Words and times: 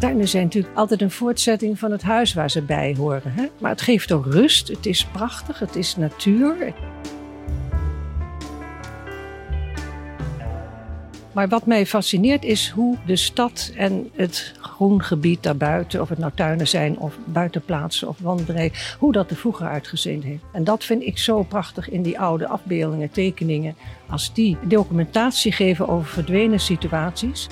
Tuinen 0.00 0.28
zijn 0.28 0.44
natuurlijk 0.44 0.76
altijd 0.76 1.02
een 1.02 1.10
voortzetting 1.10 1.78
van 1.78 1.90
het 1.90 2.02
huis 2.02 2.34
waar 2.34 2.50
ze 2.50 2.62
bij 2.62 2.94
horen. 2.98 3.32
Hè? 3.32 3.46
Maar 3.58 3.70
het 3.70 3.80
geeft 3.80 4.12
ook 4.12 4.26
rust, 4.26 4.68
het 4.68 4.86
is 4.86 5.04
prachtig, 5.04 5.58
het 5.58 5.76
is 5.76 5.96
natuur. 5.96 6.74
Maar 11.32 11.48
wat 11.48 11.66
mij 11.66 11.86
fascineert 11.86 12.44
is 12.44 12.68
hoe 12.68 12.96
de 13.06 13.16
stad 13.16 13.72
en 13.76 14.10
het 14.14 14.54
groengebied 14.60 15.42
daarbuiten, 15.42 16.00
of 16.00 16.08
het 16.08 16.18
nou 16.18 16.32
tuinen 16.34 16.68
zijn 16.68 16.98
of 16.98 17.18
buitenplaatsen 17.24 18.08
of 18.08 18.18
wandelij, 18.18 18.72
hoe 18.98 19.12
dat 19.12 19.30
er 19.30 19.36
vroeger 19.36 19.66
uitgezien 19.66 20.22
heeft. 20.22 20.42
En 20.52 20.64
dat 20.64 20.84
vind 20.84 21.02
ik 21.02 21.18
zo 21.18 21.42
prachtig 21.42 21.90
in 21.90 22.02
die 22.02 22.20
oude 22.20 22.48
afbeeldingen, 22.48 23.10
tekeningen, 23.10 23.74
als 24.08 24.34
die 24.34 24.58
documentatie 24.62 25.52
geven 25.52 25.88
over 25.88 26.08
verdwenen 26.08 26.60
situaties. 26.60 27.48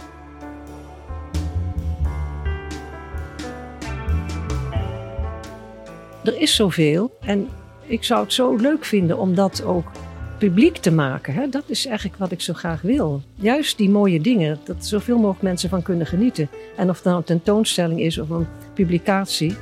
Er 6.28 6.40
is 6.40 6.54
zoveel 6.54 7.16
en 7.20 7.48
ik 7.86 8.04
zou 8.04 8.22
het 8.22 8.32
zo 8.32 8.56
leuk 8.56 8.84
vinden 8.84 9.18
om 9.18 9.34
dat 9.34 9.62
ook 9.62 9.90
publiek 10.38 10.76
te 10.76 10.90
maken. 10.90 11.34
Hè? 11.34 11.48
Dat 11.48 11.62
is 11.66 11.86
eigenlijk 11.86 12.18
wat 12.18 12.30
ik 12.30 12.40
zo 12.40 12.52
graag 12.52 12.80
wil. 12.80 13.22
Juist 13.34 13.76
die 13.76 13.90
mooie 13.90 14.20
dingen, 14.20 14.58
dat 14.64 14.86
zoveel 14.86 15.16
mogelijk 15.16 15.42
mensen 15.42 15.68
van 15.68 15.82
kunnen 15.82 16.06
genieten. 16.06 16.48
En 16.76 16.88
of 16.88 16.96
het 16.96 17.04
nou 17.04 17.16
een 17.16 17.24
tentoonstelling 17.24 18.00
is 18.00 18.18
of 18.18 18.28
een 18.28 18.46
publicatie. 18.74 19.56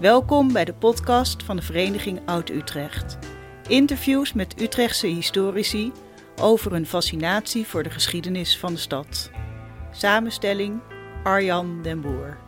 Welkom 0.00 0.52
bij 0.52 0.64
de 0.64 0.74
podcast 0.74 1.42
van 1.42 1.56
de 1.56 1.62
Vereniging 1.62 2.20
Oud-Utrecht. 2.26 3.18
Interviews 3.68 4.32
met 4.32 4.60
Utrechtse 4.60 5.06
historici 5.06 5.92
over 6.40 6.72
hun 6.72 6.86
fascinatie 6.86 7.66
voor 7.66 7.82
de 7.82 7.90
geschiedenis 7.90 8.58
van 8.58 8.72
de 8.72 8.80
stad. 8.80 9.30
Samenstelling 9.90 10.80
Arjan 11.22 11.82
den 11.82 12.00
Boer. 12.00 12.45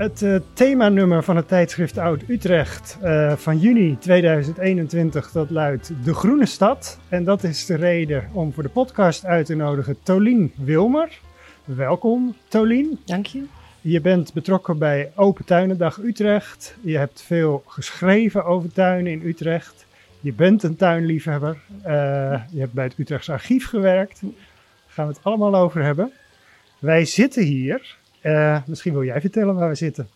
Het 0.00 0.22
uh, 0.22 0.36
themanummer 0.52 1.24
van 1.24 1.36
het 1.36 1.48
tijdschrift 1.48 1.98
Oud 1.98 2.22
Utrecht 2.26 2.98
uh, 3.02 3.36
van 3.36 3.58
juni 3.58 3.98
2021 3.98 5.30
dat 5.30 5.50
luidt 5.50 5.92
De 6.04 6.14
Groene 6.14 6.46
Stad. 6.46 6.98
En 7.08 7.24
dat 7.24 7.44
is 7.44 7.66
de 7.66 7.74
reden 7.74 8.30
om 8.32 8.52
voor 8.52 8.62
de 8.62 8.68
podcast 8.68 9.24
uit 9.24 9.46
te 9.46 9.54
nodigen 9.54 9.96
Tolien 10.02 10.52
Wilmer. 10.56 11.18
Welkom 11.64 12.36
Tolien. 12.48 12.98
Dank 13.04 13.26
je. 13.26 13.44
Je 13.80 14.00
bent 14.00 14.32
betrokken 14.32 14.78
bij 14.78 15.12
Open 15.14 15.44
Tuinendag 15.44 15.98
Utrecht. 15.98 16.76
Je 16.80 16.98
hebt 16.98 17.22
veel 17.22 17.62
geschreven 17.66 18.44
over 18.44 18.72
tuinen 18.72 19.12
in 19.12 19.22
Utrecht. 19.24 19.86
Je 20.20 20.32
bent 20.32 20.62
een 20.62 20.76
tuinliefhebber. 20.76 21.56
Uh, 21.78 21.82
je 22.50 22.60
hebt 22.60 22.72
bij 22.72 22.84
het 22.84 22.98
Utrechts 22.98 23.30
Archief 23.30 23.68
gewerkt. 23.68 24.20
Daar 24.20 24.30
gaan 24.86 25.06
we 25.06 25.12
het 25.12 25.24
allemaal 25.24 25.54
over 25.54 25.82
hebben. 25.82 26.12
Wij 26.78 27.04
zitten 27.04 27.42
hier 27.42 27.98
uh, 28.22 28.58
misschien 28.66 28.92
wil 28.92 29.04
jij 29.04 29.20
vertellen 29.20 29.54
waar 29.54 29.68
we 29.68 29.74
zitten. 29.74 30.08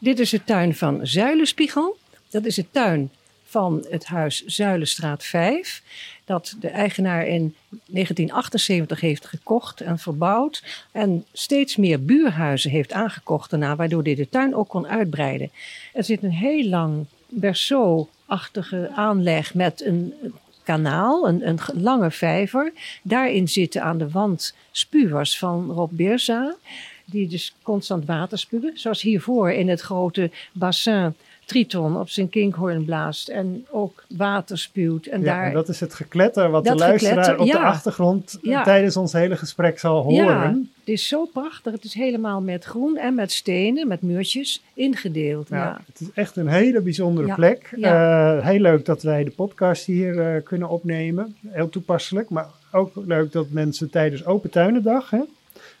Dit 0.00 0.18
is 0.18 0.30
de 0.30 0.44
tuin 0.44 0.74
van 0.74 0.98
Zuilenspiegel. 1.02 1.96
Dat 2.30 2.44
is 2.44 2.54
de 2.54 2.70
tuin 2.70 3.10
van 3.44 3.86
het 3.90 4.04
huis 4.04 4.44
Zuilenstraat 4.46 5.24
5. 5.24 5.82
Dat 6.24 6.56
de 6.60 6.68
eigenaar 6.68 7.26
in 7.26 7.54
1978 7.68 9.00
heeft 9.00 9.26
gekocht 9.26 9.80
en 9.80 9.98
verbouwd. 9.98 10.86
En 10.92 11.24
steeds 11.32 11.76
meer 11.76 12.04
buurhuizen 12.04 12.70
heeft 12.70 12.92
aangekocht 12.92 13.50
daarna, 13.50 13.76
waardoor 13.76 14.02
hij 14.02 14.14
de 14.14 14.28
tuin 14.28 14.54
ook 14.54 14.68
kon 14.68 14.86
uitbreiden. 14.86 15.50
Er 15.92 16.04
zit 16.04 16.22
een 16.22 16.30
heel 16.30 16.68
lang 16.68 17.06
berceau-achtige 17.28 18.90
aanleg 18.94 19.54
met 19.54 19.84
een 19.84 20.14
kanaal, 20.62 21.28
een, 21.28 21.48
een 21.48 21.58
lange 21.74 22.10
vijver. 22.10 22.72
Daarin 23.02 23.48
zitten 23.48 23.82
aan 23.82 23.98
de 23.98 24.10
wand 24.10 24.54
spuwers 24.70 25.38
van 25.38 25.70
Rob 25.70 25.90
Beerza 25.92 26.54
die 27.04 27.28
dus 27.28 27.54
constant 27.62 28.06
water 28.06 28.38
spuwen. 28.38 28.72
Zoals 28.74 29.02
hiervoor 29.02 29.50
in 29.50 29.68
het 29.68 29.80
grote 29.80 30.30
bassin 30.52 31.14
Triton 31.44 31.96
op 31.96 32.08
zijn 32.08 32.28
kinkhoorn 32.28 32.84
blaast 32.84 33.28
en 33.28 33.66
ook 33.70 34.04
water 34.08 34.58
spuwt. 34.58 35.06
En 35.06 35.20
ja, 35.20 35.26
daar, 35.26 35.46
en 35.46 35.52
dat 35.52 35.68
is 35.68 35.80
het 35.80 35.94
gekletter 35.94 36.50
wat 36.50 36.64
de 36.64 36.74
luisteraar 36.74 37.38
op 37.38 37.46
de 37.46 37.58
achtergrond 37.58 38.38
ja. 38.42 38.62
tijdens 38.62 38.96
ons 38.96 39.12
hele 39.12 39.36
gesprek 39.36 39.78
zal 39.78 40.02
horen. 40.02 40.24
Ja, 40.24 40.58
het 40.78 40.88
is 40.88 41.08
zo 41.08 41.24
prachtig. 41.24 41.72
Het 41.72 41.84
is 41.84 41.94
helemaal 41.94 42.40
met 42.40 42.64
groen 42.64 42.96
en 42.96 43.14
met 43.14 43.32
stenen, 43.32 43.88
met 43.88 44.02
muurtjes 44.02 44.62
ingedeeld. 44.74 45.48
Ja, 45.48 45.80
Het 45.86 46.00
is 46.00 46.08
echt 46.14 46.36
een 46.36 46.48
hele 46.48 46.80
bijzondere 46.80 47.34
plek. 47.34 47.72
Uh, 47.76 48.46
heel 48.46 48.60
leuk 48.60 48.84
dat 48.84 49.02
wij 49.02 49.24
de 49.24 49.30
podcast 49.30 49.84
hier 49.84 50.34
uh, 50.34 50.42
kunnen 50.42 50.68
opnemen. 50.68 51.36
Heel 51.48 51.68
toepasselijk, 51.68 52.30
maar 52.30 52.46
ook 52.72 52.92
leuk 53.06 53.32
dat 53.32 53.50
mensen 53.50 53.90
tijdens 53.90 54.24
Open 54.24 54.50
Tuinendag... 54.50 55.10
Hè, 55.10 55.20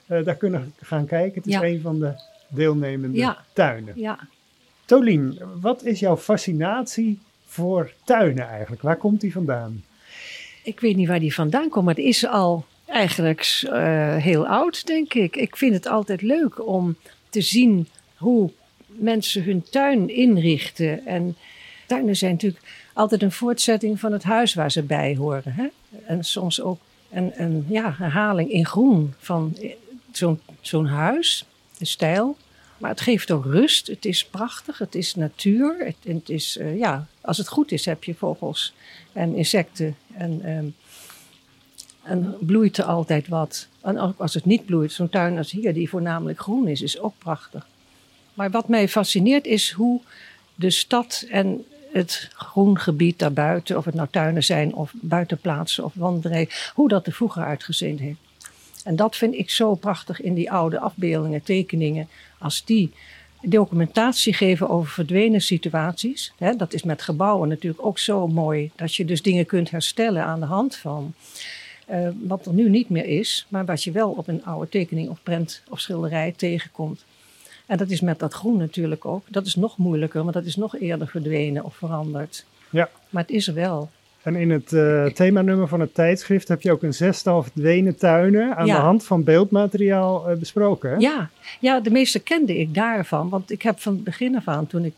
uh, 0.06 0.24
daar 0.24 0.36
kunnen 0.36 0.74
gaan 0.80 1.06
kijken. 1.06 1.42
Het 1.42 1.46
is 1.46 1.60
een 1.60 1.80
van 1.80 1.98
de 1.98 2.12
deelnemende 2.48 3.18
ja. 3.18 3.44
tuinen. 3.52 3.92
Ja. 3.96 4.18
Tolien, 4.84 5.38
wat 5.60 5.84
is 5.84 6.00
jouw 6.00 6.16
fascinatie 6.16 7.18
voor 7.46 7.92
tuinen 8.04 8.48
eigenlijk? 8.48 8.82
Waar 8.82 8.96
komt 8.96 9.20
die 9.20 9.32
vandaan? 9.32 9.84
Ik 10.62 10.80
weet 10.80 10.96
niet 10.96 11.08
waar 11.08 11.20
die 11.20 11.34
vandaan 11.34 11.68
komt, 11.68 11.84
maar 11.84 11.94
het 11.94 12.04
is 12.04 12.26
al 12.26 12.64
eigenlijk 12.86 13.62
uh, 13.64 14.16
heel 14.16 14.46
oud, 14.46 14.86
denk 14.86 15.14
ik. 15.14 15.36
Ik 15.36 15.56
vind 15.56 15.74
het 15.74 15.86
altijd 15.86 16.22
leuk 16.22 16.66
om 16.66 16.96
te 17.30 17.40
zien 17.40 17.88
hoe 18.16 18.50
mensen 18.86 19.42
hun 19.42 19.62
tuin 19.62 20.08
inrichten. 20.08 21.06
En 21.06 21.36
tuinen 21.86 22.16
zijn 22.16 22.32
natuurlijk 22.32 22.64
altijd 22.92 23.22
een 23.22 23.32
voortzetting 23.32 24.00
van 24.00 24.12
het 24.12 24.22
huis 24.22 24.54
waar 24.54 24.70
ze 24.70 24.82
bij 24.82 25.16
horen. 25.16 25.52
Hè? 25.52 25.66
En 26.06 26.24
soms 26.24 26.60
ook 26.60 26.80
een, 27.12 27.32
een 27.42 27.64
ja, 27.68 27.94
herhaling 27.98 28.50
in 28.50 28.66
groen 28.66 29.14
van 29.18 29.56
zo'n 30.12 30.40
zo'n 30.60 30.86
huis, 30.86 31.44
de 31.78 31.84
stijl. 31.84 32.36
Maar 32.78 32.90
het 32.90 33.00
geeft 33.00 33.30
ook 33.30 33.44
rust. 33.44 33.86
Het 33.86 34.04
is 34.04 34.24
prachtig. 34.24 34.78
Het 34.78 34.94
is 34.94 35.14
natuur. 35.14 35.76
Het, 35.78 35.96
het 36.02 36.28
is, 36.28 36.56
uh, 36.56 36.78
ja, 36.78 37.06
als 37.20 37.38
het 37.38 37.48
goed 37.48 37.72
is, 37.72 37.84
heb 37.84 38.04
je 38.04 38.14
vogels 38.14 38.74
en 39.12 39.34
insecten. 39.34 39.96
En, 40.14 40.50
um, 40.50 40.74
en 42.02 42.36
bloeit 42.40 42.78
er 42.78 42.84
altijd 42.84 43.28
wat. 43.28 43.66
En 43.80 43.98
ook 43.98 44.18
als 44.18 44.34
het 44.34 44.44
niet 44.44 44.66
bloeit, 44.66 44.92
zo'n 44.92 45.08
tuin 45.08 45.38
als 45.38 45.50
hier, 45.50 45.74
die 45.74 45.88
voornamelijk 45.88 46.40
groen 46.40 46.68
is, 46.68 46.82
is 46.82 47.00
ook 47.00 47.14
prachtig. 47.18 47.66
Maar 48.34 48.50
wat 48.50 48.68
mij 48.68 48.88
fascineert 48.88 49.46
is 49.46 49.70
hoe 49.70 50.00
de 50.54 50.70
stad 50.70 51.26
en 51.30 51.64
het 51.92 52.30
groengebied 52.34 53.18
daarbuiten, 53.18 53.76
of 53.76 53.84
het 53.84 53.94
nou 53.94 54.08
tuinen 54.10 54.44
zijn 54.44 54.74
of 54.74 54.92
buitenplaatsen 55.00 55.84
of 55.84 55.92
wandelen, 55.94 56.48
hoe 56.74 56.88
dat 56.88 57.06
er 57.06 57.12
vroeger 57.12 57.42
uitgezien 57.42 57.98
heeft. 57.98 58.18
En 58.84 58.96
dat 58.96 59.16
vind 59.16 59.34
ik 59.34 59.50
zo 59.50 59.74
prachtig 59.74 60.20
in 60.20 60.34
die 60.34 60.52
oude 60.52 60.78
afbeeldingen, 60.78 61.42
tekeningen, 61.42 62.08
als 62.38 62.64
die 62.64 62.92
documentatie 63.42 64.34
geven 64.34 64.68
over 64.68 64.92
verdwenen 64.92 65.40
situaties. 65.40 66.32
Hè, 66.38 66.56
dat 66.56 66.72
is 66.72 66.82
met 66.82 67.02
gebouwen 67.02 67.48
natuurlijk 67.48 67.86
ook 67.86 67.98
zo 67.98 68.28
mooi, 68.28 68.70
dat 68.76 68.94
je 68.94 69.04
dus 69.04 69.22
dingen 69.22 69.46
kunt 69.46 69.70
herstellen 69.70 70.24
aan 70.24 70.40
de 70.40 70.46
hand 70.46 70.76
van. 70.76 71.14
Uh, 71.90 72.08
wat 72.22 72.46
er 72.46 72.52
nu 72.52 72.68
niet 72.68 72.88
meer 72.88 73.04
is, 73.04 73.46
maar 73.48 73.64
wat 73.64 73.84
je 73.84 73.90
wel 73.90 74.10
op 74.10 74.28
een 74.28 74.44
oude 74.44 74.68
tekening 74.68 75.08
of 75.08 75.22
prent 75.22 75.62
of 75.68 75.80
schilderij 75.80 76.34
tegenkomt. 76.36 77.04
En 77.66 77.76
dat 77.76 77.90
is 77.90 78.00
met 78.00 78.18
dat 78.18 78.32
groen 78.32 78.56
natuurlijk 78.56 79.04
ook. 79.04 79.24
Dat 79.28 79.46
is 79.46 79.54
nog 79.54 79.76
moeilijker, 79.76 80.22
want 80.22 80.34
dat 80.34 80.44
is 80.44 80.56
nog 80.56 80.78
eerder 80.78 81.08
verdwenen 81.08 81.64
of 81.64 81.76
veranderd. 81.76 82.44
Ja. 82.70 82.88
Maar 83.10 83.22
het 83.22 83.30
is 83.30 83.48
er 83.48 83.54
wel. 83.54 83.90
En 84.22 84.36
in 84.36 84.50
het 84.50 84.72
uh, 84.72 85.06
themanummer 85.06 85.68
van 85.68 85.80
het 85.80 85.94
tijdschrift 85.94 86.48
heb 86.48 86.62
je 86.62 86.72
ook 86.72 86.82
een 86.82 86.94
zestal 86.94 87.42
verdwenen 87.42 87.96
tuinen 87.96 88.56
aan 88.56 88.66
de 88.66 88.72
hand 88.72 89.04
van 89.04 89.24
beeldmateriaal 89.24 90.30
uh, 90.30 90.36
besproken. 90.36 90.90
Hè? 90.90 90.96
Ja. 90.96 91.30
ja, 91.60 91.80
de 91.80 91.90
meeste 91.90 92.18
kende 92.18 92.58
ik 92.58 92.74
daarvan. 92.74 93.28
Want 93.28 93.50
ik 93.50 93.62
heb 93.62 93.80
van 93.80 93.92
het 93.92 94.04
begin 94.04 94.36
af 94.36 94.48
aan, 94.48 94.66
toen 94.66 94.84
ik 94.84 94.94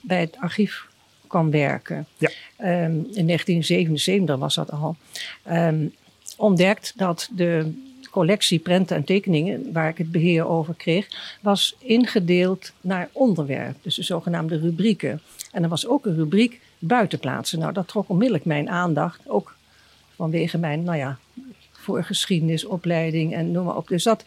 bij 0.00 0.20
het 0.20 0.36
archief 0.40 0.86
kwam 1.26 1.50
werken, 1.50 2.06
ja. 2.18 2.28
um, 2.58 3.06
in 3.12 3.26
1977 3.26 4.36
was 4.36 4.54
dat 4.54 4.70
al, 4.70 4.96
um, 5.50 5.94
ontdekt 6.36 6.92
dat 6.96 7.28
de 7.32 7.72
collectie 8.12 8.58
prenten 8.58 8.96
en 8.96 9.04
tekeningen, 9.04 9.72
waar 9.72 9.88
ik 9.88 9.98
het 9.98 10.10
beheer 10.10 10.46
over 10.46 10.74
kreeg, 10.74 11.08
was 11.40 11.76
ingedeeld 11.78 12.72
naar 12.80 13.08
onderwerp. 13.12 13.76
Dus 13.82 13.94
de 13.94 14.02
zogenaamde 14.02 14.58
rubrieken. 14.58 15.20
En 15.52 15.62
er 15.62 15.68
was 15.68 15.86
ook 15.86 16.06
een 16.06 16.14
rubriek 16.14 16.60
buitenplaatsen. 16.78 17.58
Nou, 17.58 17.72
dat 17.72 17.88
trok 17.88 18.08
onmiddellijk 18.08 18.44
mijn 18.44 18.70
aandacht. 18.70 19.28
Ook 19.28 19.54
vanwege 20.16 20.58
mijn, 20.58 20.82
nou 20.82 20.98
ja, 20.98 21.18
voorgeschiedenis, 21.72 22.64
opleiding 22.64 23.34
en 23.34 23.50
noem 23.50 23.64
maar 23.64 23.76
op. 23.76 23.88
Dus 23.88 24.02
dat 24.02 24.24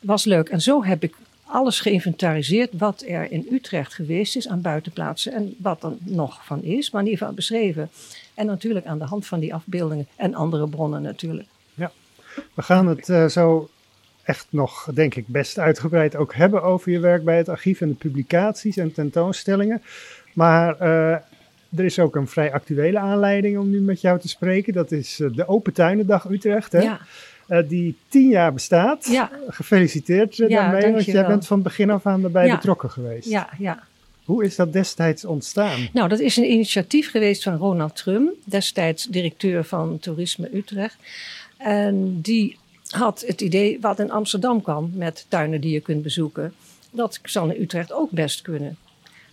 was 0.00 0.24
leuk. 0.24 0.48
En 0.48 0.60
zo 0.60 0.84
heb 0.84 1.02
ik 1.02 1.14
alles 1.44 1.80
geïnventariseerd 1.80 2.70
wat 2.78 3.04
er 3.06 3.30
in 3.30 3.46
Utrecht 3.50 3.94
geweest 3.94 4.36
is 4.36 4.48
aan 4.48 4.60
buitenplaatsen 4.60 5.32
en 5.32 5.54
wat 5.58 5.82
er 5.82 5.92
nog 5.98 6.44
van 6.44 6.62
is, 6.62 6.90
maar 6.90 7.00
in 7.00 7.08
ieder 7.08 7.20
geval 7.20 7.34
beschreven. 7.34 7.90
En 8.34 8.46
natuurlijk 8.46 8.86
aan 8.86 8.98
de 8.98 9.04
hand 9.04 9.26
van 9.26 9.40
die 9.40 9.54
afbeeldingen 9.54 10.06
en 10.16 10.34
andere 10.34 10.68
bronnen 10.68 11.02
natuurlijk. 11.02 11.48
We 12.54 12.62
gaan 12.62 12.86
het 12.86 13.08
eh, 13.08 13.26
zo 13.26 13.68
echt 14.22 14.46
nog, 14.50 14.88
denk 14.94 15.14
ik, 15.14 15.26
best 15.26 15.58
uitgebreid 15.58 16.16
ook 16.16 16.34
hebben 16.34 16.62
over 16.62 16.92
je 16.92 17.00
werk 17.00 17.24
bij 17.24 17.36
het 17.36 17.48
archief 17.48 17.80
en 17.80 17.88
de 17.88 17.94
publicaties 17.94 18.76
en 18.76 18.92
tentoonstellingen. 18.92 19.82
Maar 20.32 20.80
eh, 20.80 21.12
er 21.76 21.84
is 21.84 21.98
ook 21.98 22.16
een 22.16 22.28
vrij 22.28 22.52
actuele 22.52 22.98
aanleiding 22.98 23.58
om 23.58 23.70
nu 23.70 23.80
met 23.80 24.00
jou 24.00 24.20
te 24.20 24.28
spreken. 24.28 24.72
Dat 24.72 24.92
is 24.92 25.20
eh, 25.20 25.28
de 25.32 25.48
Open 25.48 25.72
Tuinendag 25.72 26.30
Utrecht, 26.30 26.72
hè? 26.72 26.80
Ja, 26.80 27.00
die 27.62 27.96
tien 28.08 28.28
jaar 28.28 28.52
bestaat. 28.52 29.06
ja, 29.06 29.30
Gefeliciteerd 29.48 30.36
Ja, 30.36 30.48
daarmee, 30.48 30.92
want 30.92 31.04
jij 31.04 31.26
bent 31.26 31.46
van 31.46 31.62
begin 31.62 31.90
af 31.90 32.06
aan 32.06 32.24
erbij 32.24 32.50
betrokken 32.50 32.90
geweest. 32.90 33.28
ja, 33.28 33.48
ja. 33.58 33.82
Hoe 34.26 34.44
is 34.44 34.56
dat 34.56 34.72
destijds 34.72 35.24
ontstaan? 35.24 35.88
Nou, 35.92 36.08
dat 36.08 36.18
is 36.18 36.36
een 36.36 36.50
initiatief 36.50 37.10
geweest 37.10 37.42
van 37.42 37.56
Ronald 37.56 37.96
Trum, 37.96 38.30
destijds 38.44 39.04
directeur 39.04 39.64
van 39.64 39.98
Toerisme 39.98 40.56
Utrecht. 40.56 40.96
En 41.56 42.20
die 42.20 42.56
had 42.88 43.24
het 43.26 43.40
idee 43.40 43.80
wat 43.80 43.98
in 43.98 44.10
Amsterdam 44.10 44.62
kan 44.62 44.90
met 44.94 45.26
tuinen 45.28 45.60
die 45.60 45.72
je 45.72 45.80
kunt 45.80 46.02
bezoeken. 46.02 46.54
Dat 46.90 47.20
zal 47.22 47.50
in 47.50 47.62
Utrecht 47.62 47.92
ook 47.92 48.10
best 48.10 48.42
kunnen. 48.42 48.76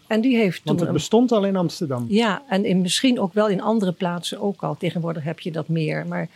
En 0.08 0.22
die 0.22 0.38
heeft 0.38 0.62
Want 0.64 0.80
het 0.80 0.88
een 0.88 0.94
bestond 0.94 1.32
al 1.32 1.46
in 1.46 1.56
Amsterdam. 1.56 2.06
Ja, 2.10 2.44
en 2.48 2.66
in, 2.66 2.82
misschien 2.82 3.20
ook 3.20 3.34
wel 3.34 3.48
in 3.48 3.62
andere 3.62 3.92
plaatsen 3.92 4.40
ook 4.40 4.64
al. 4.64 4.78
Tegenwoordig 4.78 5.24
heb 5.24 5.40
je 5.40 5.52
dat 5.52 5.68
meer, 5.68 6.08
maar 6.08 6.30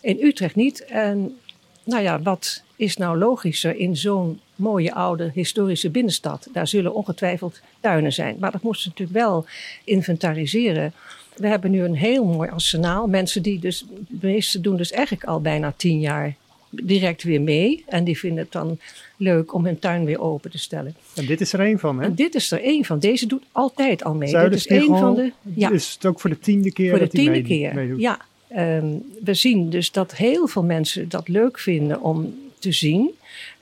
in 0.00 0.18
Utrecht 0.20 0.54
niet. 0.54 0.84
En 0.84 1.36
nou 1.84 2.02
ja, 2.02 2.22
wat 2.22 2.62
is 2.76 2.96
nou 2.96 3.18
logischer 3.18 3.76
in 3.76 3.96
zo'n 3.96 4.40
mooie 4.56 4.94
oude 4.94 5.30
historische 5.34 5.90
binnenstad? 5.90 6.48
Daar 6.52 6.68
zullen 6.68 6.94
ongetwijfeld 6.94 7.60
tuinen 7.80 8.12
zijn. 8.12 8.36
Maar 8.38 8.52
dat 8.52 8.62
moesten 8.62 8.82
ze 8.82 8.88
natuurlijk 8.88 9.18
wel 9.18 9.46
inventariseren. 9.84 10.92
We 11.38 11.46
hebben 11.46 11.70
nu 11.70 11.82
een 11.82 11.94
heel 11.94 12.24
mooi 12.24 12.50
arsenaal. 12.50 13.06
Mensen 13.06 13.42
die 13.42 13.58
dus, 13.58 13.84
de 14.08 14.26
meesten 14.26 14.62
doen 14.62 14.76
dus 14.76 14.90
eigenlijk 14.92 15.24
al 15.24 15.40
bijna 15.40 15.74
tien 15.76 16.00
jaar 16.00 16.34
direct 16.70 17.22
weer 17.22 17.40
mee. 17.40 17.84
En 17.88 18.04
die 18.04 18.18
vinden 18.18 18.38
het 18.42 18.52
dan 18.52 18.78
leuk 19.16 19.54
om 19.54 19.64
hun 19.64 19.78
tuin 19.78 20.04
weer 20.04 20.20
open 20.20 20.50
te 20.50 20.58
stellen. 20.58 20.94
En 21.14 21.26
dit 21.26 21.40
is 21.40 21.52
er 21.52 21.60
één 21.60 21.78
van, 21.78 21.98
hè? 21.98 22.04
En 22.04 22.14
dit 22.14 22.34
is 22.34 22.50
er 22.50 22.62
één 22.62 22.84
van. 22.84 22.98
Deze 22.98 23.26
doet 23.26 23.42
altijd 23.52 24.04
al 24.04 24.14
mee. 24.14 24.32
Dit 24.32 24.52
is 24.54 24.66
één 24.66 24.86
van 24.98 25.14
de. 25.14 25.32
Ja, 25.54 25.70
is 25.70 25.92
het 25.94 26.06
ook 26.06 26.20
voor 26.20 26.30
de 26.30 26.38
tiende 26.38 26.72
keer 26.72 26.88
voor 26.90 26.98
de 26.98 27.04
dat 27.04 27.14
tiende 27.14 27.30
mee- 27.30 27.42
keer. 27.42 27.74
meedoet. 27.74 28.00
Ja, 28.00 28.18
ehm, 28.48 28.86
we 29.24 29.34
zien 29.34 29.70
dus 29.70 29.90
dat 29.92 30.14
heel 30.16 30.46
veel 30.46 30.62
mensen 30.64 31.08
dat 31.08 31.28
leuk 31.28 31.58
vinden 31.58 32.00
om 32.02 32.34
te 32.58 32.72
zien. 32.72 33.10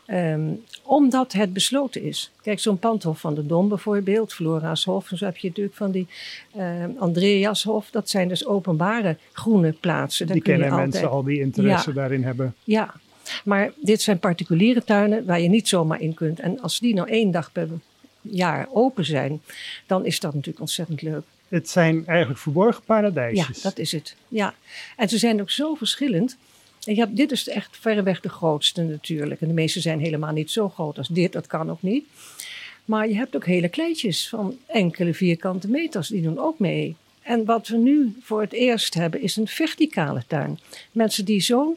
ehm, 0.06 0.40
omdat 0.86 1.32
het 1.32 1.52
besloten 1.52 2.02
is. 2.02 2.30
Kijk, 2.42 2.58
zo'n 2.58 2.78
pandhof 2.78 3.20
van 3.20 3.34
de 3.34 3.46
Dom 3.46 3.68
bijvoorbeeld, 3.68 4.32
Flora's 4.32 4.84
Hof. 4.84 5.10
En 5.10 5.18
zo 5.18 5.24
heb 5.24 5.36
je 5.36 5.48
natuurlijk 5.48 5.76
van 5.76 5.90
die 5.90 6.06
ehm 6.56 6.90
Andreashof. 6.98 7.90
Dat 7.90 8.10
zijn 8.10 8.28
dus 8.28 8.46
openbare 8.46 9.16
groene 9.32 9.72
plaatsen. 9.72 10.26
Daar 10.26 10.34
Die 10.34 10.44
kennen 10.44 10.70
altijd, 10.70 10.88
mensen 10.90 11.10
al 11.10 11.22
die 11.22 11.40
interesse 11.40 11.88
Ja. 11.88 11.94
daarin 11.94 12.24
hebben. 12.24 12.54
Ja, 12.64 12.94
maar 13.44 13.72
dit 13.76 14.02
zijn 14.02 14.18
particuliere 14.18 14.84
tuinen 14.84 15.24
waar 15.24 15.40
je 15.40 15.48
niet 15.48 15.68
zomaar 15.68 16.00
in 16.00 16.14
kunt. 16.14 16.40
En 16.40 16.60
als 16.60 16.78
die 16.78 16.94
nou 16.94 17.08
één 17.08 17.30
dag 17.30 17.52
per 17.52 17.68
jaar 18.20 18.66
open 18.72 19.04
zijn, 19.04 19.40
dan 19.86 20.04
is 20.06 20.20
dat 20.20 20.32
natuurlijk 20.34 20.60
ontzettend 20.60 21.02
leuk. 21.02 21.22
Het 21.48 21.68
zijn 21.68 22.06
eigenlijk 22.06 22.38
verborgen 22.40 22.82
Ja, 22.86 22.94
paradijsjes. 22.94 23.62
dat 23.62 23.78
is 23.78 23.92
het. 23.92 24.16
Ja. 24.28 24.54
En 24.96 25.08
ze 25.08 25.18
zijn 25.18 25.40
ook 25.40 25.50
zo 25.50 25.74
verschillend. 25.74 26.36
Hebt, 26.94 27.16
dit 27.16 27.32
is 27.32 27.48
echt 27.48 27.76
verreweg 27.80 28.20
de 28.20 28.28
grootste 28.28 28.82
natuurlijk. 28.82 29.40
En 29.40 29.48
de 29.48 29.54
meeste 29.54 29.80
zijn 29.80 30.00
helemaal 30.00 30.32
niet 30.32 30.50
zo 30.50 30.68
groot 30.68 30.98
als 30.98 31.08
dit. 31.08 31.32
Dat 31.32 31.46
kan 31.46 31.70
ook 31.70 31.82
niet. 31.82 32.04
Maar 32.84 33.08
je 33.08 33.16
hebt 33.16 33.36
ook 33.36 33.46
hele 33.46 33.68
kleintjes 33.68 34.28
van 34.28 34.58
enkele 34.66 35.14
vierkante 35.14 35.68
meters. 35.68 36.08
Die 36.08 36.22
doen 36.22 36.38
ook 36.38 36.58
mee. 36.58 36.96
En 37.22 37.44
wat 37.44 37.68
we 37.68 37.76
nu 37.76 38.16
voor 38.20 38.40
het 38.40 38.52
eerst 38.52 38.94
hebben 38.94 39.22
is 39.22 39.36
een 39.36 39.48
verticale 39.48 40.22
tuin. 40.26 40.58
Mensen 40.92 41.24
die 41.24 41.40
zo'n 41.40 41.76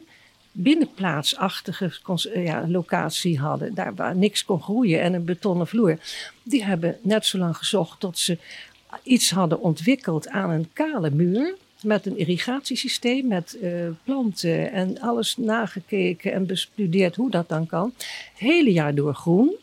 binnenplaatsachtige 0.52 1.92
eh, 2.32 2.44
ja, 2.44 2.64
locatie 2.68 3.38
hadden. 3.38 3.74
Daar 3.74 3.94
waar 3.94 4.16
niks 4.16 4.44
kon 4.44 4.62
groeien 4.62 5.00
en 5.00 5.14
een 5.14 5.24
betonnen 5.24 5.66
vloer. 5.66 5.98
Die 6.42 6.64
hebben 6.64 6.98
net 7.02 7.26
zo 7.26 7.38
lang 7.38 7.56
gezocht 7.56 8.00
tot 8.00 8.18
ze 8.18 8.38
iets 9.02 9.30
hadden 9.30 9.60
ontwikkeld 9.60 10.28
aan 10.28 10.50
een 10.50 10.68
kale 10.72 11.10
muur. 11.10 11.56
Met 11.82 12.06
een 12.06 12.18
irrigatiesysteem, 12.18 13.26
met 13.26 13.58
eh, 13.62 13.70
planten 14.04 14.72
en 14.72 15.00
alles 15.00 15.36
nagekeken 15.36 16.32
en 16.32 16.46
bestudeerd 16.46 17.16
hoe 17.16 17.30
dat 17.30 17.48
dan 17.48 17.66
kan. 17.66 17.92
Het 17.96 18.38
hele 18.38 18.72
jaar 18.72 18.94
door 18.94 19.14
groen. 19.14 19.54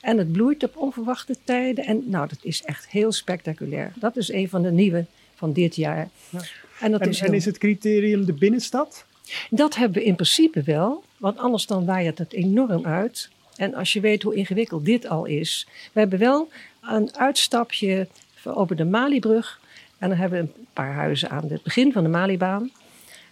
En 0.00 0.18
het 0.18 0.32
bloeit 0.32 0.62
op 0.64 0.76
onverwachte 0.76 1.36
tijden. 1.44 1.84
En 1.84 2.02
nou, 2.06 2.28
dat 2.28 2.38
is 2.42 2.62
echt 2.62 2.88
heel 2.88 3.12
spectaculair. 3.12 3.92
Dat 3.94 4.16
is 4.16 4.32
een 4.32 4.48
van 4.48 4.62
de 4.62 4.70
nieuwe 4.72 5.04
van 5.34 5.52
dit 5.52 5.76
jaar. 5.76 6.08
Ja. 6.30 6.40
En, 6.80 6.90
dat 6.90 7.00
En, 7.00 7.08
is 7.08 7.18
en 7.20 7.24
heel- 7.26 7.34
is 7.34 7.44
het 7.44 7.58
criterium 7.58 8.24
de 8.24 8.32
binnenstad? 8.32 9.04
dat 9.50 9.74
hebben 9.74 9.98
we 9.98 10.04
in 10.04 10.14
principe 10.14 10.62
wel, 10.62 11.04
want 11.16 11.38
anders 11.38 11.66
dan 11.66 11.84
waait 11.84 12.18
het 12.18 12.32
enorm 12.32 12.86
uit. 12.86 13.28
En 13.56 13.74
als 13.74 13.92
je 13.92 14.00
weet 14.00 14.22
hoe 14.22 14.34
ingewikkeld 14.34 14.84
dit 14.84 15.08
al 15.08 15.24
is. 15.24 15.66
We 15.92 16.00
hebben 16.00 16.18
wel 16.18 16.48
een 16.82 17.16
uitstapje 17.16 18.08
over 18.44 18.76
de 18.76 18.84
Malibrug. 18.84 19.60
En 19.98 20.08
dan 20.08 20.18
hebben 20.18 20.38
we 20.38 20.44
een 20.44 20.66
paar 20.72 20.92
huizen 20.92 21.30
aan 21.30 21.44
het 21.48 21.62
begin 21.62 21.92
van 21.92 22.02
de 22.02 22.08
Malibaan. 22.08 22.70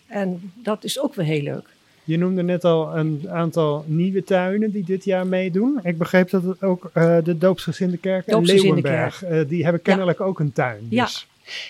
En 0.07 0.53
dat 0.55 0.85
is 0.85 1.01
ook 1.01 1.15
weer 1.15 1.27
heel 1.27 1.43
leuk. 1.43 1.67
Je 2.05 2.19
noemde 2.19 2.43
net 2.43 2.65
al 2.65 2.97
een 2.97 3.27
aantal 3.31 3.85
nieuwe 3.87 4.25
tuinen 4.25 4.71
die 4.71 4.85
dit 4.85 5.05
jaar 5.05 5.27
meedoen. 5.27 5.81
Ik 5.83 5.99
begreep 5.99 6.31
dat 6.31 6.43
het 6.43 6.63
ook 6.63 6.91
eh, 6.93 7.17
de 7.25 7.39
Doopsgezinde 7.39 7.97
Kerk 7.97 8.27
en 8.27 8.45
Leeuwenberg, 8.45 9.23
eh, 9.25 9.41
die 9.49 9.65
hebben 9.65 9.83
kennelijk 9.83 10.21
ook 10.21 10.41
een 10.41 10.53
tuin. 10.53 10.87
Ja, 10.89 11.05
Dus. 11.05 11.27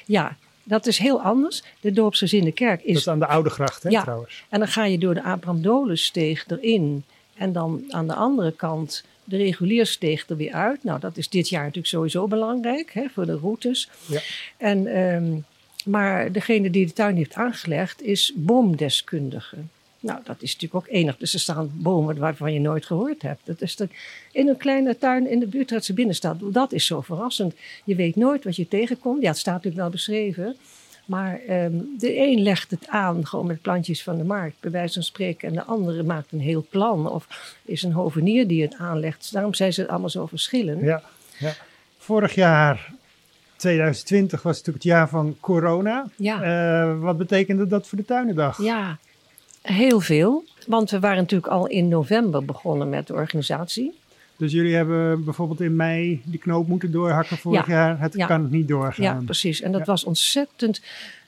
Ja, 0.06 0.36
dat 0.62 0.86
is 0.86 0.98
heel 0.98 1.20
anders. 1.22 1.62
De 1.80 1.92
Doopsgezinde 1.92 2.52
Kerk 2.52 2.78
Dat 2.80 2.88
is 2.88 2.96
is... 2.96 3.08
aan 3.08 3.18
de 3.18 3.26
Oude 3.26 3.50
Gracht, 3.50 3.82
hè, 3.82 3.88
Ja. 3.88 4.02
trouwens. 4.02 4.44
En 4.48 4.58
dan 4.58 4.68
ga 4.68 4.84
je 4.84 4.98
door 4.98 5.14
de 5.14 5.22
Abraham 5.22 5.62
Dolensteeg 5.62 6.44
erin. 6.48 7.04
En 7.36 7.52
dan 7.52 7.84
aan 7.88 8.06
de 8.06 8.14
andere 8.14 8.52
kant 8.52 9.04
de 9.24 9.36
reguliersteeg 9.36 10.28
er 10.28 10.36
weer 10.36 10.52
uit. 10.52 10.84
Nou, 10.84 11.00
dat 11.00 11.16
is 11.16 11.28
dit 11.28 11.48
jaar 11.48 11.62
natuurlijk 11.62 11.88
sowieso 11.88 12.28
belangrijk 12.28 12.92
hè, 12.92 13.06
voor 13.12 13.26
de 13.26 13.36
routes. 13.36 13.88
Ja. 14.06 14.20
En, 14.56 14.86
ehm, 14.86 15.38
maar 15.84 16.32
degene 16.32 16.70
die 16.70 16.86
de 16.86 16.92
tuin 16.92 17.16
heeft 17.16 17.34
aangelegd 17.34 18.02
is 18.02 18.32
boomdeskundige. 18.36 19.56
Nou, 20.04 20.20
dat 20.24 20.36
is 20.42 20.52
natuurlijk 20.52 20.86
ook 20.86 20.94
enig. 20.94 21.16
Dus 21.16 21.34
er 21.34 21.40
staan 21.40 21.70
bomen 21.74 22.18
waarvan 22.18 22.52
je 22.52 22.60
nooit 22.60 22.86
gehoord 22.86 23.22
hebt. 23.22 23.40
Dat 23.44 23.60
is 23.60 23.76
de, 23.76 23.88
in 24.32 24.48
een 24.48 24.56
kleine 24.56 24.98
tuin 24.98 25.30
in 25.30 25.38
de 25.38 25.58
Utrechtse 25.58 25.92
binnenstad. 25.92 26.36
Dat 26.40 26.72
is 26.72 26.86
zo 26.86 27.00
verrassend. 27.00 27.54
Je 27.84 27.94
weet 27.94 28.16
nooit 28.16 28.44
wat 28.44 28.56
je 28.56 28.68
tegenkomt. 28.68 29.22
Ja, 29.22 29.28
het 29.28 29.38
staat 29.38 29.54
natuurlijk 29.54 29.82
wel 29.82 29.90
beschreven. 29.90 30.56
Maar 31.04 31.40
ehm, 31.48 31.72
de 31.98 32.16
een 32.16 32.42
legt 32.42 32.70
het 32.70 32.88
aan 32.88 33.26
gewoon 33.26 33.46
met 33.46 33.62
plantjes 33.62 34.02
van 34.02 34.16
de 34.16 34.24
markt, 34.24 34.56
bij 34.60 34.70
wijze 34.70 34.94
van 34.94 35.02
spreken. 35.02 35.48
En 35.48 35.54
de 35.54 35.64
andere 35.64 36.02
maakt 36.02 36.32
een 36.32 36.40
heel 36.40 36.66
plan. 36.70 37.10
Of 37.10 37.26
is 37.64 37.82
een 37.82 37.92
hovenier 37.92 38.46
die 38.48 38.62
het 38.62 38.74
aanlegt. 38.74 39.32
Daarom 39.32 39.54
zijn 39.54 39.72
ze 39.72 39.88
allemaal 39.88 40.10
zo 40.10 40.26
verschillend. 40.26 40.80
Ja, 40.80 41.02
ja. 41.38 41.52
Vorig 41.98 42.34
jaar, 42.34 42.92
2020, 43.56 44.42
was 44.42 44.56
natuurlijk 44.56 44.84
het 44.84 44.92
jaar 44.92 45.08
van 45.08 45.36
corona. 45.40 46.06
Ja. 46.16 46.42
Eh, 46.42 47.00
wat 47.00 47.16
betekende 47.16 47.66
dat 47.66 47.86
voor 47.86 47.98
de 47.98 48.04
Tuinendag? 48.04 48.62
Ja, 48.62 48.98
heel 49.62 50.00
veel. 50.00 50.44
Want 50.66 50.90
we 50.90 51.00
waren 51.00 51.16
natuurlijk 51.16 51.52
al 51.52 51.66
in 51.66 51.88
november 51.88 52.44
begonnen 52.44 52.88
met 52.88 53.06
de 53.06 53.12
organisatie. 53.12 53.98
Dus 54.44 54.52
jullie 54.52 54.74
hebben 54.74 55.24
bijvoorbeeld 55.24 55.60
in 55.60 55.76
mei 55.76 56.20
die 56.24 56.38
knoop 56.38 56.68
moeten 56.68 56.90
doorhakken 56.90 57.36
vorig 57.36 57.66
Ja. 57.66 57.72
jaar. 57.74 58.00
Het 58.00 58.14
Ja. 58.14 58.26
kan 58.26 58.48
niet 58.50 58.68
Ja, 58.68 58.74
doorgaan. 58.74 59.24
precies. 59.24 59.60
En 59.60 59.72
dat 59.72 59.80
Ja. 59.80 59.86
was 59.86 60.04
ontzettend 60.04 60.80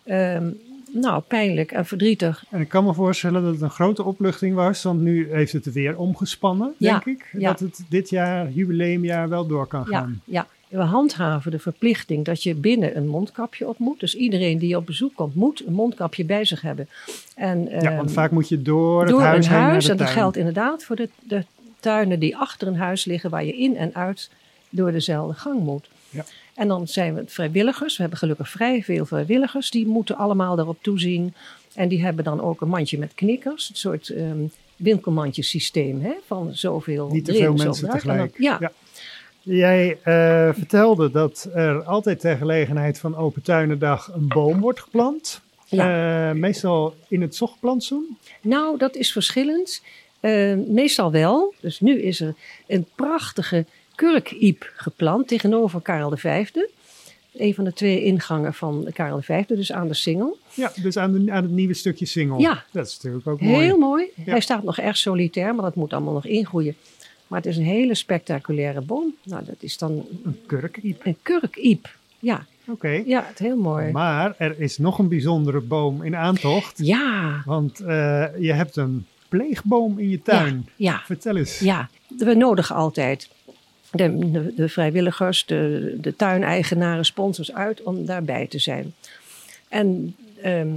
ehm, 0.04 0.48
nou, 0.92 1.22
pijnlijk 1.22 1.72
en 1.72 1.86
verdrietig. 1.86 2.44
En 2.50 2.60
ik 2.60 2.68
kan 2.68 2.84
me 2.84 2.94
voorstellen 2.94 3.42
dat 3.42 3.52
het 3.52 3.60
een 3.62 3.70
grote 3.70 4.02
opluchting 4.04 4.54
was, 4.54 4.82
want 4.82 5.00
nu 5.00 5.28
heeft 5.32 5.52
het 5.52 5.66
er 5.66 5.72
weer 5.72 5.96
omgespannen, 5.98 6.74
Ja, 6.78 6.90
denk 7.04 7.18
ik. 7.18 7.28
ja. 7.32 7.48
Dat 7.50 7.60
het 7.60 7.80
dit 7.88 8.10
jaar, 8.10 8.50
jubileumjaar, 8.50 9.28
wel 9.28 9.46
door 9.46 9.66
kan 9.66 9.86
Ja, 9.90 9.98
gaan. 9.98 10.20
ja, 10.24 10.46
we 10.68 10.78
handhaven 10.78 11.50
de 11.50 11.58
verplichting 11.58 12.24
dat 12.24 12.42
je 12.42 12.54
binnen 12.54 12.96
een 12.96 13.08
mondkapje 13.08 13.68
op 13.68 13.78
moet. 13.78 14.00
Dus 14.00 14.14
iedereen 14.16 14.58
die 14.58 14.76
op 14.76 14.86
bezoek 14.86 15.14
komt, 15.14 15.34
moet 15.34 15.62
een 15.66 15.72
mondkapje 15.72 16.24
bij 16.24 16.44
zich 16.44 16.60
hebben. 16.60 16.88
En, 17.34 17.62
Ja, 17.64 17.70
ehm, 17.70 17.96
want 17.96 18.12
vaak 18.12 18.30
moet 18.30 18.48
je 18.48 18.62
door, 18.62 19.06
door 19.06 19.18
het 19.18 19.26
huis 19.28 19.46
een 19.46 19.52
heen 19.52 19.60
naar 19.60 19.70
huis. 19.70 19.84
de 19.84 19.90
En 19.90 19.96
dat 19.96 20.08
geldt 20.08 20.36
inderdaad 20.36 20.84
voor 20.84 20.96
de, 20.96 21.08
de 21.22 21.44
tuinen 21.92 22.18
die 22.18 22.36
achter 22.36 22.68
een 22.68 22.76
huis 22.76 23.04
liggen, 23.04 23.30
waar 23.30 23.44
je 23.44 23.56
in 23.56 23.76
en 23.76 23.94
uit 23.94 24.30
door 24.70 24.92
dezelfde 24.92 25.34
gang 25.34 25.60
moet. 25.60 25.88
Ja. 26.10 26.24
En 26.54 26.68
dan 26.68 26.88
zijn 26.88 27.14
we 27.14 27.22
vrijwilligers. 27.26 27.94
We 27.96 28.00
hebben 28.00 28.18
gelukkig 28.18 28.48
vrij 28.50 28.82
veel 28.82 29.06
vrijwilligers. 29.06 29.70
Die 29.70 29.86
moeten 29.86 30.16
allemaal 30.16 30.56
daarop 30.56 30.78
toezien. 30.82 31.34
En 31.74 31.88
die 31.88 32.04
hebben 32.04 32.24
dan 32.24 32.40
ook 32.40 32.60
een 32.60 32.68
mandje 32.68 32.98
met 32.98 33.14
knikkers. 33.14 33.68
Een 33.70 33.76
soort 33.76 34.08
ehm 34.08 34.38
winkelmandjesysteem 34.76 36.00
hè, 36.00 36.12
van 36.26 36.54
zoveel 36.54 37.08
Niet 37.12 37.24
te 37.24 37.34
veel 37.34 37.54
mensen 37.54 37.86
dan- 37.86 37.94
tegelijk. 37.94 38.34
ja, 38.38 38.72
Jij 39.42 39.98
eh, 40.02 40.48
vertelde 40.54 41.10
dat 41.10 41.48
er 41.54 41.82
altijd 41.84 42.20
ter 42.20 42.36
gelegenheid 42.36 42.98
van 42.98 43.16
Open 43.16 43.42
Tuinendag 43.42 44.10
een 44.14 44.28
boom 44.28 44.60
wordt 44.60 44.80
geplant. 44.80 45.40
Eh, 45.68 46.30
meestal 46.32 46.94
in 47.08 47.20
het 47.22 47.36
zochtplantsoen. 47.36 48.18
Nou, 48.40 48.78
dat 48.78 48.96
is 48.96 49.12
verschillend. 49.12 49.82
Eh, 50.20 50.54
meestal 50.68 51.10
wel. 51.12 51.54
Dus 51.60 51.80
nu 51.80 52.00
is 52.02 52.20
er 52.20 52.34
een 52.66 52.86
prachtige 52.94 53.64
kurkiep 53.94 54.72
geplant 54.76 55.28
tegenover 55.28 55.80
Karel 55.80 56.16
V. 56.16 56.48
Een 57.36 57.54
van 57.54 57.64
de 57.64 57.72
twee 57.72 58.02
ingangen 58.04 58.54
van 58.54 58.88
Karel 58.92 59.22
V, 59.22 59.44
dus 59.46 59.72
aan 59.72 59.88
de 59.88 59.94
Singel. 59.94 60.38
Ja, 60.54 60.72
dus 60.82 60.96
aan, 60.96 61.12
de, 61.24 61.32
aan 61.32 61.42
het 61.42 61.52
nieuwe 61.52 61.74
stukje 61.74 62.06
single. 62.06 62.38
Ja. 62.38 62.64
Dat 62.72 62.86
is 62.86 62.94
natuurlijk 62.96 63.26
ook 63.26 63.40
mooi. 63.40 63.64
Heel 63.64 63.78
mooi. 63.78 64.06
Ja. 64.14 64.22
Hij 64.30 64.40
staat 64.40 64.62
nog 64.62 64.78
erg 64.78 64.96
solitair, 64.96 65.54
maar 65.54 65.64
dat 65.64 65.74
moet 65.74 65.92
allemaal 65.92 66.12
nog 66.12 66.26
ingroeien. 66.26 66.74
Maar 67.26 67.38
het 67.40 67.48
is 67.48 67.56
een 67.56 67.64
hele 67.64 67.94
spectaculaire 67.94 68.80
boom. 68.80 69.14
Nou, 69.22 69.44
dat 69.44 69.56
is 69.58 69.78
dan 69.78 70.06
Een 70.24 70.38
kurkiep. 70.46 71.00
een 71.06 71.16
kurkiep. 71.22 71.88
Ja, 72.18 72.46
Oké. 72.68 73.02
ja, 73.06 73.24
het 73.28 73.38
heel 73.38 73.56
mooi. 73.56 73.92
Maar 73.92 74.34
er 74.38 74.60
is 74.60 74.78
nog 74.78 74.98
een 74.98 75.08
bijzondere 75.08 75.60
boom 75.60 76.02
in 76.02 76.16
aantocht. 76.16 76.78
Ja, 76.86 77.42
Want 77.44 77.80
eh, 77.80 78.24
je 78.38 78.52
hebt 78.52 78.76
een 78.76 79.06
pleegboom 79.36 79.98
in 79.98 80.08
je 80.08 80.22
tuin. 80.22 80.68
ja, 80.76 81.02
Vertel 81.04 81.36
eens. 81.36 81.58
ja. 81.58 81.88
We 82.18 82.34
nodigen 82.34 82.74
altijd 82.74 83.28
de, 83.90 84.18
de, 84.30 84.52
de 84.56 84.68
vrijwilligers, 84.68 85.46
de, 85.46 85.94
de 86.00 86.16
tuineigenaren, 86.16 87.04
sponsors 87.04 87.52
uit 87.52 87.82
om 87.82 88.06
daarbij 88.06 88.46
te 88.46 88.58
zijn. 88.58 88.94
En 89.68 90.16
ehm, 90.42 90.68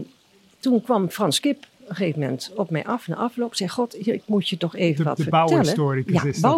toen 0.60 0.82
kwam 0.82 1.10
Frans 1.10 1.40
Kip 1.40 1.58
op 1.82 1.90
een 1.90 1.96
gegeven 1.96 2.20
moment 2.20 2.52
op 2.56 2.70
mij 2.70 2.86
af, 2.86 3.08
na 3.08 3.16
afloop, 3.16 3.56
zei: 3.56 3.70
God, 3.70 3.94
hier, 3.94 4.14
ik 4.14 4.24
moet 4.26 4.50
je 4.50 4.58
toch 4.58 4.76
even 4.76 4.98
De, 4.98 5.04
wat 5.04 5.18
de 5.18 5.24
vertellen. 5.24 5.48
bouwhistoricus 5.50 6.14
Ja, 6.14 6.24
is 6.30 6.42
dat. 6.42 6.52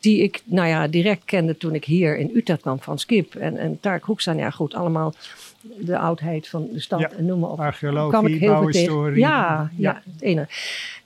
Die 0.00 0.22
ik 0.22 0.42
nou 0.44 0.68
ja, 0.68 0.88
direct 0.88 1.24
kende 1.24 1.56
toen 1.56 1.74
ik 1.74 1.84
hier 1.84 2.18
in 2.18 2.30
Utrecht 2.34 2.60
kwam 2.60 2.80
van 2.80 2.98
Skip. 2.98 3.34
En, 3.34 3.56
en 3.56 3.80
Tarek 3.80 4.04
Hoekstra, 4.04 4.32
ja 4.32 4.50
goed, 4.50 4.74
allemaal 4.74 5.14
de 5.60 5.98
oudheid 5.98 6.48
van 6.48 6.68
de 6.72 6.80
stad 6.80 7.00
Ja, 7.00 7.10
en 7.10 7.26
noem 7.26 7.40
maar 7.40 7.50
op. 7.50 7.60
Archeologie, 7.60 8.34
ik 8.34 8.46
bouwhistorie. 8.46 9.18
Ja, 9.18 9.70
ja. 9.76 9.78
Ja. 9.92 10.02
het 10.12 10.22
ene. 10.22 10.48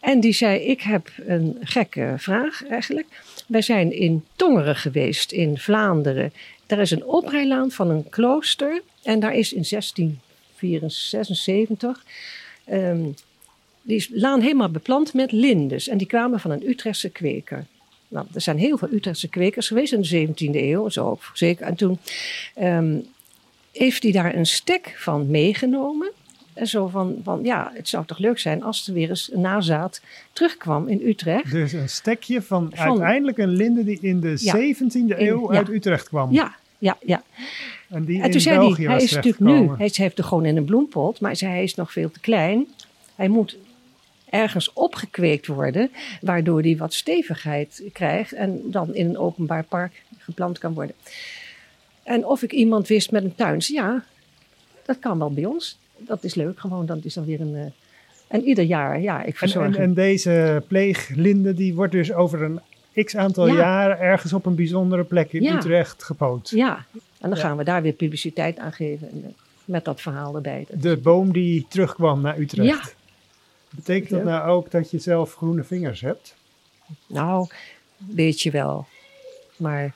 En 0.01 0.21
die 0.21 0.33
zei, 0.33 0.61
ik 0.61 0.81
heb 0.81 1.11
een 1.27 1.57
gekke 1.61 2.15
vraag 2.17 2.67
eigenlijk. 2.67 3.07
Wij 3.47 3.63
zijn 3.63 3.93
in 3.93 4.25
Tongeren 4.37 4.77
geweest, 4.77 5.33
in 5.33 5.59
Vlaanderen. 5.59 6.33
Daar 6.67 6.79
is 6.79 6.91
een 6.91 7.05
oprijlaan 7.05 7.71
van 7.71 7.91
een 7.91 8.09
klooster. 8.09 8.83
En 9.03 9.21
daar 9.21 9.35
is 9.35 9.53
in 9.53 9.65
1676 9.69 12.05
ehm, 12.65 13.05
die 13.83 13.97
is 13.97 14.09
laan 14.13 14.41
helemaal 14.41 14.71
beplant 14.71 15.15
met 15.15 15.33
lindes. 15.33 15.89
En 15.89 15.99
die 15.99 16.07
kwamen 16.07 16.41
van 16.41 16.51
een 16.51 16.69
Utrechtse 16.69 17.11
kweker. 17.11 17.67
Nou, 18.15 18.27
er 18.35 18.41
zijn 18.41 18.59
heel 18.59 18.79
veel 18.79 18.89
Utrechtse 18.93 19.29
kwekers 19.29 19.69
geweest 19.69 19.93
in 19.93 20.01
de 20.01 20.27
17e 20.29 20.55
eeuw, 20.55 20.89
zo 20.89 21.09
ook 21.11 21.31
zeker. 21.33 21.67
En 21.67 21.75
toen 21.75 21.99
ehm, 22.55 22.97
heeft 23.73 24.03
hij 24.03 24.13
daar 24.13 24.35
een 24.35 24.47
stek 24.47 24.95
van 24.99 25.31
meegenomen. 25.31 26.11
En 26.53 26.67
zo 26.67 26.87
van, 26.87 27.17
van, 27.23 27.41
ja, 27.43 27.71
het 27.75 27.89
zou 27.89 28.07
toch 28.07 28.19
leuk 28.19 28.39
zijn 28.39 28.63
als 28.63 28.89
er 28.89 28.95
weer 28.95 29.09
eens 29.09 29.33
een 29.33 29.41
nazaat 29.41 30.01
terugkwam 30.33 30.89
in 30.89 31.01
Utrecht. 31.05 31.51
Dus 31.51 31.73
een 31.73 31.89
stekje 31.89 32.43
van, 32.43 32.71
Van- 32.75 32.89
uiteindelijk 32.89 33.39
een 33.39 33.49
linde 33.49 33.85
die 33.85 33.99
in 34.01 34.21
de 34.21 34.35
Ja. 34.39 34.55
17e 34.57 35.19
eeuw 35.19 35.53
uit 35.53 35.69
Utrecht 35.69 36.09
kwam. 36.09 36.33
Ja, 36.33 36.55
ja, 36.79 36.97
ja. 37.01 37.23
En 37.89 38.05
die 38.05 38.19
En 38.19 38.25
in 38.25 38.31
toen 38.31 38.41
zei 38.41 38.59
België 38.59 38.85
hij, 38.85 38.95
hij 38.95 39.05
is 39.05 39.13
natuurlijk 39.13 39.45
nu, 39.45 39.69
hij 39.77 39.91
heeft 39.93 40.19
er 40.19 40.25
gewoon 40.25 40.45
in 40.45 40.57
een 40.57 40.65
bloempot, 40.65 41.21
maar 41.21 41.31
hij 41.31 41.39
zei, 41.39 41.53
hij 41.53 41.63
is 41.63 41.75
nog 41.75 41.93
veel 41.93 42.11
te 42.11 42.21
klein. 42.21 42.67
Hij 43.15 43.29
moet 43.29 43.57
ergens 44.35 44.73
opgekweekt 44.73 45.47
worden, 45.47 45.91
waardoor 46.21 46.61
hij 46.61 46.77
wat 46.77 46.95
stevigheid 46.95 47.83
krijgt 47.93 48.33
en 48.33 48.61
dan 48.65 48.95
in 48.95 49.09
een 49.09 49.19
openbaar 49.19 49.65
park 49.65 50.03
geplant 50.19 50.59
kan 50.59 50.75
worden. 50.75 50.95
En 52.03 52.27
of 52.27 52.43
ik 52.43 52.53
iemand 52.53 52.89
wist 52.89 53.11
met 53.11 53.25
een 53.25 53.35
tuin, 53.35 53.59
ja, 53.67 54.05
dat 54.87 54.99
kan 54.99 55.19
wel 55.19 55.33
bij 55.33 55.45
ons. 55.45 55.79
Dat 55.97 56.25
is 56.25 56.35
leuk, 56.35 56.59
gewoon, 56.61 56.87
dat 56.87 57.05
is 57.05 57.15
dan 57.15 57.25
weer 57.25 57.41
een... 57.41 57.55
eh, 57.55 57.63
en 58.29 58.43
ieder 58.45 58.65
jaar, 58.65 59.01
ja, 59.01 59.21
ik 59.21 59.27
En, 59.27 59.35
verzorg 59.35 59.67
en, 59.67 59.73
hem. 59.73 59.83
en 59.83 59.95
deze 59.95 60.63
pleeglinde 60.69 61.55
die 61.55 61.75
wordt 61.75 61.93
dus 61.93 62.13
over 62.13 62.43
een 62.43 62.61
x 63.05 63.17
aantal 63.17 63.47
Ja. 63.47 63.55
jaren 63.55 63.99
ergens 63.99 64.33
op 64.33 64.47
een 64.47 64.55
bijzondere 64.55 65.05
plek 65.05 65.33
in 65.33 65.43
Ja. 65.43 65.57
Utrecht 65.57 66.03
gepoot. 66.03 66.51
Ja, 66.51 66.77
en 67.21 67.29
dan 67.31 67.39
Ja. 67.39 67.45
gaan 67.45 67.57
we 67.57 67.65
daar 67.65 67.83
weer 67.83 67.93
publiciteit 67.93 68.59
aan 68.59 68.73
geven 68.73 69.11
en, 69.11 69.23
eh, 69.25 69.31
met 69.65 69.85
dat 69.85 70.01
verhaal 70.01 70.35
erbij. 70.35 70.65
Dat- 70.69 70.83
De 70.83 70.97
boom 70.97 71.33
die 71.33 71.67
terugkwam 71.69 72.21
naar 72.21 72.39
Utrecht. 72.39 72.95
Betekent 73.75 74.11
dat 74.11 74.25
nou 74.25 74.49
ook 74.49 74.71
dat 74.71 74.91
je 74.91 74.99
zelf 74.99 75.35
groene 75.35 75.65
vingers 75.65 76.01
hebt? 76.01 76.35
Nou, 77.07 77.49
weet 77.97 78.41
je 78.41 78.51
wel. 78.51 78.87
Maar 79.57 79.95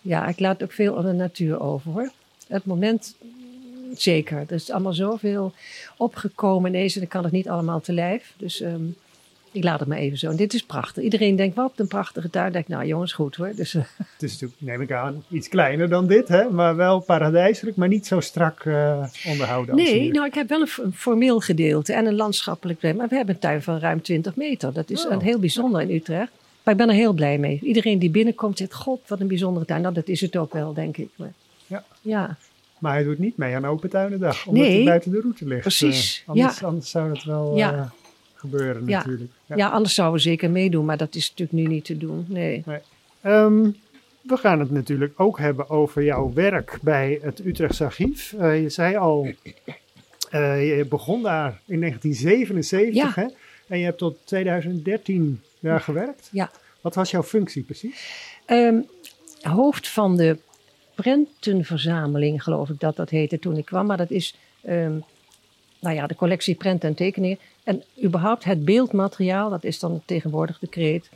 ja, 0.00 0.26
ik 0.26 0.38
laat 0.38 0.62
ook 0.62 0.72
veel 0.72 0.98
aan 0.98 1.04
de 1.04 1.12
natuur 1.12 1.60
over 1.60 1.92
hoor. 1.92 2.12
Het 2.46 2.64
moment, 2.64 3.16
zeker. 3.94 4.38
Er 4.38 4.52
is 4.52 4.70
allemaal 4.70 4.94
zoveel 4.94 5.52
opgekomen 5.96 6.74
ineens 6.74 6.96
en 6.96 7.02
ik 7.02 7.08
kan 7.08 7.24
het 7.24 7.32
niet 7.32 7.48
allemaal 7.48 7.80
te 7.80 7.92
lijf. 7.92 8.34
Dus 8.36 8.60
ehm, 8.60 8.84
ik 9.52 9.64
laat 9.64 9.78
het 9.80 9.88
maar 9.88 9.98
even 9.98 10.18
zo. 10.18 10.30
En 10.30 10.36
dit 10.36 10.54
is 10.54 10.62
prachtig. 10.62 11.02
Iedereen 11.02 11.36
denkt, 11.36 11.56
wat 11.56 11.72
een 11.76 11.86
prachtige 11.86 12.30
tuin. 12.30 12.52
Denk, 12.52 12.68
nou 12.68 12.84
jongens, 12.86 13.12
goed 13.12 13.36
hoor. 13.36 13.52
Dus, 13.56 13.74
eh, 13.74 13.82
Het 14.12 14.22
is 14.22 14.32
natuurlijk, 14.32 14.60
neem 14.60 14.80
ik 14.80 14.92
aan, 14.92 15.24
iets 15.28 15.48
kleiner 15.48 15.88
dan 15.88 16.06
dit, 16.06 16.28
hè? 16.28 16.50
maar 16.50 16.76
wel 16.76 17.00
paradijselijk, 17.00 17.76
maar 17.76 17.88
niet 17.88 18.06
zo 18.06 18.20
strak 18.20 18.64
eh, 18.64 19.04
onderhouden 19.26 19.74
als 19.74 19.82
nee, 19.82 20.00
hier. 20.00 20.12
nou 20.12 20.26
ik 20.26 20.34
heb 20.34 20.48
wel 20.48 20.60
een, 20.60 20.92
formeel 20.94 21.40
gedeelte 21.40 21.92
en 21.92 22.06
een 22.06 22.14
landschappelijk. 22.16 22.82
Maar 22.82 23.08
we 23.08 23.16
hebben 23.16 23.34
een 23.34 23.40
tuin 23.40 23.62
van 23.62 23.78
ruim 23.78 24.02
20 24.02 24.36
meter. 24.36 24.72
Dat 24.72 24.90
is 24.90 25.06
Oh. 25.06 25.12
een 25.12 25.20
heel 25.20 25.38
bijzonder 25.38 25.80
in 25.80 25.90
Utrecht. 25.90 26.30
Maar 26.62 26.74
ik 26.74 26.80
ben 26.80 26.88
er 26.88 26.94
heel 26.94 27.12
blij 27.12 27.38
mee. 27.38 27.58
Iedereen 27.62 27.98
die 27.98 28.10
binnenkomt 28.10 28.58
zegt, 28.58 28.74
god, 28.74 29.00
wat 29.08 29.20
een 29.20 29.26
bijzondere 29.26 29.66
tuin. 29.66 29.82
Nou, 29.82 29.94
dat 29.94 30.08
is 30.08 30.20
het 30.20 30.36
ook 30.36 30.52
wel, 30.52 30.72
denk 30.72 30.96
ik. 30.96 31.08
Maar, 31.16 31.32
Ja. 31.66 31.84
ja. 32.00 32.36
Maar 32.78 32.92
hij 32.92 33.02
doet 33.04 33.18
niet 33.18 33.36
mee 33.36 33.54
aan 33.54 33.64
Open 33.64 33.90
Tuinendag, 33.90 34.46
omdat 34.46 34.62
Nee, 34.62 34.74
hij 34.76 34.84
buiten 34.84 35.10
de 35.10 35.20
route 35.20 35.46
ligt. 35.46 35.60
precies, 35.60 36.20
Eh, 36.22 36.28
anders, 36.28 36.58
ja. 36.58 36.66
anders 36.66 36.90
zou 36.90 37.08
dat 37.14 37.22
wel 37.24 37.56
Ja. 37.56 37.92
Gebeuren 38.50 38.86
Ja. 38.86 38.98
natuurlijk. 38.98 39.30
Ja. 39.46 39.56
Ja. 39.56 39.68
anders 39.68 39.94
zouden 39.94 40.16
we 40.16 40.22
zeker 40.22 40.50
meedoen, 40.50 40.84
maar 40.84 40.96
dat 40.96 41.14
is 41.14 41.30
natuurlijk 41.30 41.58
nu 41.58 41.74
niet 41.74 41.84
te 41.84 41.96
doen. 41.98 42.24
Nee. 42.28 42.64
Ehm, 43.20 43.70
we 44.22 44.36
gaan 44.36 44.60
het 44.60 44.70
natuurlijk 44.70 45.12
ook 45.20 45.38
hebben 45.38 45.70
over 45.70 46.04
jouw 46.04 46.32
werk 46.32 46.78
bij 46.82 47.18
het 47.22 47.44
Utrechts 47.44 47.80
Archief. 47.82 48.32
Eh, 48.38 48.62
je 48.62 48.68
zei 48.68 48.96
al, 48.96 49.28
eh, 50.30 50.76
je 50.76 50.86
begon 50.86 51.22
daar 51.22 51.60
in 51.66 51.78
1977 51.78 52.94
Ja. 52.94 53.12
hè? 53.22 53.26
en 53.68 53.78
je 53.78 53.84
hebt 53.84 53.98
tot 53.98 54.18
2013 54.24 55.40
daar 55.60 55.80
gewerkt. 55.80 56.28
Ja. 56.32 56.50
Wat 56.80 56.94
was 56.94 57.10
jouw 57.10 57.22
functie 57.22 57.62
precies? 57.62 58.30
Ehm, 58.46 58.80
hoofd 59.40 59.88
van 59.88 60.16
de 60.16 60.38
prentenverzameling, 60.94 62.42
geloof 62.42 62.68
ik 62.68 62.80
dat 62.80 62.96
dat 62.96 63.10
heette 63.10 63.38
toen 63.38 63.56
ik 63.56 63.64
kwam. 63.64 63.86
Maar 63.86 63.96
dat 63.96 64.10
is 64.10 64.34
ehm, 64.62 64.98
nou 65.80 65.94
ja, 65.94 66.06
de 66.06 66.14
collectie 66.14 66.54
prenten 66.54 66.88
en 66.88 66.94
tekeningen. 66.94 67.38
En 67.64 67.82
überhaupt 68.04 68.44
het 68.44 68.64
beeldmateriaal, 68.64 69.50
dat 69.50 69.64
is 69.64 69.78
dan 69.78 70.02
tegenwoordig 70.04 70.58
de 70.58 70.66
kreet, 70.66 71.08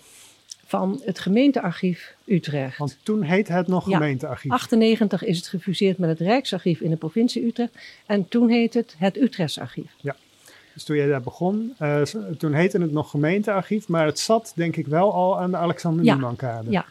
van 0.67 1.01
het 1.05 1.19
gemeentearchief 1.19 2.15
Utrecht. 2.25 2.79
Want 2.79 2.99
toen 3.03 3.23
heette 3.23 3.53
het 3.53 3.67
nog 3.67 3.89
Ja. 3.89 3.97
gemeentearchief. 3.97 4.53
98 4.53 5.25
is 5.25 5.37
het 5.37 5.47
gefuseerd 5.49 5.99
met 5.99 6.09
het 6.09 6.21
Rijksarchief 6.21 6.81
in 6.81 6.91
de 6.91 6.97
provincie 6.97 7.47
Utrecht. 7.47 7.73
En 8.07 8.29
toen 8.29 8.49
heet 8.49 8.75
het 8.75 8.95
het 8.99 9.17
Utrechtsarchief. 9.17 9.91
Dus 10.75 10.85
toen 10.85 10.97
jij 10.97 11.07
daar 11.09 11.23
begon, 11.23 11.75
eh, 11.79 12.03
toen 12.39 12.53
heette 12.53 12.79
het 12.81 12.93
nog 12.93 13.11
gemeentearchief, 13.11 13.89
maar 13.89 14.07
het 14.07 14.19
zat 14.19 14.53
denk 14.55 14.77
ik 14.77 14.87
wel 14.87 15.13
al 15.13 15.41
aan 15.41 15.51
de 15.51 15.57
Alexander 15.57 16.05
Ja. 16.05 16.15
Ja. 16.73 16.85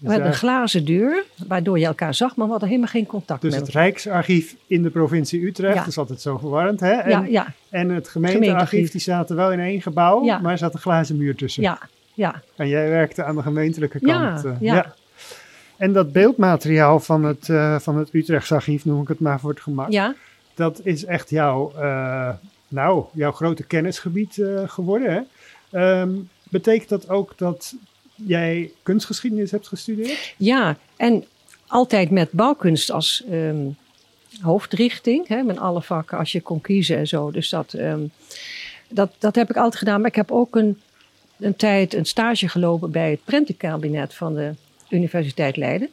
Dus, 0.00 0.08
met 0.08 0.18
daar- 0.18 0.26
een 0.26 0.34
glazen 0.34 0.84
deur, 0.84 1.24
waardoor 1.46 1.78
je 1.78 1.86
elkaar 1.86 2.14
zag, 2.14 2.36
maar 2.36 2.44
we 2.46 2.50
hadden 2.50 2.68
helemaal 2.68 2.90
geen 2.90 3.06
contact 3.06 3.40
dus 3.42 3.50
met 3.50 3.60
het 3.60 3.68
elkaar. 3.68 3.82
Rijksarchief 3.82 4.56
in 4.66 4.82
de 4.82 4.90
provincie 4.90 5.46
Utrecht, 5.46 5.74
Ja. 5.74 5.78
dat 5.80 5.88
is 5.88 5.98
altijd 5.98 6.20
zo 6.20 6.38
verwarrend. 6.38 6.80
Hè? 6.80 6.90
En, 6.92 7.10
Ja, 7.10 7.24
ja, 7.28 7.52
en 7.68 7.88
het 7.88 8.08
gemeentearchief, 8.08 8.90
die 8.90 9.00
zaten 9.00 9.36
wel 9.36 9.52
in 9.52 9.60
één 9.60 9.82
gebouw, 9.82 10.24
Ja. 10.24 10.38
maar 10.38 10.52
er 10.52 10.58
zat 10.58 10.74
een 10.74 10.80
glazen 10.80 11.16
muur 11.16 11.34
tussen. 11.34 11.62
ja, 11.62 11.78
ja. 12.14 12.42
En 12.56 12.68
jij 12.68 12.88
werkte 12.88 13.24
aan 13.24 13.36
de 13.36 13.42
gemeentelijke 13.42 13.98
Ja, 14.00 14.30
kant. 14.32 14.44
eh, 14.44 14.52
ja. 14.60 14.94
En 15.76 15.92
dat 15.92 16.12
beeldmateriaal 16.12 17.00
van 17.00 17.24
het, 17.24 17.48
eh 17.48 17.78
van 17.78 17.96
het 17.98 18.08
Utrechts 18.14 18.52
archief, 18.52 18.84
noem 18.84 19.02
ik 19.02 19.08
het 19.08 19.20
maar 19.20 19.40
voor 19.40 19.50
het 19.50 19.60
gemak, 19.60 19.90
Ja, 19.90 20.14
dat 20.54 20.80
is 20.84 21.04
echt 21.04 21.30
jouw, 21.30 21.72
eh, 21.76 22.28
nou, 22.68 23.04
jouw 23.12 23.32
grote 23.32 23.64
kennisgebied 23.64 24.42
geworden. 24.66 25.12
Hè? 25.12 25.20
Ehm, 25.78 26.10
betekent 26.50 26.88
dat 26.88 27.08
ook 27.08 27.32
dat 27.36 27.74
jij 28.26 28.70
kunstgeschiedenis 28.82 29.50
hebt 29.50 29.68
gestudeerd? 29.68 30.34
ja. 30.36 30.76
En 30.96 31.24
altijd 31.66 32.10
met 32.10 32.32
bouwkunst 32.32 32.90
als 32.90 33.22
ehm, 33.30 33.66
hoofdrichting, 34.40 35.28
hè, 35.28 35.42
met 35.42 35.58
alle 35.58 35.82
vakken 35.82 36.18
als 36.18 36.32
je 36.32 36.40
kon 36.40 36.60
kiezen 36.60 36.96
en 36.96 37.08
zo. 37.08 37.30
Dus 37.30 37.48
dat, 37.48 37.74
ehm, 37.74 38.00
dat, 38.88 39.12
dat 39.18 39.34
heb 39.34 39.50
ik 39.50 39.56
altijd 39.56 39.76
gedaan. 39.76 40.00
Maar 40.00 40.10
ik 40.10 40.16
heb 40.16 40.30
ook 40.30 40.56
een, 40.56 40.80
een 41.38 41.56
tijd 41.56 41.94
een 41.94 42.06
stage 42.06 42.48
gelopen 42.48 42.90
bij 42.90 43.10
het 43.10 43.24
prentenkabinet 43.24 44.14
van 44.14 44.34
de 44.34 44.54
Universiteit 44.88 45.56
Leiden. 45.56 45.88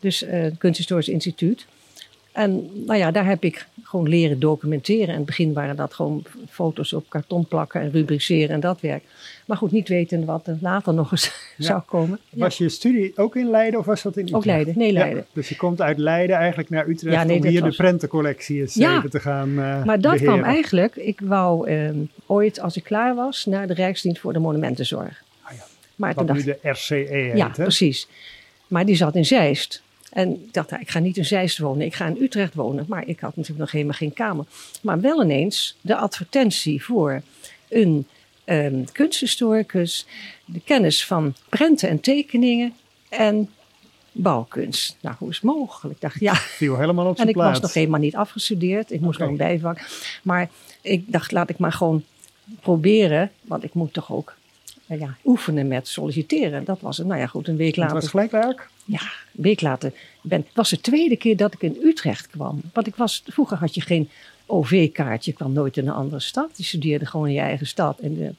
Dus 0.00 0.22
eh, 0.22 0.40
het 0.40 0.58
Kunsthistorisch 0.58 1.08
Instituut. 1.08 1.66
En 2.32 2.70
nou 2.86 2.98
ja, 2.98 3.10
daar 3.10 3.26
heb 3.26 3.44
ik 3.44 3.66
gewoon 3.92 4.08
leren 4.08 4.40
documenteren. 4.40 5.08
In 5.08 5.14
het 5.14 5.24
begin 5.24 5.52
waren 5.52 5.76
dat 5.76 5.94
gewoon 5.94 6.22
foto's 6.50 6.92
op 6.92 7.04
karton 7.08 7.46
plakken 7.46 7.80
en 7.80 7.90
rubriceren 7.90 8.48
en 8.48 8.60
dat 8.60 8.80
werk. 8.80 9.02
Maar 9.46 9.56
goed, 9.56 9.70
niet 9.70 9.88
weten 9.88 10.24
wat 10.24 10.46
er 10.46 10.56
later 10.60 10.94
nog 10.94 11.10
eens 11.10 11.32
zou 11.58 11.80
komen. 11.80 12.18
Was 12.30 12.58
je 12.58 12.68
studie 12.68 13.12
ook 13.16 13.36
in 13.36 13.50
Leiden 13.50 13.80
of 13.80 13.86
was 13.86 14.02
dat 14.02 14.16
in 14.16 14.22
Utrecht? 14.22 14.38
Ook 14.38 14.44
Leiden, 14.44 14.78
nee 14.78 14.92
Leiden. 14.92 15.26
dus 15.32 15.48
je 15.48 15.56
komt 15.56 15.80
uit 15.80 15.98
Leiden 15.98 16.36
eigenlijk 16.36 16.70
naar 16.70 16.88
Utrecht 16.88 17.30
om 17.30 17.44
hier 17.44 17.62
de 17.62 17.74
prentencollectie 17.74 18.60
eens 18.60 18.76
even 18.76 19.10
te 19.10 19.20
gaan 19.20 19.48
uh, 19.48 19.84
Maar 19.84 20.00
dat 20.00 20.16
kwam 20.16 20.42
eigenlijk, 20.42 20.96
ik 20.96 21.20
wou 21.20 21.68
ehm, 21.68 21.98
ooit 22.26 22.60
als 22.60 22.76
ik 22.76 22.84
klaar 22.84 23.14
was 23.14 23.46
naar 23.46 23.66
de 23.66 23.74
Rijksdienst 23.74 24.20
voor 24.20 24.32
de 24.32 24.38
Monumentenzorg. 24.38 25.22
Ah, 25.42 25.52
ja. 25.56 25.62
maar 25.94 26.14
Wat 26.14 26.32
nu 26.32 26.42
de 26.42 26.58
RCE 26.62 26.94
heet, 26.94 27.36
Ja, 27.36 27.48
precies. 27.48 28.08
Maar 28.66 28.86
die 28.86 28.96
zat 28.96 29.14
in 29.14 29.24
Zeist. 29.24 29.82
En 30.12 30.30
ik 30.30 30.52
dacht, 30.52 30.70
nou, 30.70 30.82
ik 30.82 30.90
ga 30.90 30.98
niet 30.98 31.16
in 31.16 31.24
Zeist 31.24 31.58
wonen, 31.58 31.86
ik 31.86 31.94
ga 31.94 32.06
in 32.06 32.22
Utrecht 32.22 32.54
wonen. 32.54 32.84
Maar 32.88 33.06
ik 33.06 33.20
had 33.20 33.36
natuurlijk 33.36 33.60
nog 33.60 33.70
helemaal 33.70 33.96
geen 33.96 34.12
kamer. 34.12 34.44
Maar 34.82 35.00
wel 35.00 35.22
ineens 35.22 35.76
de 35.80 35.96
advertentie 35.96 36.84
voor 36.84 37.22
een 37.68 38.06
um, 38.44 38.92
kunsthistoricus, 38.92 40.06
de 40.44 40.60
kennis 40.64 41.06
van 41.06 41.34
prenten 41.48 41.88
en 41.88 42.00
tekeningen 42.00 42.74
en 43.08 43.50
bouwkunst. 44.12 44.96
Nou, 45.00 45.16
hoe 45.18 45.30
is 45.30 45.34
het 45.34 45.44
mogelijk? 45.44 45.94
Ik 45.94 46.00
dacht, 46.00 46.20
ja. 46.20 46.34
Viel 46.34 46.78
helemaal 46.78 47.06
op 47.06 47.16
zijn 47.16 47.28
En 47.28 47.34
ik 47.34 47.40
was 47.40 47.60
nog 47.60 47.74
helemaal 47.74 48.00
niet 48.00 48.16
afgestudeerd. 48.16 48.90
Ik 48.90 49.00
moest 49.00 49.18
nog 49.18 49.28
een 49.28 49.36
bijvak. 49.36 49.78
Maar 50.22 50.50
ik 50.80 51.12
dacht, 51.12 51.32
laat 51.32 51.50
ik 51.50 51.58
maar 51.58 51.72
gewoon 51.72 52.04
proberen. 52.60 53.30
Want 53.40 53.64
ik 53.64 53.74
moet 53.74 53.92
toch 53.92 54.12
ook 54.12 54.34
ja, 54.98 55.16
oefenen 55.24 55.68
met 55.68 55.88
solliciteren. 55.88 56.64
Dat 56.64 56.80
was 56.80 56.98
het. 56.98 57.06
Nou 57.06 57.20
ja, 57.20 57.26
goed, 57.26 57.48
een 57.48 57.56
week 57.56 57.76
later. 57.76 57.94
Het 57.94 58.02
was 58.02 58.10
gelijk 58.10 58.30
werk? 58.30 58.68
Ja, 58.84 59.00
een 59.36 59.42
week 59.42 59.60
later. 59.60 59.92
Ben, 60.20 60.40
het 60.40 60.54
was 60.54 60.70
de 60.70 60.80
tweede 60.80 61.16
keer 61.16 61.36
dat 61.36 61.54
ik 61.54 61.62
in 61.62 61.78
Utrecht 61.82 62.26
kwam. 62.26 62.60
Want 62.72 62.86
ik 62.86 62.96
was, 62.96 63.22
vroeger 63.26 63.56
had 63.56 63.74
je 63.74 63.80
geen 63.80 64.08
OV-kaartje. 64.46 65.30
Je 65.30 65.36
kwam 65.36 65.52
nooit 65.52 65.76
in 65.76 65.86
een 65.86 65.94
andere 65.94 66.20
stad. 66.20 66.50
Je 66.56 66.62
studeerde 66.62 67.06
gewoon 67.06 67.26
in 67.26 67.32
je 67.32 67.40
eigen 67.40 67.66
stad. 67.66 67.98
En 67.98 68.14
de, 68.14 68.30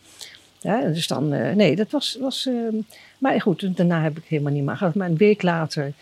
ja, 0.59 0.81
dus 0.81 1.07
dan, 1.07 1.33
uh, 1.33 1.51
nee, 1.51 1.75
dat 1.75 1.91
was. 1.91 2.17
was 2.19 2.45
uh, 2.45 2.83
maar 3.17 3.41
goed, 3.41 3.77
daarna 3.77 4.01
heb 4.01 4.17
ik 4.17 4.23
helemaal 4.27 4.53
niet 4.53 4.63
meer 4.63 4.77
gehad. 4.77 4.95
Maar 4.95 5.09
een 5.09 5.17
week 5.17 5.41
later 5.41 5.93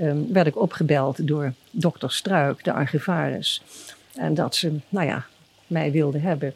um, 0.00 0.32
werd 0.32 0.46
ik 0.46 0.56
opgebeld 0.56 1.26
door 1.26 1.52
dokter 1.70 2.12
Struik, 2.12 2.64
de 2.64 2.72
archivaris. 2.72 3.62
En 4.14 4.34
dat 4.34 4.54
ze, 4.54 4.72
nou 4.88 5.06
ja, 5.06 5.26
mij 5.66 5.92
wilden 5.92 6.20
hebben. 6.20 6.54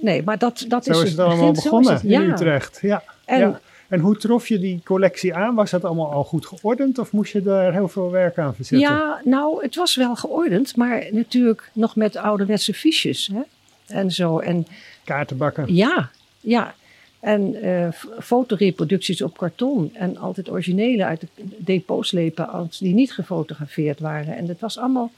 Nee, 0.00 0.22
maar 0.22 0.38
dat, 0.38 0.64
dat 0.68 0.84
Zo 0.84 0.90
is, 0.90 1.02
is 1.02 1.10
het 1.10 1.18
allemaal 1.18 1.52
begonnen 1.52 1.92
het, 1.92 2.02
in 2.02 2.20
Utrecht. 2.20 2.78
Ja. 2.82 3.02
En, 3.24 3.38
ja. 3.38 3.60
En 3.88 4.00
hoe 4.00 4.16
trof 4.16 4.48
je 4.48 4.58
die 4.58 4.80
collectie 4.84 5.34
aan? 5.34 5.54
Was 5.54 5.70
dat 5.70 5.84
allemaal 5.84 6.12
al 6.12 6.24
goed 6.24 6.46
geordend 6.46 6.98
of 6.98 7.12
moest 7.12 7.32
je 7.32 7.42
daar 7.42 7.72
heel 7.72 7.88
veel 7.88 8.10
werk 8.10 8.38
aan 8.38 8.54
verzetten? 8.54 8.88
Ja, 8.88 9.20
nou, 9.24 9.62
het 9.62 9.74
was 9.74 9.96
wel 9.96 10.16
geordend, 10.16 10.76
maar 10.76 11.06
natuurlijk 11.10 11.70
nog 11.72 11.96
met 11.96 12.16
ouderwetse 12.16 12.74
fiches. 12.74 13.30
Hè? 13.32 13.40
En 13.86 14.10
zo. 14.10 14.38
En, 14.38 14.66
Kaartenbakken. 15.04 15.74
Ja, 15.74 16.10
ja. 16.40 16.74
En 17.20 17.64
uh, 17.64 17.88
fotoreproducties 18.20 19.22
op 19.22 19.36
karton. 19.36 19.90
En 19.94 20.16
altijd 20.16 20.50
originele 20.50 21.04
uit 21.04 21.20
de 21.20 21.26
depot 21.58 22.06
slepen 22.06 22.70
die 22.78 22.94
niet 22.94 23.12
gefotografeerd 23.12 24.00
waren. 24.00 24.36
En 24.36 24.46
dat 24.46 24.60
was 24.60 24.78
allemaal, 24.78 25.10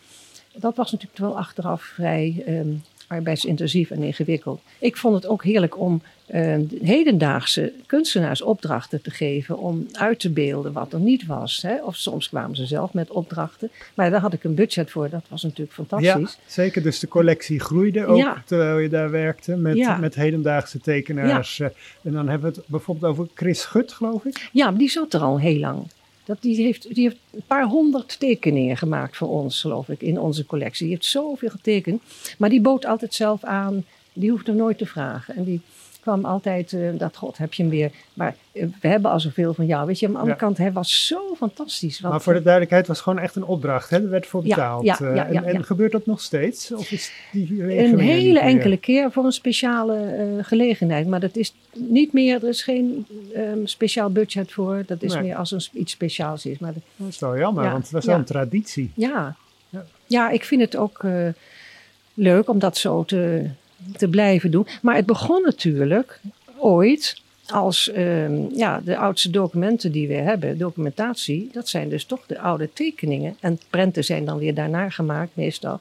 dat 0.55 0.77
was 0.77 0.93
natuurlijk 0.93 1.21
wel 1.21 1.39
achteraf 1.39 1.83
vrij 1.83 2.45
um, 2.49 2.83
arbeidsintensief 3.13 3.91
en 3.91 4.03
ingewikkeld. 4.03 4.61
Ik 4.79 4.97
vond 4.97 5.15
het 5.15 5.27
ook 5.27 5.45
heerlijk 5.45 5.79
om 5.79 6.03
uh, 6.35 6.57
hedendaagse 6.83 7.73
kunstenaars 7.87 8.43
opdrachten 8.43 9.03
te 9.03 9.11
geven 9.11 9.59
om 9.59 9.87
uit 9.93 10.19
te 10.19 10.31
beelden 10.31 10.73
wat 10.73 10.93
er 10.93 11.01
niet 11.01 11.27
was. 11.27 11.63
Hè? 11.63 11.83
Of 11.85 11.97
soms 11.97 12.29
kwamen 12.29 12.57
ze 12.57 12.67
zelf 12.67 12.93
met 12.93 13.11
opdrachten. 13.11 13.71
Maar 13.95 14.11
daar 14.11 14.21
had 14.21 14.33
ik 14.33 14.45
een 14.45 14.55
budget 14.55 14.91
voor, 14.91 15.09
dat 15.09 15.25
was 15.29 15.43
natuurlijk 15.43 15.73
fantastisch. 15.73 16.39
Ja, 16.39 16.45
zeker. 16.47 16.83
Dus 16.83 16.99
de 16.99 17.09
collectie 17.09 17.61
groeide 17.61 18.07
ook 18.07 18.17
ja. 18.17 18.43
terwijl 18.47 18.79
je 18.79 18.89
daar 18.89 19.11
werkte 19.11 19.57
met, 19.57 19.77
ja. 19.77 19.97
met 19.97 20.15
hedendaagse 20.15 20.81
tekenaars. 20.81 21.57
Ja. 21.57 21.73
En 22.03 22.13
dan 22.13 22.29
hebben 22.29 22.53
we 22.53 22.57
het 22.57 22.67
bijvoorbeeld 22.69 23.13
over 23.13 23.29
Chris 23.35 23.65
Gut, 23.65 23.93
geloof 23.93 24.25
ik. 24.25 24.49
Ja, 24.53 24.73
die 24.73 24.91
zat 24.91 25.15
er 25.15 25.21
al 25.21 25.41
heel 25.41 25.59
lang. 25.59 25.87
Dat, 26.25 26.43
die, 26.43 26.63
heeft, 26.63 26.95
die 26.95 27.05
heeft 27.05 27.19
een 27.31 27.43
paar 27.47 27.65
honderd 27.65 28.19
tekeningen 28.19 28.77
gemaakt 28.77 29.17
voor 29.17 29.29
ons, 29.29 29.61
geloof 29.61 29.89
ik, 29.89 30.03
in 30.03 30.21
onze 30.21 30.47
collectie. 30.47 30.87
Die 30.87 30.95
heeft 30.95 31.07
zoveel 31.07 31.51
getekend. 31.51 32.03
Maar 32.39 32.51
die 32.51 32.61
bood 32.61 32.85
altijd 32.85 33.15
zelf 33.15 33.45
aan. 33.45 33.85
Die 34.13 34.31
hoefde 34.31 34.53
nooit 34.53 34.79
te 34.79 34.87
vragen. 34.87 35.37
En 35.37 35.45
die 35.45 35.61
kwam 36.03 36.25
altijd, 36.25 36.73
uh, 36.73 36.99
dat 36.99 37.17
god, 37.17 37.39
heb 37.39 37.55
je 37.55 37.63
hem 37.63 37.71
weer. 37.71 37.91
Maar 38.15 38.35
uh, 38.53 38.67
we 38.81 38.89
hebben 38.89 39.11
al 39.11 39.21
zoveel 39.21 39.55
van 39.55 39.67
jou. 39.67 39.87
Weet 39.87 39.99
je, 39.99 40.07
aan 40.07 40.13
de 40.13 40.19
andere 40.19 40.39
ja. 40.39 40.45
kant, 40.45 40.59
hij 40.59 40.73
was 40.73 41.07
zo 41.07 41.35
fantastisch. 41.37 42.01
maar 42.01 42.21
voor 42.21 42.33
de 42.33 42.43
duidelijkheid, 42.43 42.87
was 42.87 43.01
gewoon 43.01 43.19
echt 43.19 43.37
een 43.37 43.45
opdracht. 43.45 43.91
Hè? 43.91 43.97
Er 43.97 44.11
werd 44.11 44.27
voor 44.27 44.43
betaald. 44.43 44.85
Ja, 44.85 44.97
ja, 45.01 45.27
en, 45.27 45.45
en, 45.45 45.65
gebeurt 45.65 45.93
dat 45.93 46.07
nog 46.07 46.21
steeds? 46.21 46.73
Of 46.73 46.91
is 46.91 47.13
die 47.33 47.79
een 47.79 47.99
hele 47.99 48.41
enkele 48.41 48.77
keer 48.77 49.13
voor 49.13 49.25
een 49.25 49.33
speciale 49.33 50.39
gelegenheid. 50.43 51.07
Maar 51.07 51.21
dat 51.21 51.37
is 51.37 51.55
niet 51.73 52.13
meer, 52.13 52.43
er 52.43 52.49
is 52.49 52.63
geen 52.63 53.07
um, 53.37 53.67
speciaal 53.67 54.11
budget 54.11 54.53
voor. 54.53 54.83
Dat 54.87 55.03
is 55.03 55.13
nee. 55.13 55.23
meer 55.23 55.37
als 55.37 55.53
er 55.53 55.69
iets 55.73 55.93
speciaals 55.93 56.47
is. 56.47 56.59
Maar 56.59 56.73
dat, 56.73 56.83
dat 56.97 57.09
is 57.09 57.19
wel 57.19 57.39
jammer, 57.39 57.71
want 57.71 57.91
dat 57.91 58.01
is 58.01 58.07
wel 58.07 58.19
een 58.19 58.25
traditie. 58.25 58.91
Ja. 58.95 59.37
Ja. 60.07 60.31
ik 60.31 60.45
vind 60.45 60.61
het 60.61 60.77
ook 60.77 61.05
leuk 62.15 62.49
om 62.49 62.59
dat 62.59 62.77
zo 62.77 63.05
te 63.05 63.51
te 63.97 64.09
blijven 64.09 64.51
doen. 64.51 64.67
Maar 64.83 64.97
het 64.97 65.07
begon 65.07 65.43
natuurlijk 65.43 66.21
ooit 66.59 67.21
als 67.47 67.91
uh, 67.95 68.51
ja, 68.57 68.81
de 68.85 68.97
oudste 68.97 69.31
documenten 69.31 69.93
die 69.93 70.09
we 70.09 70.15
hebben, 70.15 70.59
documentatie, 70.59 71.51
dat 71.53 71.69
zijn 71.69 71.89
dus 71.89 72.05
toch 72.05 72.27
de 72.27 72.39
oude 72.39 72.73
tekeningen. 72.73 73.37
En 73.41 73.61
prenten 73.71 74.05
zijn 74.05 74.25
dan 74.25 74.39
weer 74.39 74.55
daarna 74.55 74.91
gemaakt 74.91 75.31
meestal. 75.35 75.81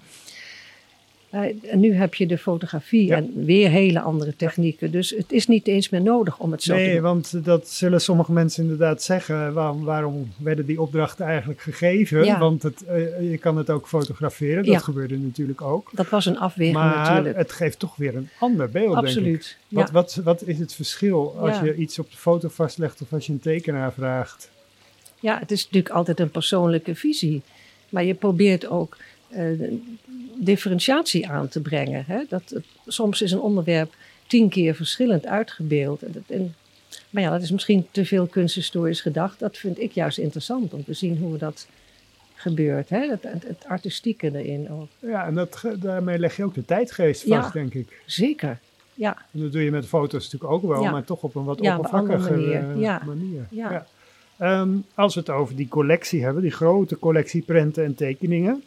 En 1.31 1.79
nu 1.79 1.93
heb 1.93 2.15
je 2.15 2.27
de 2.27 2.37
fotografie 2.37 3.05
ja. 3.05 3.15
en 3.15 3.45
weer 3.45 3.69
hele 3.69 4.01
andere 4.01 4.35
technieken. 4.35 4.91
Dus 4.91 5.09
het 5.09 5.31
is 5.31 5.47
niet 5.47 5.67
eens 5.67 5.89
meer 5.89 6.01
nodig 6.01 6.39
om 6.39 6.51
het 6.51 6.63
zo 6.63 6.73
nee, 6.73 6.81
te 6.81 6.91
doen. 6.91 7.01
Nee, 7.01 7.11
want 7.11 7.45
dat 7.45 7.69
zullen 7.69 8.01
sommige 8.01 8.31
mensen 8.31 8.63
inderdaad 8.63 9.03
zeggen. 9.03 9.53
Waarom, 9.53 9.83
waarom 9.83 10.31
werden 10.37 10.65
die 10.65 10.81
opdrachten 10.81 11.25
eigenlijk 11.25 11.61
gegeven? 11.61 12.25
Ja. 12.25 12.39
Want 12.39 12.63
het, 12.63 12.83
uh, 12.89 13.31
je 13.31 13.37
kan 13.37 13.57
het 13.57 13.69
ook 13.69 13.87
fotograferen. 13.87 14.63
Dat 14.63 14.73
ja. 14.73 14.79
gebeurde 14.79 15.17
natuurlijk 15.17 15.61
ook. 15.61 15.89
Dat 15.93 16.09
was 16.09 16.25
een 16.25 16.37
afweging 16.37 16.77
maar 16.77 16.95
natuurlijk. 16.95 17.37
het 17.37 17.51
geeft 17.51 17.79
toch 17.79 17.95
weer 17.95 18.15
een 18.15 18.29
ander 18.39 18.69
beeld, 18.69 18.95
Absoluut. 18.95 19.23
denk 19.23 19.87
ik. 19.87 19.91
Wat, 19.91 19.91
wat, 19.91 20.23
wat 20.23 20.47
is 20.47 20.59
het 20.59 20.73
verschil 20.73 21.35
als 21.39 21.59
je 21.59 21.75
iets 21.75 21.99
op 21.99 22.11
de 22.11 22.17
foto 22.17 22.49
vastlegt 22.49 23.01
of 23.01 23.13
als 23.13 23.25
je 23.25 23.31
een 23.33 23.39
tekenaar 23.39 23.93
vraagt? 23.93 24.49
Ja, 25.19 25.39
het 25.39 25.51
is 25.51 25.63
natuurlijk 25.63 25.95
altijd 25.95 26.19
een 26.19 26.31
persoonlijke 26.31 26.95
visie. 26.95 27.41
Maar 27.89 28.03
je 28.03 28.13
probeert 28.13 28.67
ook... 28.67 28.97
Uh, 29.35 29.71
differentiatie 30.35 31.29
aan 31.29 31.47
te 31.47 31.61
brengen. 31.61 32.03
Hè? 32.07 32.23
Dat, 32.29 32.55
soms 32.87 33.21
is 33.21 33.31
een 33.31 33.39
onderwerp 33.39 33.93
tien 34.27 34.49
keer 34.49 34.75
verschillend 34.75 35.25
uitgebeeld. 35.25 36.01
En, 36.01 36.23
en, 36.27 36.55
maar 37.09 37.23
ja, 37.23 37.29
dat 37.29 37.41
is 37.41 37.51
misschien 37.51 37.87
te 37.91 38.05
veel 38.05 38.27
kunsthistorisch 38.27 39.01
gedacht. 39.01 39.39
Dat 39.39 39.57
vind 39.57 39.79
ik 39.79 39.91
juist 39.91 40.17
interessant 40.17 40.73
om 40.73 40.83
te 40.83 40.93
zien 40.93 41.17
hoe 41.17 41.37
dat 41.37 41.67
gebeurt. 42.35 42.89
Hè? 42.89 43.09
Het, 43.09 43.23
het, 43.23 43.43
het 43.47 43.65
artistieke 43.67 44.39
erin 44.39 44.69
ook. 44.71 44.87
Ja, 44.99 45.25
en 45.25 45.35
dat, 45.35 45.63
daarmee 45.75 46.19
leg 46.19 46.35
je 46.35 46.43
ook 46.43 46.53
de 46.53 46.65
tijdgeest 46.65 47.21
vast, 47.21 47.53
ja, 47.53 47.61
denk 47.61 47.73
ik. 47.73 48.01
Zeker, 48.05 48.59
ja. 48.93 49.17
En 49.31 49.39
dat 49.39 49.51
doe 49.51 49.63
je 49.63 49.71
met 49.71 49.85
foto's 49.85 50.23
natuurlijk 50.23 50.51
ook 50.51 50.71
wel, 50.73 50.83
ja. 50.83 50.91
maar 50.91 51.03
toch 51.03 51.21
op 51.21 51.35
een 51.35 51.43
wat 51.43 51.61
ja, 51.61 51.75
oppervlakkige 51.75 52.31
manier. 52.31 52.77
Ja. 52.77 53.01
manier. 53.05 53.47
Ja. 53.49 53.85
Um, 54.39 54.85
als 54.93 55.13
we 55.13 55.19
het 55.19 55.29
over 55.29 55.55
die 55.55 55.67
collectie 55.67 56.23
hebben, 56.23 56.41
die 56.41 56.51
grote 56.51 56.99
collectie 56.99 57.41
prenten 57.41 57.83
en 57.83 57.95
tekeningen 57.95 58.63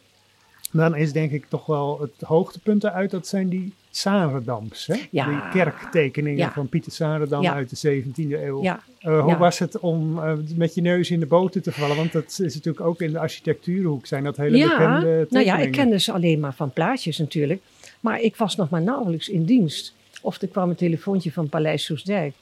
dan 0.81 0.97
is 0.97 1.13
denk 1.13 1.31
ik 1.31 1.47
toch 1.49 1.67
wel 1.67 2.01
het 2.01 2.29
hoogtepunt 2.29 2.85
eruit, 2.85 3.11
dat 3.11 3.27
zijn 3.27 3.49
die 3.49 3.73
Sarendams. 3.91 4.87
Hè? 4.87 4.97
Ja. 5.11 5.29
Die 5.29 5.63
kerktekeningen 5.63 6.39
ja. 6.39 6.53
van 6.53 6.69
Pieter 6.69 6.93
Sarendam 6.93 7.43
ja. 7.43 7.55
uit 7.55 7.83
de 7.83 8.03
17e 8.03 8.15
eeuw. 8.17 8.63
Uh, 8.63 9.23
hoe 9.23 9.37
was 9.37 9.59
het 9.59 9.79
om 9.79 10.19
uh, 10.19 10.33
met 10.57 10.75
je 10.75 10.81
neus 10.81 11.11
in 11.11 11.21
de 11.21 11.27
boter 11.27 11.63
te 11.63 11.73
vallen? 11.73 11.97
Want 11.97 12.13
dat 12.13 12.39
is 12.43 12.55
natuurlijk 12.55 12.87
ook 12.87 13.01
in 13.01 13.13
de 13.13 13.19
architectuurhoek 13.19 14.07
zijn 14.07 14.25
dat 14.25 14.37
hele 14.37 14.59
bekende 14.59 15.01
tekeningen. 15.01 15.27
Nou 15.31 15.45
ja, 15.45 15.59
ik 15.59 15.73
kende 15.73 16.01
ze 16.01 16.13
alleen 16.13 16.41
maar 16.41 16.55
van 16.55 16.71
plaatjes 16.71 17.19
natuurlijk. 17.19 17.61
Maar 18.01 18.21
ik 18.21 18.37
was 18.37 18.57
nog 18.57 18.71
maar 18.71 18.83
nauwelijks 18.83 19.29
in 19.29 19.45
dienst. 19.45 19.95
Of 20.23 20.43
er 20.43 20.49
kwam 20.49 20.71
een 20.71 20.77
telefoontje 20.77 21.33
van 21.33 21.49
Paleis 21.49 21.85
Soesdijk. 21.85 22.35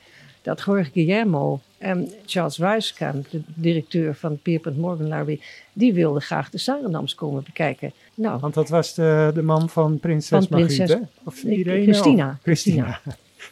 Dat 0.43 0.63
Jorge 0.67 0.91
Guillermo 0.93 1.61
en 1.83 2.13
Charles 2.27 2.57
Weiskamp, 2.57 3.31
de 3.31 3.43
directeur 3.55 4.15
van 4.15 4.39
Pierpunt 4.43 4.77
Morgan 4.77 5.09
Larry, 5.09 5.41
die 5.73 5.93
wilden 5.93 6.23
graag 6.23 6.51
de 6.51 6.59
Sarendams 6.59 7.15
komen 7.15 7.43
bekijken. 7.43 7.93
Nou, 8.15 8.41
Want 8.41 8.55
dat 8.55 8.69
was 8.69 8.95
de, 8.95 9.31
de 9.35 9.43
man 9.43 9.69
van 9.69 9.99
prinses 9.99 10.29
van 10.29 10.47
Margriet, 10.51 10.77
prinses, 10.77 10.99
hè? 10.99 11.03
Of 11.25 11.43
Irene? 11.43 11.83
Christina. 11.83 12.31
Of 12.31 12.43
Christina. 12.43 13.01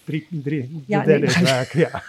drie, 0.04 0.26
drie, 0.30 0.60
de 0.60 0.80
Ja, 0.86 1.04
derde 1.04 1.26
nee. 1.42 1.66
ja. 1.72 2.02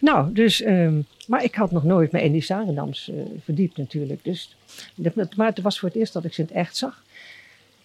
nou, 0.00 0.32
dus, 0.32 0.64
um, 0.64 1.06
maar 1.26 1.44
ik 1.44 1.54
had 1.54 1.70
nog 1.70 1.84
nooit 1.84 2.12
me 2.12 2.22
in 2.22 2.32
die 2.32 2.42
Sarendams 2.42 3.08
uh, 3.08 3.22
verdiept 3.44 3.76
natuurlijk. 3.76 4.24
Dus, 4.24 4.56
maar 5.36 5.46
het 5.46 5.60
was 5.60 5.78
voor 5.78 5.88
het 5.88 5.98
eerst 5.98 6.12
dat 6.12 6.24
ik 6.24 6.34
ze 6.34 6.40
in 6.40 6.46
het 6.46 6.56
echt 6.56 6.76
zag. 6.76 7.02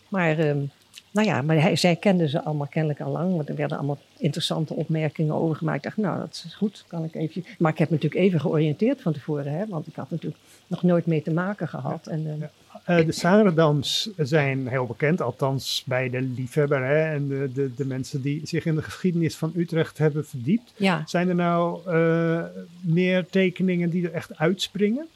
Maar 0.07 0.39
um, 0.39 0.71
nou 1.15 1.27
ja, 1.27 1.41
maar 1.41 1.61
hij, 1.61 1.75
zij 1.75 1.95
kenden 1.95 2.29
ze 2.29 2.43
allemaal 2.43 2.67
kennelijk 2.67 3.01
al 3.01 3.11
lang. 3.11 3.35
Want 3.35 3.49
er 3.49 3.55
werden 3.55 3.77
allemaal 3.77 3.97
interessante 4.17 4.73
opmerkingen 4.73 5.33
over 5.33 5.55
gemaakt. 5.55 5.77
Ik 5.77 5.83
dacht, 5.83 5.97
nou, 5.97 6.19
dat 6.19 6.43
is 6.45 6.53
goed. 6.53 6.83
Kan 6.87 7.03
ik 7.03 7.15
even... 7.15 7.45
Maar 7.57 7.71
ik 7.71 7.77
heb 7.77 7.89
me 7.89 7.95
natuurlijk 7.95 8.21
even 8.21 8.41
georiënteerd 8.41 9.01
van 9.01 9.13
tevoren. 9.13 9.51
Hè, 9.51 9.65
want 9.67 9.87
ik 9.87 9.95
had 9.95 10.09
natuurlijk 10.09 10.41
nog 10.67 10.83
nooit 10.83 11.05
mee 11.05 11.21
te 11.21 11.33
maken 11.33 11.67
gehad. 11.67 12.07
En, 12.07 12.25
uh, 12.25 12.99
uh, 12.99 13.05
de 13.05 13.11
Sarendams 13.11 14.09
zijn 14.17 14.67
heel 14.67 14.85
bekend, 14.85 15.21
althans 15.21 15.83
bij 15.85 16.09
de 16.09 16.21
liefhebber 16.21 16.85
hè, 16.85 17.13
en 17.13 17.27
de, 17.27 17.49
de, 17.53 17.71
de, 17.75 17.85
mensen 17.85 18.21
die 18.21 18.41
zich 18.43 18.65
in 18.65 18.75
de 18.75 18.81
geschiedenis 18.81 19.35
van 19.35 19.51
Utrecht 19.55 19.97
hebben 19.97 20.25
verdiept. 20.25 20.73
Ja. 20.75 21.03
Zijn 21.05 21.29
er 21.29 21.35
nou 21.35 21.79
uh, 21.87 22.43
meer 22.81 23.25
tekeningen 23.25 23.89
die 23.89 24.05
er 24.05 24.13
echt 24.13 24.37
uitspringen? 24.37 25.07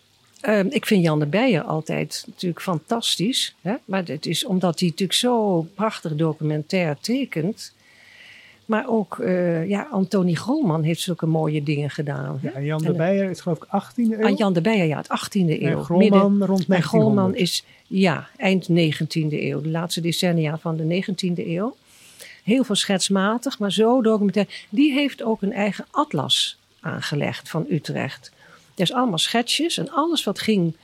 Uh, 0.48 0.60
ik 0.70 0.86
vind 0.86 1.04
Jan 1.04 1.20
de 1.20 1.26
Beijer 1.26 1.62
altijd 1.62 2.24
natuurlijk 2.28 2.62
fantastisch. 2.62 3.56
Hè? 3.62 3.76
Maar 3.86 4.04
het 4.06 4.26
is 4.26 4.46
omdat 4.46 4.80
hij 4.80 4.90
natuurlijk 4.90 5.20
zo 5.20 5.62
prachtig 5.76 6.16
documentair 6.16 6.98
tekent. 7.02 7.74
Maar 8.70 8.88
ook 8.88 9.18
uh, 9.18 9.68
ja, 9.68 9.88
Antonie 9.92 10.36
Grolman 10.36 10.84
heeft 10.84 11.02
zulke 11.02 11.26
mooie 11.26 11.64
dingen 11.64 11.90
gedaan. 11.90 12.40
Ja, 12.42 12.52
en 12.52 12.66
Jan 12.66 12.82
de 12.82 12.94
Beijer 12.94 13.30
is 13.30 13.42
geloof 13.42 13.58
ik 13.58 13.66
18e 13.66 13.96
eeuw? 13.96 14.26
Ah, 14.26 14.38
Jan 14.38 14.54
de 14.54 14.62
Beijer, 14.62 14.86
ja, 14.86 14.98
het 14.98 15.08
18e 15.08 15.32
eeuw. 15.32 15.78
En 15.78 15.84
Grolman 15.84 15.98
Midden, 15.98 16.48
rond 16.48 16.68
1900. 16.68 16.70
En 16.70 16.84
Grolman 16.84 17.36
is, 17.36 17.64
ja, 17.88 18.28
eind 18.38 18.70
19e 18.70 19.32
eeuw. 19.32 19.62
De 19.62 19.70
laatste 19.70 20.02
decennia 20.02 20.58
van 20.58 20.78
de 20.78 21.04
19e 21.04 21.48
eeuw. 21.48 21.76
Heel 22.44 22.64
veel 22.64 22.76
schetsmatig, 22.76 23.60
maar 23.60 23.72
zo 23.72 24.02
documentair. 24.02 24.66
Die 24.70 24.94
heeft 24.94 25.24
ook 25.24 25.42
een 25.42 25.54
eigen 25.54 25.86
atlas 25.92 26.58
aangelegd 26.80 27.50
van 27.50 27.66
Utrecht. 27.70 28.32
Dus 28.80 28.94
allemaal 28.94 29.18
schetsjes 29.18 29.78
en 29.78 29.90
alles 29.90 30.24
wat 30.24 30.40
ging 30.40 30.76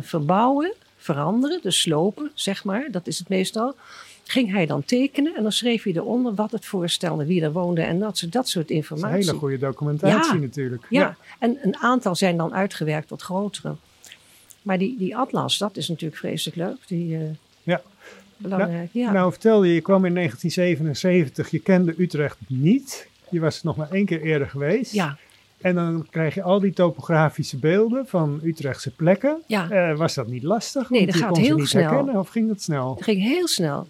verbouwen, 0.00 0.72
veranderen, 0.96 1.58
dus 1.62 1.80
slopen, 1.80 2.30
zeg 2.34 2.64
maar, 2.64 2.88
dat 2.90 3.06
is 3.06 3.18
het 3.18 3.28
meestal. 3.28 3.74
Ging 4.24 4.52
hij 4.52 4.66
dan 4.66 4.84
tekenen 4.84 5.36
en 5.36 5.42
dan 5.42 5.52
schreef 5.52 5.82
hij 5.82 5.92
eronder 5.92 6.34
wat 6.34 6.50
het 6.50 6.64
voorstelde, 6.64 7.26
wie 7.26 7.42
er 7.42 7.52
woonde 7.52 7.82
en 7.82 7.98
dat, 7.98 8.26
dat 8.30 8.48
soort 8.48 8.70
informatie. 8.70 9.10
Dat 9.10 9.18
is 9.18 9.26
een 9.26 9.32
hele 9.32 9.46
goede 9.46 9.58
documentatie 9.58 10.34
ja, 10.34 10.40
natuurlijk. 10.40 10.86
Ja. 10.90 11.00
ja, 11.00 11.16
en 11.38 11.58
een 11.62 11.76
aantal 11.76 12.14
zijn 12.14 12.36
dan 12.36 12.54
uitgewerkt 12.54 13.08
tot 13.08 13.22
grotere. 13.22 13.74
Maar 14.62 14.78
die, 14.78 14.98
die 14.98 15.16
atlas, 15.16 15.58
dat 15.58 15.76
is 15.76 15.88
natuurlijk 15.88 16.20
vreselijk 16.20 16.56
leuk. 16.56 16.78
Die, 16.86 17.16
uh, 17.16 17.20
ja. 17.62 17.82
Belangrijk, 18.36 18.94
nou, 18.94 19.06
ja. 19.06 19.12
Nou, 19.12 19.30
vertel 19.30 19.64
je, 19.64 19.74
je 19.74 19.80
kwam 19.80 20.04
in 20.04 20.14
1977, 20.14 21.50
je 21.50 21.58
kende 21.58 21.94
Utrecht 21.98 22.38
niet. 22.46 23.08
Je 23.28 23.40
was 23.40 23.62
nog 23.62 23.76
maar 23.76 23.90
één 23.90 24.06
keer 24.06 24.22
eerder 24.22 24.48
geweest. 24.48 24.92
Ja. 24.92 25.18
En 25.60 25.74
dan 25.74 26.06
krijg 26.10 26.34
je 26.34 26.42
al 26.42 26.60
die 26.60 26.72
topografische 26.72 27.56
beelden 27.58 28.06
van 28.06 28.40
Utrechtse 28.42 28.90
plekken. 28.90 29.42
Ja. 29.46 29.90
Uh, 29.90 29.96
was 29.96 30.14
dat 30.14 30.26
niet 30.26 30.42
lastig? 30.42 30.90
Nee, 30.90 31.06
dat 31.06 31.14
gaat 31.14 31.36
heel 31.36 31.56
niet 31.56 31.68
snel. 31.68 31.82
herkennen, 31.82 32.18
of 32.18 32.28
ging 32.28 32.48
dat 32.48 32.62
snel? 32.62 32.94
Het 32.94 33.04
ging 33.04 33.22
heel 33.22 33.48
snel. 33.48 33.86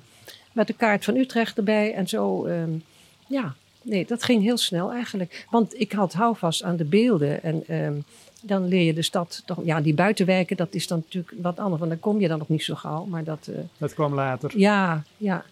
Met 0.52 0.66
de 0.66 0.72
kaart 0.72 1.04
van 1.04 1.16
Utrecht 1.16 1.56
erbij 1.56 1.94
en 1.94 2.08
zo. 2.08 2.46
Um, 2.46 2.82
ja, 3.26 3.54
nee, 3.82 4.06
dat 4.06 4.22
ging 4.22 4.42
heel 4.42 4.56
snel 4.56 4.92
eigenlijk. 4.92 5.46
Want 5.50 5.80
ik 5.80 5.92
had 5.92 6.12
houvast 6.12 6.62
aan 6.62 6.76
de 6.76 6.84
beelden. 6.84 7.42
En 7.42 7.74
um, 7.84 8.04
dan 8.42 8.68
leer 8.68 8.82
je 8.82 8.94
de 8.94 9.02
stad 9.02 9.42
toch. 9.46 9.58
Ja, 9.64 9.80
die 9.80 9.94
buitenwijken, 9.94 10.56
dat 10.56 10.74
is 10.74 10.86
dan 10.86 11.02
natuurlijk 11.04 11.34
wat 11.42 11.58
anders. 11.58 11.78
Want 11.78 11.90
dan 11.90 12.00
kom 12.00 12.20
je 12.20 12.28
dan 12.28 12.38
nog 12.38 12.48
niet 12.48 12.62
zo 12.62 12.74
gauw. 12.74 13.04
Maar 13.04 13.24
dat. 13.24 13.46
Uh, 13.50 13.56
dat 13.78 13.94
kwam 13.94 14.14
later. 14.14 14.58
Ja, 14.58 15.02
ja. 15.16 15.44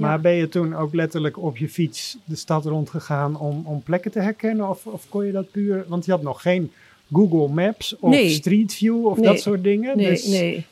Maar 0.00 0.20
ben 0.20 0.32
je 0.32 0.48
toen 0.48 0.74
ook 0.74 0.94
letterlijk 0.94 1.38
op 1.38 1.56
je 1.56 1.68
fiets 1.68 2.16
de 2.24 2.36
stad 2.36 2.64
rondgegaan 2.64 3.38
om, 3.38 3.62
om 3.66 3.82
plekken 3.82 4.10
te 4.10 4.20
herkennen? 4.20 4.68
Of, 4.68 4.86
of 4.86 5.08
kon 5.08 5.26
je 5.26 5.32
dat 5.32 5.50
puur... 5.50 5.84
Want 5.88 6.04
je 6.04 6.10
had 6.10 6.22
nog 6.22 6.42
geen 6.42 6.72
Google 7.12 7.48
Maps 7.48 7.96
of 7.98 8.10
nee. 8.10 8.28
Street 8.30 8.74
View 8.74 9.06
of 9.06 9.16
nee. 9.16 9.26
dat 9.26 9.40
soort 9.40 9.62
dingen. 9.62 9.96
Nee, 9.96 10.08
dus 10.08 10.26
nee. 10.26 10.66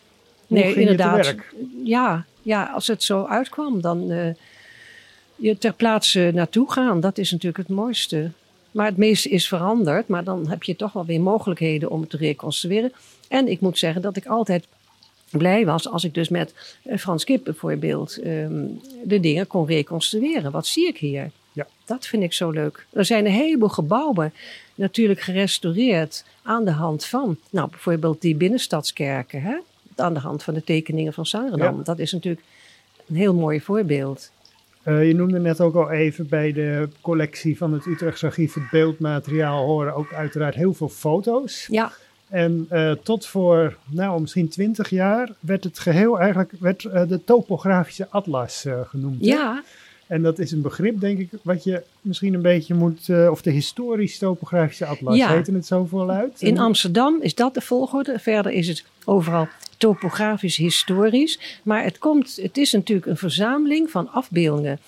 Nee, 0.46 0.74
inderdaad. 0.74 1.34
Ja, 1.84 2.24
ja, 2.42 2.64
als 2.64 2.86
het 2.86 3.02
zo 3.02 3.24
uitkwam, 3.24 3.80
dan 3.80 4.10
uh, 4.10 4.34
je 5.36 5.58
ter 5.58 5.72
plaatse 5.72 6.30
naartoe 6.34 6.72
gaan. 6.72 7.00
Dat 7.00 7.18
is 7.18 7.30
natuurlijk 7.30 7.68
het 7.68 7.76
mooiste. 7.76 8.30
Maar 8.70 8.86
het 8.86 8.96
meeste 8.96 9.28
is 9.28 9.48
veranderd. 9.48 10.08
Maar 10.08 10.24
dan 10.24 10.48
heb 10.48 10.62
je 10.62 10.76
toch 10.76 10.92
wel 10.92 11.04
weer 11.04 11.20
mogelijkheden 11.20 11.90
om 11.90 12.00
het 12.00 12.10
te 12.10 12.16
reconstrueren. 12.16 12.92
En 13.28 13.48
ik 13.48 13.60
moet 13.60 13.78
zeggen 13.78 14.02
dat 14.02 14.16
ik 14.16 14.26
altijd 14.26 14.66
blij 15.30 15.66
was 15.66 15.88
als 15.88 16.04
ik 16.04 16.14
dus 16.14 16.28
met 16.28 16.54
Frans 16.98 17.24
Kip 17.24 17.44
bijvoorbeeld 17.44 18.18
um, 18.26 18.80
de 19.04 19.20
dingen 19.20 19.46
kon 19.46 19.66
reconstrueren. 19.66 20.52
Wat 20.52 20.66
zie 20.66 20.88
ik 20.88 20.98
hier? 20.98 21.30
Ja. 21.52 21.66
Dat 21.84 22.06
vind 22.06 22.22
ik 22.22 22.32
zo 22.32 22.50
leuk. 22.50 22.86
Er 22.90 23.04
zijn 23.04 23.26
een 23.26 23.32
heleboel 23.32 23.68
gebouwen 23.68 24.32
natuurlijk 24.74 25.20
gerestaureerd 25.20 26.24
aan 26.42 26.64
de 26.64 26.70
hand 26.70 27.04
van, 27.04 27.38
nou 27.50 27.70
bijvoorbeeld 27.70 28.20
die 28.20 28.34
binnenstadskerken, 28.34 29.42
hè? 29.42 29.56
aan 29.96 30.14
de 30.14 30.20
hand 30.20 30.42
van 30.42 30.54
de 30.54 30.64
tekeningen 30.64 31.12
van 31.12 31.26
Sarendam. 31.26 31.76
Ja. 31.76 31.82
Dat 31.82 31.98
is 31.98 32.12
natuurlijk 32.12 32.42
een 33.08 33.16
heel 33.16 33.34
mooi 33.34 33.60
voorbeeld. 33.60 34.30
Uh, 34.84 35.06
je 35.06 35.14
noemde 35.14 35.38
net 35.38 35.60
ook 35.60 35.74
al 35.74 35.90
even 35.90 36.28
bij 36.28 36.52
de 36.52 36.88
collectie 37.00 37.56
van 37.56 37.72
het 37.72 37.86
Utrechtse 37.86 38.26
Archief 38.26 38.54
het 38.54 38.70
beeldmateriaal 38.70 39.64
horen 39.64 39.94
ook 39.94 40.12
uiteraard 40.12 40.54
heel 40.54 40.74
veel 40.74 40.88
foto's. 40.88 41.66
Ja. 41.70 41.92
En 42.28 42.68
uh, 42.72 42.92
tot 42.92 43.26
voor, 43.26 43.76
nou, 43.90 44.20
misschien 44.20 44.48
twintig 44.48 44.90
jaar 44.90 45.30
werd 45.40 45.64
het 45.64 45.78
geheel 45.78 46.20
eigenlijk 46.20 46.52
werd, 46.60 46.82
uh, 46.82 47.02
de 47.08 47.24
topografische 47.24 48.06
atlas 48.10 48.64
uh, 48.66 48.80
genoemd. 48.86 49.24
Ja. 49.24 49.54
Hè? 49.54 49.60
En 50.14 50.22
dat 50.22 50.38
is 50.38 50.52
een 50.52 50.62
begrip, 50.62 51.00
denk 51.00 51.18
ik, 51.18 51.28
wat 51.42 51.64
je 51.64 51.82
misschien 52.00 52.34
een 52.34 52.42
beetje 52.42 52.74
moet, 52.74 53.10
of 53.30 53.42
de 53.42 53.50
historisch-topografische 53.50 54.86
atlas, 54.86 55.16
Ja. 55.16 55.32
heette 55.32 55.52
het 55.52 55.66
zo 55.66 55.84
voluit? 55.84 56.42
In 56.42 56.58
Amsterdam 56.58 57.18
is 57.22 57.34
dat 57.34 57.54
de 57.54 57.60
volgorde. 57.60 58.18
Verder 58.18 58.52
is 58.52 58.68
het 58.68 58.84
overal 59.04 59.48
topografisch 59.76 60.56
historisch. 60.56 61.60
Maar 61.62 61.84
het, 61.84 61.98
komt, 61.98 62.38
het 62.42 62.56
is 62.56 62.72
natuurlijk 62.72 63.06
een 63.06 63.16
verzameling 63.16 63.90
van 63.90 64.10
afbeeldingen. 64.10 64.78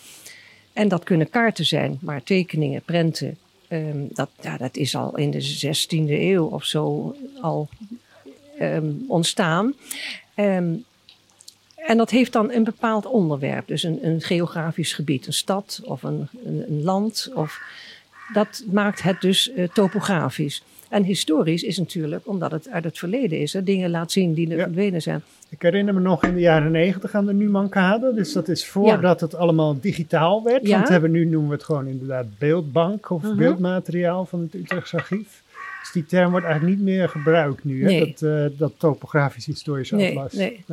En 0.72 0.88
dat 0.88 1.05
kunnen 1.05 1.31
kaarten 1.31 1.64
zijn, 1.66 1.98
maar 2.00 2.22
tekeningen, 2.22 2.83
prenten. 2.83 3.37
Um, 3.72 4.09
dat, 4.12 4.30
ja, 4.40 4.56
dat 4.56 4.76
is 4.76 4.94
al 4.94 5.16
in 5.16 5.30
de 5.30 5.42
16e 5.42 6.11
eeuw 6.11 6.46
of 6.46 6.64
zo 6.64 7.16
al 7.40 7.68
um, 8.61 9.04
ontstaan. 9.09 9.74
Um, 10.37 10.85
en 11.76 11.96
dat 11.96 12.11
heeft 12.11 12.33
dan 12.33 12.52
een 12.52 12.64
bepaald 12.64 13.06
onderwerp, 13.06 13.66
dus 13.66 13.83
een, 13.83 14.06
een 14.06 14.20
geografisch 14.20 14.92
gebied, 14.92 15.26
een 15.26 15.33
stad 15.33 15.80
of 15.85 16.02
een, 16.02 16.28
een, 16.44 16.83
land. 16.83 17.30
Of, 17.35 17.61
dat 18.33 18.62
maakt 18.70 19.02
het 19.02 19.20
dus 19.20 19.50
uh, 19.56 19.68
topografisch. 19.68 20.62
En 20.90 21.03
historisch 21.05 21.62
is 21.62 21.79
natuurlijk, 21.79 22.29
omdat 22.29 22.50
het 22.50 22.68
uit 22.68 22.85
het 22.85 22.98
verleden 22.98 23.38
is, 23.40 23.53
hè, 23.53 23.62
dingen 23.62 23.90
laat 23.90 24.12
zien 24.12 24.35
die 24.35 24.50
er 24.50 24.57
Ja. 24.57 24.62
verdwenen 24.62 25.03
zijn. 25.03 25.22
Ik 25.48 25.62
herinner 25.62 25.94
me 25.94 26.00
nog 26.00 26.24
in 26.24 26.35
de 26.35 26.40
jaren 26.40 26.70
negentig 26.72 27.14
aan 27.14 27.26
de 27.26 27.33
Numankade. 27.33 28.14
Dus 28.14 28.33
dat 28.33 28.48
is 28.48 28.66
voordat 28.66 29.20
het 29.20 29.35
allemaal 29.35 29.81
digitaal 29.81 30.42
werd. 30.44 30.66
Ja. 30.66 30.74
Want 30.74 30.87
we 30.87 30.92
hebben 30.92 31.11
nu 31.11 31.24
noemen 31.24 31.48
we 31.48 31.55
het 31.55 31.64
gewoon 31.64 31.87
inderdaad 31.87 32.26
beeldbank 32.38 33.11
of 33.11 33.22
Mhm. 33.22 33.37
beeldmateriaal 33.37 34.24
van 34.26 34.40
het 34.40 34.55
Utrechtse 34.55 34.96
archief. 34.96 35.42
Dus 35.81 35.90
die 35.92 36.07
term 36.07 36.31
wordt 36.31 36.46
eigenlijk 36.46 36.76
niet 36.76 36.87
meer 36.87 37.09
gebruikt 37.09 37.64
nu, 37.64 37.81
hè? 37.83 37.87
Nee. 37.87 38.14
Dat, 38.18 38.22
eh, 38.22 38.59
dat 38.59 38.72
topografisch 38.76 39.46
historische 39.46 39.96
Nee, 39.96 40.09
atlas. 40.09 40.33
nee. 40.33 40.64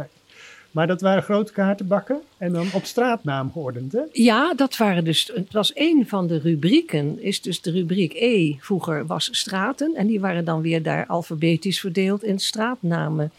Maar 0.78 0.88
dat 0.88 1.02
waren 1.02 1.24
grote 1.24 1.52
kaartenbakken 1.52 2.22
en 2.38 2.54
dan 2.54 2.68
op 2.74 2.86
straatnaam 2.86 3.52
geordend, 3.52 3.92
hè? 3.92 4.02
Ja, 4.12 4.54
dat 4.54 4.78
waren 4.78 5.04
dus. 5.04 5.32
Het 5.34 5.54
was 5.54 5.72
een 5.76 6.08
van 6.08 6.28
de 6.28 6.40
rubrieken. 6.40 7.22
Is 7.22 7.42
dus 7.42 7.62
de 7.62 7.72
rubriek 7.72 8.14
E. 8.14 8.56
Vroeger 8.60 9.06
was 9.06 9.30
straten. 9.32 9.96
En 9.96 10.08
die 10.08 10.20
waren 10.20 10.46
dan 10.46 10.62
weer 10.62 10.84
daar 10.84 11.06
alfabetisch 11.06 11.80
verdeeld 11.80 12.24
in 12.24 12.40
straatnamen. 12.40 13.32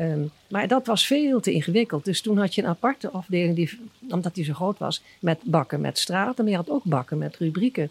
Um, 0.00 0.30
maar 0.48 0.68
dat 0.68 0.86
was 0.86 1.06
veel 1.06 1.40
te 1.40 1.52
ingewikkeld. 1.52 2.04
Dus 2.04 2.20
toen 2.20 2.38
had 2.38 2.54
je 2.54 2.62
een 2.62 2.68
aparte 2.68 3.10
afdeling, 3.10 3.56
die, 3.56 3.78
omdat 4.10 4.34
die 4.34 4.44
zo 4.44 4.52
groot 4.52 4.78
was, 4.78 5.02
met 5.18 5.38
bakken 5.42 5.80
met 5.80 5.98
straten. 5.98 6.44
Maar 6.44 6.52
je 6.52 6.58
had 6.58 6.70
ook 6.70 6.84
bakken 6.84 7.18
met 7.18 7.36
rubrieken. 7.36 7.90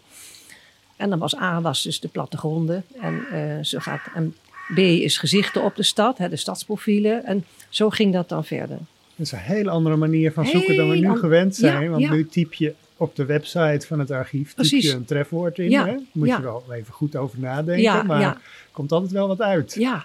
En 0.96 1.10
dan 1.10 1.18
was 1.18 1.36
A 1.36 1.60
was 1.60 1.82
dus 1.82 2.00
de 2.00 2.08
plattegronden. 2.08 2.84
En, 3.00 3.24
uh, 3.32 3.58
zo 3.62 3.78
gaat, 3.78 4.00
en 4.14 4.34
B 4.74 4.78
is 4.78 5.18
gezichten 5.18 5.62
op 5.62 5.76
de 5.76 5.82
stad, 5.82 6.18
hè, 6.18 6.28
de 6.28 6.36
stadsprofielen. 6.36 7.24
En 7.24 7.44
zo 7.68 7.90
ging 7.90 8.12
dat 8.12 8.28
dan 8.28 8.44
verder. 8.44 8.78
Dat 9.16 9.26
is 9.26 9.32
een 9.32 9.38
hele 9.38 9.70
andere 9.70 9.96
manier 9.96 10.32
van 10.32 10.46
zoeken 10.46 10.76
dan 10.76 10.88
we 10.88 10.96
Heel 10.96 11.10
nu 11.12 11.18
gewend 11.18 11.56
Ja, 11.56 11.70
zijn. 11.70 11.90
want 11.90 12.02
ja. 12.02 12.10
nu 12.12 12.26
typ 12.26 12.54
je 12.54 12.74
op 12.96 13.16
de 13.16 13.24
website 13.24 13.86
van 13.86 13.98
het 13.98 14.10
archief 14.10 14.54
typ 14.54 14.80
je 14.80 14.92
een 14.92 15.04
trefwoord 15.04 15.58
in. 15.58 15.70
Ja, 15.70 15.86
Hè? 15.86 15.94
Moet 16.12 16.28
je 16.28 16.42
wel 16.42 16.64
even 16.72 16.92
goed 16.92 17.16
over 17.16 17.38
nadenken. 17.40 18.06
Maar 18.06 18.20
ja. 18.20 18.38
komt 18.72 18.92
altijd 18.92 19.12
wel 19.12 19.28
wat 19.28 19.40
uit. 19.40 19.74
Ja, 19.78 20.04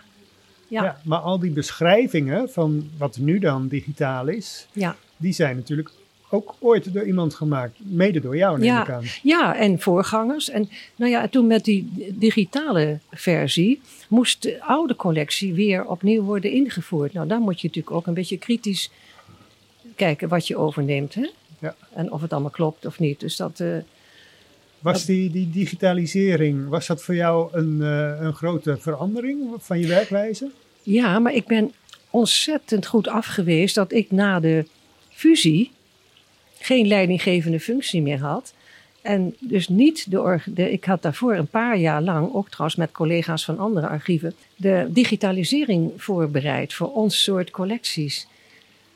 ja, 0.68 0.84
ja. 0.84 1.02
maar 1.04 1.20
al 1.20 1.40
die 1.40 1.52
beschrijvingen 1.52 2.50
van 2.50 2.90
wat 2.98 3.18
nu 3.18 3.40
dan 3.40 3.68
digitaal 3.68 4.28
is, 4.28 4.68
die 5.18 5.34
zijn 5.34 5.56
natuurlijk 5.56 5.90
ook 6.30 6.56
ooit 6.60 6.94
door 6.94 7.06
iemand 7.06 7.34
gemaakt. 7.36 7.78
Mede 7.84 8.20
door 8.20 8.38
jou, 8.38 8.58
neem 8.58 8.68
Ja. 8.68 8.82
ik 8.82 8.90
aan. 8.90 9.04
Ja, 9.24 9.56
en 9.56 9.80
voorgangers. 9.80 10.50
En 10.50 10.70
nou 10.96 11.12
ja, 11.12 11.28
toen 11.28 11.48
met 11.48 11.66
die 11.66 12.14
digitale 12.18 13.00
versie 13.12 13.82
moest 14.08 14.42
de 14.42 14.62
oude 14.64 14.96
collectie 14.96 15.54
weer 15.54 15.86
opnieuw 15.86 16.22
worden 16.24 16.52
ingevoerd. 16.52 17.14
Nou, 17.14 17.28
dan 17.28 17.42
moet 17.42 17.62
je 17.62 17.68
natuurlijk 17.68 17.96
ook 17.96 18.08
een 18.08 18.14
beetje 18.14 18.38
kritisch 18.38 18.92
kijken 19.96 20.28
wat 20.28 20.48
je 20.48 20.58
overneemt. 20.58 21.14
Hè? 21.14 21.30
Ja. 21.60 21.76
En 21.94 22.12
of 22.12 22.22
het 22.22 22.32
allemaal 22.34 22.50
klopt 22.52 22.86
of 22.86 23.00
niet. 23.00 23.20
Dus 23.20 23.36
dat. 23.36 23.60
eh, 23.60 23.68
Was 24.80 25.06
die, 25.06 25.30
die 25.32 25.50
digitalisering, 25.50 26.68
was 26.70 26.88
dat 26.88 27.04
voor 27.04 27.16
jou 27.16 27.50
een, 27.58 27.82
eh, 27.82 28.18
een 28.26 28.34
grote 28.34 28.78
verandering 28.78 29.50
van 29.58 29.80
je 29.80 29.88
werkwijze? 29.88 30.52
ja, 30.84 31.20
maar 31.20 31.34
ik 31.34 31.46
ben 31.48 31.72
ontzettend 32.10 32.86
goed 32.86 33.08
af 33.08 33.26
geweest 33.26 33.76
dat 33.76 33.92
ik 33.92 34.12
na 34.12 34.40
de 34.40 34.66
fusie 35.10 35.72
geen 36.70 36.88
leidinggevende 36.88 37.60
functie 37.60 38.02
meer 38.02 38.20
had. 38.20 38.54
En 39.02 39.36
dus 39.40 39.68
niet 39.68 40.12
de, 40.12 40.40
de. 40.46 40.72
Ik 40.72 40.86
had 40.86 41.02
daarvoor 41.02 41.36
een 41.36 41.48
paar 41.48 41.78
jaar 41.78 42.02
lang, 42.02 42.34
ook 42.34 42.50
trouwens 42.50 42.80
met 42.80 42.92
collega's 42.92 43.46
van 43.46 43.60
andere 43.60 43.88
archieven, 43.88 44.34
de 44.56 44.88
digitalisering 44.90 45.92
voorbereid 45.98 46.74
voor 46.74 46.94
ons 46.94 47.24
soort 47.24 47.52
collecties. 47.52 48.28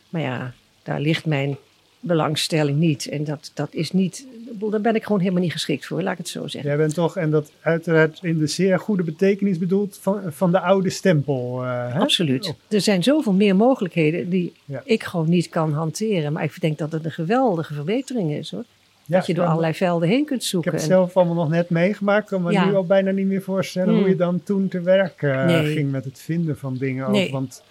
Maar 0.10 0.22
ja, 0.22 0.54
daar 0.84 1.00
ligt 1.00 1.26
mijn 1.26 1.58
belangstelling 2.04 2.78
niet. 2.80 3.08
En 3.08 3.24
dat, 3.24 3.52
dat 3.54 3.74
is 3.74 3.92
niet. 3.92 4.28
Daar 4.72 4.82
ben 4.82 4.96
ik 4.96 5.04
gewoon 5.04 5.20
helemaal 5.22 5.42
niet 5.42 5.52
geschikt 5.52 5.86
voor, 5.86 6.02
laat 6.02 6.12
ik 6.12 6.18
het 6.18 6.28
zo 6.28 6.48
zeggen. 6.48 6.70
Jij 6.70 6.78
bent 6.80 6.94
toch, 6.94 7.18
en 7.18 7.30
dat 7.32 7.52
uiteraard 7.62 8.20
in 8.22 8.38
de 8.38 8.48
zeer 8.48 8.80
goede 8.80 9.04
betekenis 9.04 9.58
bedoeld, 9.58 9.98
van, 10.02 10.22
van 10.28 10.52
de 10.52 10.60
oude 10.60 10.90
stempel. 10.90 11.64
eh? 11.66 12.00
Absoluut. 12.00 12.48
Oh. 12.48 12.54
Er 12.68 12.82
zijn 12.82 13.04
zoveel 13.04 13.34
meer 13.34 13.56
mogelijkheden 13.56 14.30
die 14.30 14.54
Ja. 14.66 14.82
ik 14.86 15.04
gewoon 15.04 15.30
niet 15.30 15.50
kan 15.50 15.74
hanteren. 15.74 16.34
Maar 16.34 16.44
ik 16.44 16.62
denk 16.62 16.78
dat 16.78 16.92
het 16.92 17.06
een 17.06 17.12
geweldige 17.12 17.74
verbetering 17.74 18.32
is 18.32 18.52
hoor. 18.52 18.64
Ja, 19.06 19.18
dat 19.18 19.26
je 19.28 19.34
door 19.34 19.46
allerlei 19.46 19.74
velden 19.74 20.08
heen 20.10 20.26
kunt 20.26 20.42
Ik 20.42 20.48
zoeken. 20.48 20.72
heb 20.72 20.80
het 20.80 20.90
zelf 20.90 21.18
allemaal 21.18 21.36
nog 21.36 21.50
net 21.50 21.70
meegemaakt, 21.70 22.28
kan 22.30 22.42
me 22.42 22.52
Ja. 22.52 22.66
nu 22.66 22.76
al 22.76 22.86
bijna 22.86 23.12
niet 23.12 23.26
meer 23.28 23.42
voorstellen 23.42 23.90
Hmm. 23.90 24.00
hoe 24.00 24.10
je 24.10 24.16
dan 24.16 24.44
toen 24.44 24.68
te 24.68 24.82
werk 24.82 25.22
eh, 25.22 25.46
Nee. 25.46 25.74
ging 25.74 25.92
met 25.92 26.06
het 26.06 26.20
vinden 26.20 26.58
van 26.58 26.76
dingen. 26.78 27.06
Ook, 27.08 27.30
want 27.30 27.64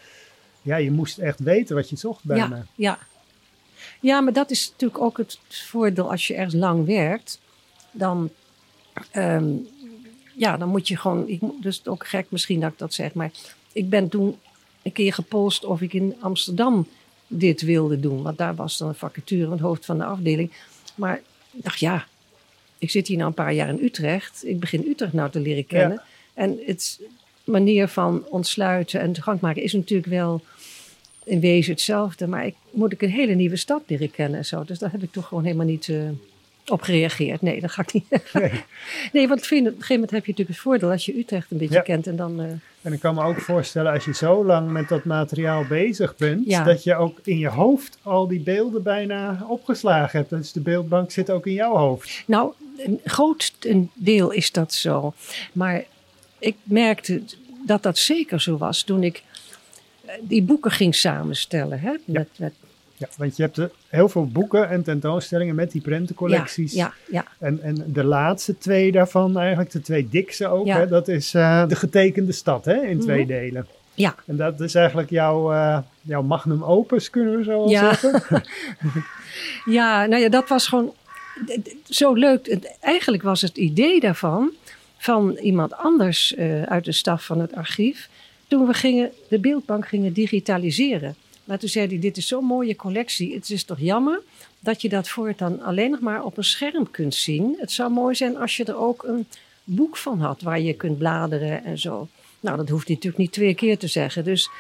ja, 0.63 0.77
je 0.77 0.91
moest 0.91 1.19
echt 1.19 1.41
weten 1.41 1.77
wat 1.77 1.91
je 1.91 1.97
zocht 1.97 2.25
bijna. 2.25 2.57
Ja, 2.57 2.65
ja. 2.75 2.99
Ja, 4.01 4.21
maar 4.21 4.33
dat 4.33 4.51
is 4.51 4.71
natuurlijk 4.71 5.01
ook 5.01 5.17
het 5.17 5.39
voordeel 5.49 6.11
als 6.11 6.27
je 6.27 6.35
ergens 6.35 6.55
lang 6.55 6.87
werkt. 6.87 7.41
Dan, 7.91 8.31
ehm, 9.11 9.55
ja, 10.35 10.57
dan 10.57 10.69
moet 10.69 10.89
je 10.89 10.97
gewoon. 10.97 11.29
Ik, 11.29 11.41
dus 11.61 11.87
ook 11.87 12.07
gek 12.07 12.27
misschien 12.29 12.61
dat 12.61 12.73
ik 12.73 12.79
dat 12.79 12.95
zeg, 12.95 13.15
maar 13.15 13.31
ik 13.73 13.89
ben 13.89 14.09
toen 14.09 14.39
een 14.83 14.93
keer 14.93 15.13
gepolst 15.13 15.65
of 15.65 15.81
ik 15.81 15.93
in 15.93 16.17
Amsterdam 16.21 16.87
dit 17.27 17.63
wilde 17.63 18.01
doen. 18.01 18.23
Want 18.23 18.39
daar 18.39 18.55
was 18.55 18.79
dan 18.79 18.89
een 18.89 18.95
vacature, 18.95 19.51
het 19.51 19.61
hoofd 19.61 19.85
van 19.85 19.99
de 19.99 20.05
afdeling. 20.05 20.53
Maar 20.95 21.17
ik 21.51 21.63
dacht, 21.63 21.81
ja, 21.81 22.07
ik 22.79 22.91
zit 22.91 23.07
hier 23.07 23.17
nou 23.17 23.29
een 23.29 23.35
paar 23.35 23.53
jaar 23.53 23.69
in 23.69 23.85
Utrecht. 23.85 24.47
Ik 24.47 24.61
begin 24.61 24.85
Utrecht 24.89 25.13
nou 25.13 25.31
te 25.31 25.41
leren 25.41 25.67
kennen. 25.67 26.03
En 26.35 26.59
het 26.67 27.01
manier 27.45 27.89
van 27.89 28.25
ontsluiten 28.29 29.01
en 29.01 29.13
toegang 29.13 29.41
maken 29.41 29.63
is 29.63 29.73
natuurlijk 29.73 30.09
wel 30.09 30.43
in 31.25 31.41
wezen 31.41 31.73
hetzelfde. 31.73 32.27
Maar 32.27 32.47
ik 32.47 32.55
moet 32.71 32.93
ik 32.93 33.03
een 33.03 33.11
hele 33.11 33.35
nieuwe 33.35 33.57
stad 33.57 33.83
leren 33.87 34.11
kennen 34.11 34.39
en 34.39 34.45
zo. 34.45 34.65
Dus 34.65 34.79
daar 34.79 34.91
heb 34.93 35.03
ik 35.03 35.13
toch 35.13 35.27
gewoon 35.27 35.45
helemaal 35.45 35.67
niet 35.67 35.89
eh, 35.89 35.97
op 36.67 36.83
gereageerd. 36.83 37.43
Nee, 37.43 37.61
dat 37.61 37.71
ga 37.71 37.83
ik 37.83 37.93
niet. 37.93 38.05
Nee. 38.33 38.51
nee, 39.13 39.29
want 39.29 39.47
vind, 39.47 39.61
op 39.61 39.67
een 39.67 39.73
gegeven 39.73 39.95
moment 39.95 40.11
heb 40.11 40.25
je 40.25 40.31
natuurlijk 40.31 40.49
het 40.59 40.67
voordeel 40.67 40.91
als 40.91 41.05
je 41.05 41.19
Utrecht 41.19 41.51
een 41.51 41.59
beetje 41.59 41.75
Ja. 41.75 41.81
kent. 41.81 42.07
En 42.07 42.17
dan, 42.17 42.41
eh, 42.41 42.47
En 42.83 42.93
ik 42.93 43.01
kan 43.01 43.15
me 43.15 43.23
ook 43.25 43.41
voorstellen, 43.41 43.93
als 43.93 44.05
je 44.05 44.15
zo 44.15 44.45
lang 44.45 44.71
met 44.71 44.89
dat 44.89 45.05
materiaal 45.05 45.65
bezig 45.69 46.17
bent, 46.17 46.47
Ja. 46.47 46.65
dat 46.65 46.85
je 46.85 46.95
ook 46.95 47.19
in 47.25 47.39
je 47.39 47.49
hoofd 47.49 47.99
al 48.03 48.29
die 48.29 48.41
beelden 48.41 48.83
bijna 48.83 49.45
opgeslagen 49.49 50.19
hebt. 50.19 50.31
Dus 50.31 50.53
de 50.53 50.61
beeldbank 50.61 51.11
zit 51.11 51.31
ook 51.31 51.47
in 51.47 51.53
jouw 51.53 51.77
hoofd. 51.77 52.23
Nou, 52.27 52.53
een 52.77 53.01
groot 53.05 53.53
deel 53.95 54.31
is 54.31 54.53
dat 54.53 54.73
zo. 54.75 55.15
Maar 55.53 55.85
ik 56.39 56.57
merkte 56.63 57.23
dat 57.67 57.83
dat 57.83 57.99
zeker 57.99 58.41
zo 58.41 58.57
was 58.57 58.83
toen 58.83 59.03
ik 59.03 59.23
die 60.21 60.43
boeken 60.43 60.71
ging 60.71 60.95
samenstellen. 60.95 61.81
Hè? 61.81 61.93
Met, 62.05 62.29
met, 62.37 62.53
Ja, 62.97 63.09
want 63.17 63.37
je 63.37 63.43
hebt 63.43 63.59
eh, 63.59 63.65
heel 63.89 64.09
veel 64.09 64.27
boeken 64.27 64.69
en 64.69 64.83
tentoonstellingen 64.83 65.55
met 65.55 65.71
die 65.73 65.81
prentencollecties. 65.83 66.73
Ja, 66.73 66.93
ja, 67.11 67.25
En, 67.39 67.63
en 67.63 67.85
de 67.87 68.05
laatste 68.05 68.59
twee 68.59 68.93
daarvan, 68.93 69.39
eigenlijk 69.39 69.71
de 69.71 69.81
twee 69.81 70.09
dikste 70.11 70.47
ook, 70.49 70.67
Ja. 70.67 70.79
hè, 70.79 70.89
dat 70.89 71.09
is 71.09 71.35
eh, 71.35 71.67
de 71.69 71.77
getekende 71.77 72.33
stad 72.33 72.65
hè, 72.65 72.83
in 72.83 73.01
twee 73.01 73.19
Mhm. 73.19 73.29
delen. 73.29 73.67
ja. 73.95 74.15
En 74.27 74.37
dat 74.37 74.61
is 74.61 74.75
eigenlijk 74.75 75.11
jouw, 75.11 75.53
eh, 75.53 75.79
jouw 76.01 76.23
magnum 76.23 76.65
opus, 76.65 77.11
kunnen 77.11 77.37
we 77.37 77.45
zo 77.45 77.51
wel 77.51 77.69
Ja. 77.71 77.95
zeggen. 77.95 78.43
Ja, 79.65 80.07
nou 80.07 80.23
ja, 80.23 80.29
dat 80.29 80.49
was 80.49 80.67
gewoon 80.67 80.93
zo 81.89 82.13
leuk. 82.13 82.59
Eigenlijk 82.81 83.23
was 83.23 83.41
het 83.41 83.57
idee 83.57 84.01
daarvan 84.01 84.51
van 84.99 85.37
iemand 85.43 85.75
anders 85.77 86.37
uit 86.65 86.85
de 86.85 86.93
staf 86.93 87.25
van 87.25 87.41
het 87.41 87.55
archief. 87.55 88.09
Toen 88.53 88.67
we 88.67 88.75
gingen, 88.75 89.11
de 89.29 89.39
beeldbank 89.39 89.89
gingen 89.89 90.13
digitaliseren. 90.13 91.15
Maar 91.45 91.59
toen 91.59 91.69
zei 91.69 91.87
hij, 91.87 91.99
dit 91.99 92.17
is 92.17 92.27
zo'n 92.27 92.45
mooie 92.45 92.77
collectie. 92.77 93.35
Het 93.35 93.51
is 93.51 93.65
toch 93.65 93.79
jammer 93.81 94.21
dat 94.61 94.83
je 94.83 94.89
dat 94.89 95.09
voortaan 95.09 95.61
alleen 95.61 95.91
nog 95.91 96.01
maar 96.01 96.25
op 96.25 96.37
een 96.37 96.45
scherm 96.45 96.91
kunt 96.91 97.15
zien. 97.15 97.57
Het 97.59 97.73
zou 97.73 97.91
mooi 97.91 98.15
zijn 98.15 98.37
als 98.37 98.57
je 98.57 98.65
er 98.65 98.77
ook 98.77 99.03
een 99.03 99.27
boek 99.65 99.97
van 99.97 100.21
had 100.21 100.43
waar 100.43 100.61
je 100.61 100.75
kunt 100.75 100.99
bladeren 100.99 101.65
en 101.65 101.79
zo. 101.79 102.09
Nou, 102.41 102.57
dat 102.57 102.69
hoeft 102.69 102.87
hij 102.87 102.95
natuurlijk 102.95 103.23
niet 103.23 103.33
twee 103.33 103.55
keer 103.55 103.79
te 103.79 103.87
zeggen. 103.87 104.25
Dus 104.25 104.51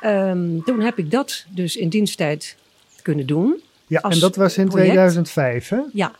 ehm, 0.00 0.60
toen 0.64 0.80
heb 0.80 0.98
ik 0.98 1.10
dat 1.10 1.44
dus 1.48 1.76
in 1.76 1.88
diensttijd 1.88 2.56
kunnen 3.02 3.26
doen. 3.26 3.60
Ja, 3.86 4.00
en 4.00 4.18
dat 4.18 4.36
was 4.36 4.58
in 4.58 4.68
project. 4.68 4.90
2005 4.90 5.68
hè? 5.68 5.80
Ja, 5.92 6.12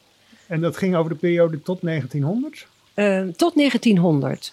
En 0.47 0.61
dat 0.61 0.77
ging 0.77 0.97
over 0.97 1.11
de 1.11 1.17
periode 1.17 1.63
tot 1.63 1.81
1900. 1.83 2.67
Eh, 2.95 3.23
tot 3.37 3.55
1900. 3.55 4.53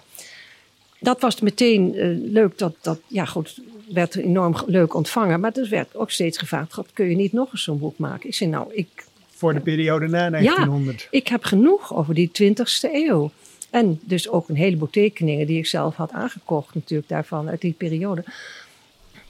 Dat 1.01 1.21
was 1.21 1.39
meteen 1.39 1.95
eh, 1.95 2.07
leuk. 2.31 2.57
Dat, 2.57 2.75
dat, 2.81 2.99
ja, 3.07 3.25
goed, 3.25 3.61
werd 3.93 4.15
enorm 4.15 4.55
leuk 4.65 4.93
ontvangen. 4.93 5.39
Maar 5.39 5.51
er 5.53 5.69
werd 5.69 5.95
ook 5.95 6.11
steeds 6.11 6.37
gevraagd: 6.37 6.73
God, 6.73 6.87
kun 6.93 7.09
je 7.09 7.15
niet 7.15 7.33
nog 7.33 7.51
eens 7.51 7.63
zo'n 7.63 7.79
boek 7.79 7.97
maken? 7.97 8.29
Ik 8.29 8.35
zei: 8.35 8.49
Nou, 8.49 8.73
ik, 8.73 9.05
Voor 9.29 9.53
de 9.53 9.59
periode 9.59 10.07
na 10.07 10.29
1900. 10.29 11.07
ik 11.11 11.27
heb 11.27 11.43
genoeg 11.43 11.95
over 11.95 12.13
die 12.13 12.31
20ste 12.43 12.93
eeuw. 12.93 13.31
En 13.69 13.99
dus 14.03 14.29
ook 14.29 14.49
een 14.49 14.55
heleboel 14.55 14.89
tekeningen 14.89 15.47
die 15.47 15.57
ik 15.57 15.65
zelf 15.65 15.95
had 15.95 16.11
aangekocht, 16.11 16.75
natuurlijk 16.75 17.09
daarvan 17.09 17.49
uit 17.49 17.61
die 17.61 17.73
periode. 17.73 18.23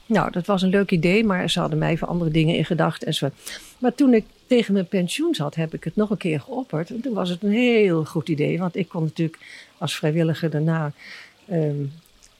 Nou, 0.06 0.30
dat 0.30 0.46
was 0.46 0.62
een 0.62 0.68
leuk 0.68 0.90
idee, 0.90 1.24
maar 1.24 1.50
ze 1.50 1.60
hadden 1.60 1.78
mij 1.78 1.96
voor 1.96 2.08
andere 2.08 2.30
dingen 2.30 2.56
in 2.56 2.64
gedachten 2.64 3.06
en 3.06 3.14
zo. 3.14 3.30
Maar 3.78 3.94
toen 3.94 4.14
ik 4.14 4.24
tegen 4.46 4.72
mijn 4.72 4.86
pensioen 4.86 5.34
zat, 5.34 5.54
heb 5.54 5.74
ik 5.74 5.84
het 5.84 5.96
nog 5.96 6.10
een 6.10 6.16
keer 6.16 6.40
geopperd. 6.40 6.90
En 6.90 7.00
toen 7.00 7.14
was 7.14 7.28
het 7.28 7.42
een 7.42 7.50
heel 7.50 8.04
goed 8.04 8.28
idee, 8.28 8.58
want 8.58 8.76
ik 8.76 8.88
kon 8.88 9.02
natuurlijk 9.02 9.38
als 9.78 9.96
vrijwilliger 9.96 10.50
daarna, 10.50 10.92
ehm, 11.48 11.76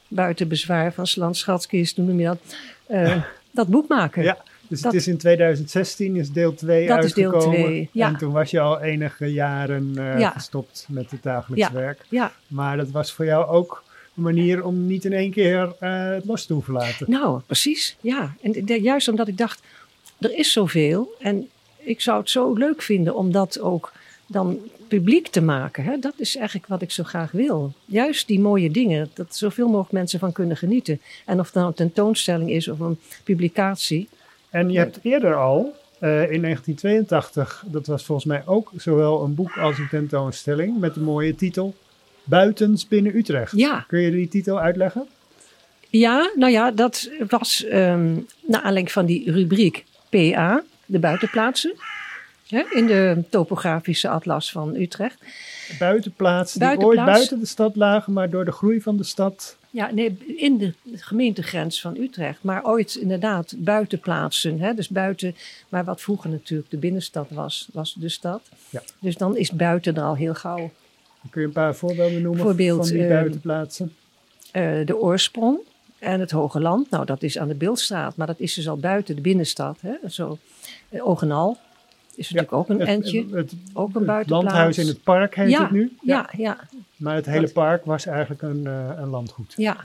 buiten 0.07 0.47
bezwaar 0.47 0.93
van 0.93 1.07
Slans 1.07 1.39
Schatkist, 1.39 1.95
hoe 1.95 2.05
noem 2.05 2.19
je 2.19 2.25
dat, 2.25 2.37
eh, 2.85 3.23
dat 3.51 3.67
boek 3.67 3.87
maken. 3.87 4.23
Ja, 4.23 4.37
dus 4.67 4.81
Dat- 4.81 4.91
het 4.91 5.01
is 5.01 5.07
in 5.07 5.17
2016 5.17 6.15
is 6.15 6.31
deel 6.31 6.53
2 6.55 6.87
Dat 6.87 7.03
is 7.03 7.13
deel 7.13 7.31
uitgekomen. 7.33 7.63
twee, 7.63 7.89
ja. 7.91 8.07
En 8.07 8.17
toen 8.17 8.31
was 8.31 8.51
je 8.51 8.59
al 8.59 8.81
enige 8.81 9.25
jaren 9.33 9.91
eh, 9.97 10.19
Ja. 10.19 10.29
gestopt 10.29 10.85
met 10.89 11.11
het 11.11 11.23
dagelijks 11.23 11.67
Ja. 11.67 11.73
werk. 11.73 12.01
ja. 12.09 12.31
Maar 12.47 12.77
dat 12.77 12.89
was 12.91 13.11
voor 13.11 13.25
jou 13.25 13.47
ook 13.47 13.83
een 14.15 14.23
manier 14.23 14.63
om 14.65 14.85
niet 14.85 15.05
in 15.05 15.13
één 15.13 15.31
keer 15.31 15.75
eh, 15.79 16.05
het 16.09 16.25
los 16.25 16.45
te 16.45 16.53
hoeven 16.53 16.73
laten. 16.73 17.09
Nou, 17.09 17.41
precies. 17.45 17.95
Ja. 18.01 18.33
En 18.41 18.51
de- 18.65 18.81
juist 18.81 19.07
omdat 19.07 19.27
ik 19.27 19.37
dacht, 19.37 19.61
er 20.19 20.37
is 20.37 20.51
zoveel. 20.51 21.15
En 21.19 21.49
ik 21.77 22.01
zou 22.01 22.19
het 22.19 22.29
zo 22.29 22.53
leuk 22.53 22.81
vinden 22.81 23.15
om 23.15 23.31
dat 23.31 23.59
ook 23.59 23.91
dan 24.33 24.59
publiek 24.87 25.27
te 25.27 25.41
maken. 25.41 25.83
Hè? 25.83 25.97
Dat 25.99 26.13
is 26.17 26.35
eigenlijk 26.35 26.67
wat 26.67 26.81
ik 26.81 26.91
zo 26.91 27.03
graag 27.03 27.31
wil. 27.31 27.73
Juist 27.85 28.27
die 28.27 28.39
mooie 28.39 28.71
dingen, 28.71 29.09
dat 29.13 29.35
zoveel 29.35 29.67
mogelijk 29.67 29.91
mensen 29.91 30.19
van 30.19 30.31
kunnen 30.31 30.57
genieten. 30.57 31.01
En 31.25 31.39
of 31.39 31.45
het 31.45 31.55
nou 31.55 31.67
een 31.67 31.73
tentoonstelling 31.73 32.49
is 32.49 32.67
of 32.67 32.79
een 32.79 32.99
publicatie. 33.23 34.09
En 34.49 34.71
je 34.71 34.77
hebt 34.77 34.99
eerder 35.01 35.35
al, 35.35 35.75
eh, 35.99 36.31
in 36.31 36.41
1982, 36.41 37.63
dat 37.67 37.87
was 37.87 38.05
volgens 38.05 38.27
mij 38.27 38.43
ook 38.45 38.71
zowel 38.75 39.23
een 39.23 39.35
boek 39.35 39.57
als 39.57 39.77
een 39.77 39.89
tentoonstelling 39.89 40.79
met 40.79 40.93
de 40.93 40.99
mooie 40.99 41.35
titel 41.35 41.75
Buitens 42.23 42.87
binnen 42.87 43.15
Utrecht. 43.15 43.51
Ja. 43.55 43.85
Kun 43.87 43.99
je 43.99 44.11
die 44.11 44.27
titel 44.27 44.59
uitleggen? 44.59 45.07
Ja, 45.89 46.31
nou 46.35 46.51
ja, 46.51 46.71
dat 46.71 47.09
was 47.27 47.65
ehm 47.65 48.13
naar 48.41 48.61
aanleiding 48.61 48.91
van 48.91 49.05
die 49.05 49.31
rubriek 49.31 49.85
PA, 50.09 50.63
de 50.85 50.99
buitenplaatsen. 50.99 51.73
Hè, 52.47 52.63
in 52.71 52.85
de 52.85 53.23
topografische 53.29 54.09
atlas 54.09 54.51
van 54.51 54.75
Utrecht. 54.75 55.17
Buitenplaatsen 55.79 56.59
die 56.59 56.67
Buitenplaats. 56.67 57.07
ooit 57.07 57.15
buiten 57.17 57.39
de 57.39 57.45
stad 57.45 57.75
lagen, 57.75 58.13
maar 58.13 58.29
door 58.29 58.45
de 58.45 58.51
groei 58.51 58.81
van 58.81 58.97
de 58.97 59.03
stad. 59.03 59.57
Ja, 59.69 59.91
nee, 59.91 60.17
in 60.37 60.57
de 60.57 60.73
gemeentegrens 60.93 61.81
van 61.81 61.97
Utrecht. 61.97 62.43
Maar 62.43 62.63
ooit 62.63 62.95
inderdaad 62.95 63.53
buitenplaatsen. 63.57 64.59
Hè? 64.59 64.73
Dus 64.73 64.89
buiten, 64.89 65.35
maar 65.69 65.83
wat 65.83 66.01
vroeger 66.01 66.29
natuurlijk 66.29 66.69
de 66.71 66.77
binnenstad 66.77 67.27
was, 67.29 67.67
was 67.73 67.95
de 67.99 68.09
stad. 68.09 68.41
Ja. 68.69 68.81
Dus 68.99 69.17
dan 69.17 69.37
is 69.37 69.51
buiten 69.51 69.95
er 69.95 70.03
al 70.03 70.15
heel 70.15 70.33
gauw 70.33 70.71
Kun 71.29 71.41
je 71.41 71.47
een 71.47 71.53
paar 71.53 71.75
voorbeelden 71.75 72.21
noemen 72.21 72.41
Voorbeeld, 72.41 72.87
van 72.87 72.95
die 72.97 73.03
eh, 73.05 73.09
buitenplaatsen? 73.09 73.93
eh, 74.51 74.85
de 74.85 74.97
oorsprong 74.97 75.59
en 75.99 76.19
het 76.19 76.31
Hoge 76.31 76.59
Land. 76.59 76.89
Nou, 76.89 77.05
dat 77.05 77.23
is 77.23 77.37
aan 77.37 77.47
de 77.47 77.55
Beeldstraat, 77.55 78.15
maar 78.15 78.27
dat 78.27 78.39
is 78.39 78.53
dus 78.53 78.69
al 78.69 78.77
buiten 78.77 79.15
de 79.15 79.21
binnenstad. 79.21 79.77
Hè? 79.81 80.09
Zo, 80.09 80.37
eh, 80.89 81.07
Ogenal 81.07 81.57
is 82.15 82.29
natuurlijk 82.29 82.53
ook 82.53 82.69
een 82.69 82.87
entje. 82.87 83.25
Het, 83.31 83.53
ook 83.73 83.95
een 83.95 84.05
buitenplaats. 84.05 84.29
landhuis 84.45 84.77
in 84.77 84.87
het 84.87 85.03
park 85.03 85.35
heet 85.35 85.49
ja, 85.49 85.61
het 85.61 85.71
nu. 85.71 85.95
Ja, 86.01 86.29
ja, 86.37 86.57
Maar 86.95 87.15
het 87.15 87.25
hele 87.25 87.47
park 87.49 87.85
was 87.85 88.05
eigenlijk 88.05 88.41
een, 88.41 88.67
eh, 88.67 88.89
een 88.97 89.07
landgoed. 89.09 89.53
ja. 89.57 89.77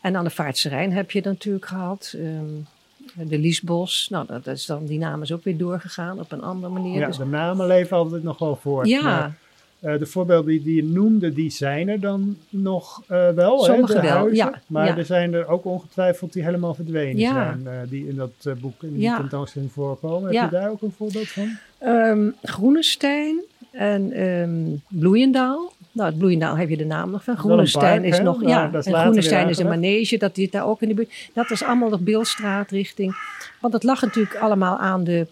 En 0.00 0.16
aan 0.16 0.24
de 0.24 0.30
Vaartse 0.30 0.68
Rijn 0.68 0.92
heb 0.92 1.10
je 1.10 1.20
natuurlijk 1.24 1.66
gehad. 1.66 2.14
ehm, 2.16 3.28
de 3.28 3.38
Liesbos. 3.38 4.08
Nou, 4.10 4.26
dat 4.26 4.46
is 4.46 4.66
dan, 4.66 4.86
die 4.86 4.98
naam 4.98 5.22
is 5.22 5.32
ook 5.32 5.44
weer 5.44 5.56
doorgegaan 5.56 6.20
op 6.20 6.32
een 6.32 6.42
andere 6.42 6.72
manier. 6.72 6.98
Ja, 7.00 7.06
Dus- 7.06 7.16
de 7.16 7.24
namen 7.24 7.66
leven 7.66 7.96
altijd 7.96 8.22
nog 8.22 8.38
wel 8.38 8.56
voort. 8.56 8.88
Ja, 8.88 9.02
Maar 9.02 9.36
Eh, 9.80 9.98
de 9.98 10.06
voorbeelden 10.06 10.46
die, 10.50 10.62
die 10.62 10.74
je 10.76 10.84
noemde, 10.84 11.32
die 11.32 11.50
zijn 11.50 11.88
er 11.88 12.00
dan 12.00 12.36
nog 12.48 13.02
eh, 13.06 13.28
wel. 13.30 13.58
Sommige 13.64 13.92
hè, 13.94 14.00
de 14.00 14.06
wel, 14.06 14.16
huizen. 14.16 14.36
ja, 14.36 14.60
Maar 14.66 14.86
ja. 14.86 14.96
er 14.96 15.04
zijn 15.04 15.34
er 15.34 15.46
ook 15.48 15.64
ongetwijfeld 15.64 16.32
die 16.32 16.42
helemaal 16.44 16.74
verdwenen 16.74 17.16
Ja. 17.18 17.32
zijn. 17.32 17.66
eh, 17.66 17.72
die 17.90 18.08
in 18.08 18.16
dat 18.16 18.30
eh, 18.42 18.52
boek, 18.60 18.82
in 18.82 18.92
die 18.92 19.00
Ja. 19.02 19.16
tentoonstelling 19.16 19.72
voorkomen. 19.72 20.32
Ja. 20.32 20.40
Heb 20.42 20.50
je 20.50 20.56
daar 20.56 20.70
ook 20.70 20.82
een 20.82 20.92
voorbeeld 20.96 21.28
van? 21.28 21.56
Ehm 21.78 22.28
Groenestein 22.42 23.40
en 23.70 24.12
ehm 24.12 24.50
Bloeiendaal. 24.88 25.72
Nou, 25.92 26.08
het 26.08 26.18
Bloeiendaal 26.18 26.56
heb 26.56 26.68
je 26.68 26.76
de 26.76 26.84
naam 26.84 27.10
nog 27.10 27.24
van. 27.24 27.36
Groenestein 27.36 28.00
park, 28.00 28.12
is 28.12 28.20
nog, 28.20 28.42
ja. 28.46 28.68
dat 28.68 28.86
is 28.86 28.92
en 28.92 29.00
Groenestein 29.00 29.48
is 29.48 29.58
een 29.58 29.66
manege, 29.68 30.16
dat 30.18 30.30
zit 30.36 30.52
daar 30.52 30.66
ook 30.66 30.82
in 30.82 30.88
de 30.88 30.94
buurt. 30.94 31.30
Dat 31.34 31.50
is 31.50 31.62
allemaal 31.62 31.90
de 31.90 31.98
Beeldstraat 31.98 32.70
richting. 32.70 33.14
Want 33.60 33.72
het 33.72 33.82
lag 33.82 34.00
natuurlijk 34.02 34.36
allemaal 34.36 34.78
aan 34.78 35.04
de 35.04 35.26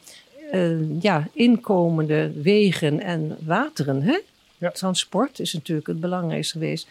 eh, 0.50 1.00
ja, 1.02 1.26
inkomende 1.32 2.32
wegen 2.42 3.00
en 3.00 3.36
wateren. 3.44 4.02
Hè? 4.02 4.18
Ja. 4.58 4.70
Transport 4.70 5.40
is 5.40 5.52
natuurlijk 5.52 5.86
het 5.86 6.00
belangrijkste 6.00 6.52
geweest. 6.52 6.88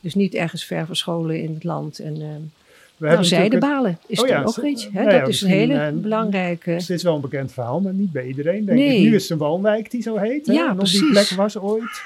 Dus 0.00 0.14
niet 0.14 0.34
ergens 0.34 0.64
ver 0.64 0.86
verscholen 0.86 1.42
in 1.42 1.54
het 1.54 1.64
land. 1.64 1.98
En, 1.98 2.14
eh 2.22 2.28
We 2.96 3.08
nou, 3.08 3.24
zijdebalen 3.24 3.98
is 4.06 4.20
Oh 4.20 4.28
er 4.28 4.32
ja, 4.32 4.42
ook. 4.42 4.56
Hè? 4.56 4.62
nou 4.92 5.10
ja, 5.10 5.18
dat 5.18 5.28
is 5.28 5.40
een 5.40 5.48
hele 5.48 5.74
eh, 5.74 5.92
belangrijke... 5.92 6.70
Het 6.70 6.90
is 6.90 7.02
wel 7.02 7.14
een 7.14 7.20
bekend 7.20 7.52
verhaal, 7.52 7.80
maar 7.80 7.92
niet 7.92 8.12
bij 8.12 8.26
iedereen. 8.26 8.64
Denk 8.64 8.78
Nee. 8.78 8.96
ik. 8.96 9.02
Nu 9.02 9.14
is 9.14 9.22
het 9.22 9.30
een 9.30 9.38
woonwijk 9.38 9.90
die 9.90 10.02
zo 10.02 10.16
heet. 10.16 10.46
Hè? 10.46 10.52
Ja, 10.52 10.70
en 10.70 10.80
op 10.80 10.86
die 10.86 11.10
plek 11.10 11.28
was 11.28 11.58
ooit. 11.58 12.02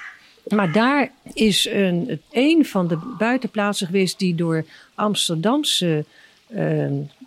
Maar 0.49 0.73
daar 0.73 1.11
is 1.33 1.69
een, 1.71 2.21
een 2.31 2.66
van 2.66 2.88
de 2.88 2.99
buitenplaatsen 3.19 3.87
geweest 3.87 4.19
die 4.19 4.35
door 4.35 4.64
Amsterdamse 4.95 6.05
eh, 6.47 6.87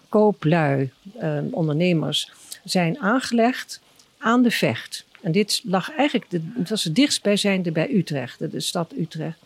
kooplui, 0.10 0.92
eh, 1.18 1.38
ondernemers, 1.52 2.32
zijn 2.63 3.00
aangelegd 3.00 3.82
aan 4.18 4.44
de 4.44 4.52
vecht. 4.52 5.06
En 5.21 5.32
dit 5.32 5.62
lag 5.63 5.91
eigenlijk, 5.95 6.29
de, 6.29 6.41
het 6.58 6.69
was 6.69 6.84
het 6.84 6.95
dichtstbijzijnde 6.95 7.71
bij 7.71 7.93
Utrecht, 7.93 8.39
de, 8.39 8.47
de 8.49 8.60
stad 8.60 8.93
Utrecht. 8.99 9.38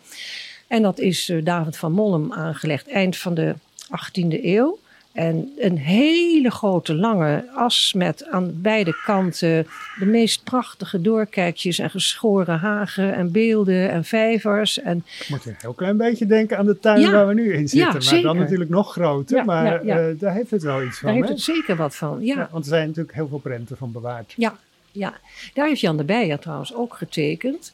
En 0.67 0.81
dat 0.81 0.99
is 0.99 1.29
eh, 1.29 1.45
David 1.45 1.77
van 1.77 1.91
Mollem 1.91 2.33
aangelegd 2.33 2.87
eind 2.87 3.17
van 3.17 3.33
de 3.33 3.55
18e 3.85 4.43
eeuw. 4.43 4.79
En 5.13 5.51
een 5.57 5.77
hele 5.77 6.51
grote 6.51 6.95
lange 6.95 7.49
as 7.53 7.93
met 7.95 8.25
aan 8.29 8.61
beide 8.61 9.01
kanten 9.05 9.67
de 9.99 10.05
meest 10.05 10.43
prachtige 10.43 11.01
doorkijkjes 11.01 11.79
en 11.79 11.89
geschoren 11.89 12.57
hagen 12.59 13.13
en 13.13 13.31
beelden 13.31 13.91
en 13.91 14.03
vijvers. 14.03 14.81
En 14.81 15.05
moet 15.27 15.45
een 15.45 15.55
heel 15.57 15.73
klein 15.73 15.97
beetje 15.97 16.25
denken 16.25 16.57
aan 16.57 16.65
de 16.65 16.79
tuin 16.79 16.99
Ja. 16.99 17.11
waar 17.11 17.27
we 17.27 17.33
nu 17.33 17.53
in 17.53 17.67
zitten. 17.69 17.91
maar 17.91 18.01
zeker. 18.01 18.23
dan 18.23 18.37
natuurlijk 18.37 18.69
nog 18.69 18.91
groter. 18.91 19.37
Ja, 19.37 19.43
maar 19.43 19.81
eh, 19.81 20.19
daar 20.19 20.33
heeft 20.33 20.51
het 20.51 20.63
wel 20.63 20.83
iets 20.83 20.97
van. 20.97 21.07
daar 21.07 21.17
heeft 21.17 21.29
het 21.29 21.41
zeker 21.41 21.75
wat 21.75 21.95
van. 21.95 22.21
Ja, 22.21 22.49
want 22.51 22.63
er 22.63 22.69
zijn 22.69 22.87
natuurlijk 22.87 23.15
heel 23.15 23.27
veel 23.27 23.39
prenten 23.39 23.77
van 23.77 23.91
bewaard. 23.91 24.33
ja, 24.37 24.57
ja. 24.93 25.19
daar 25.53 25.67
heeft 25.67 25.81
Jan 25.81 25.97
de 25.97 26.03
Beijer 26.03 26.39
trouwens 26.39 26.73
ook 26.73 26.93
getekend. 26.93 27.73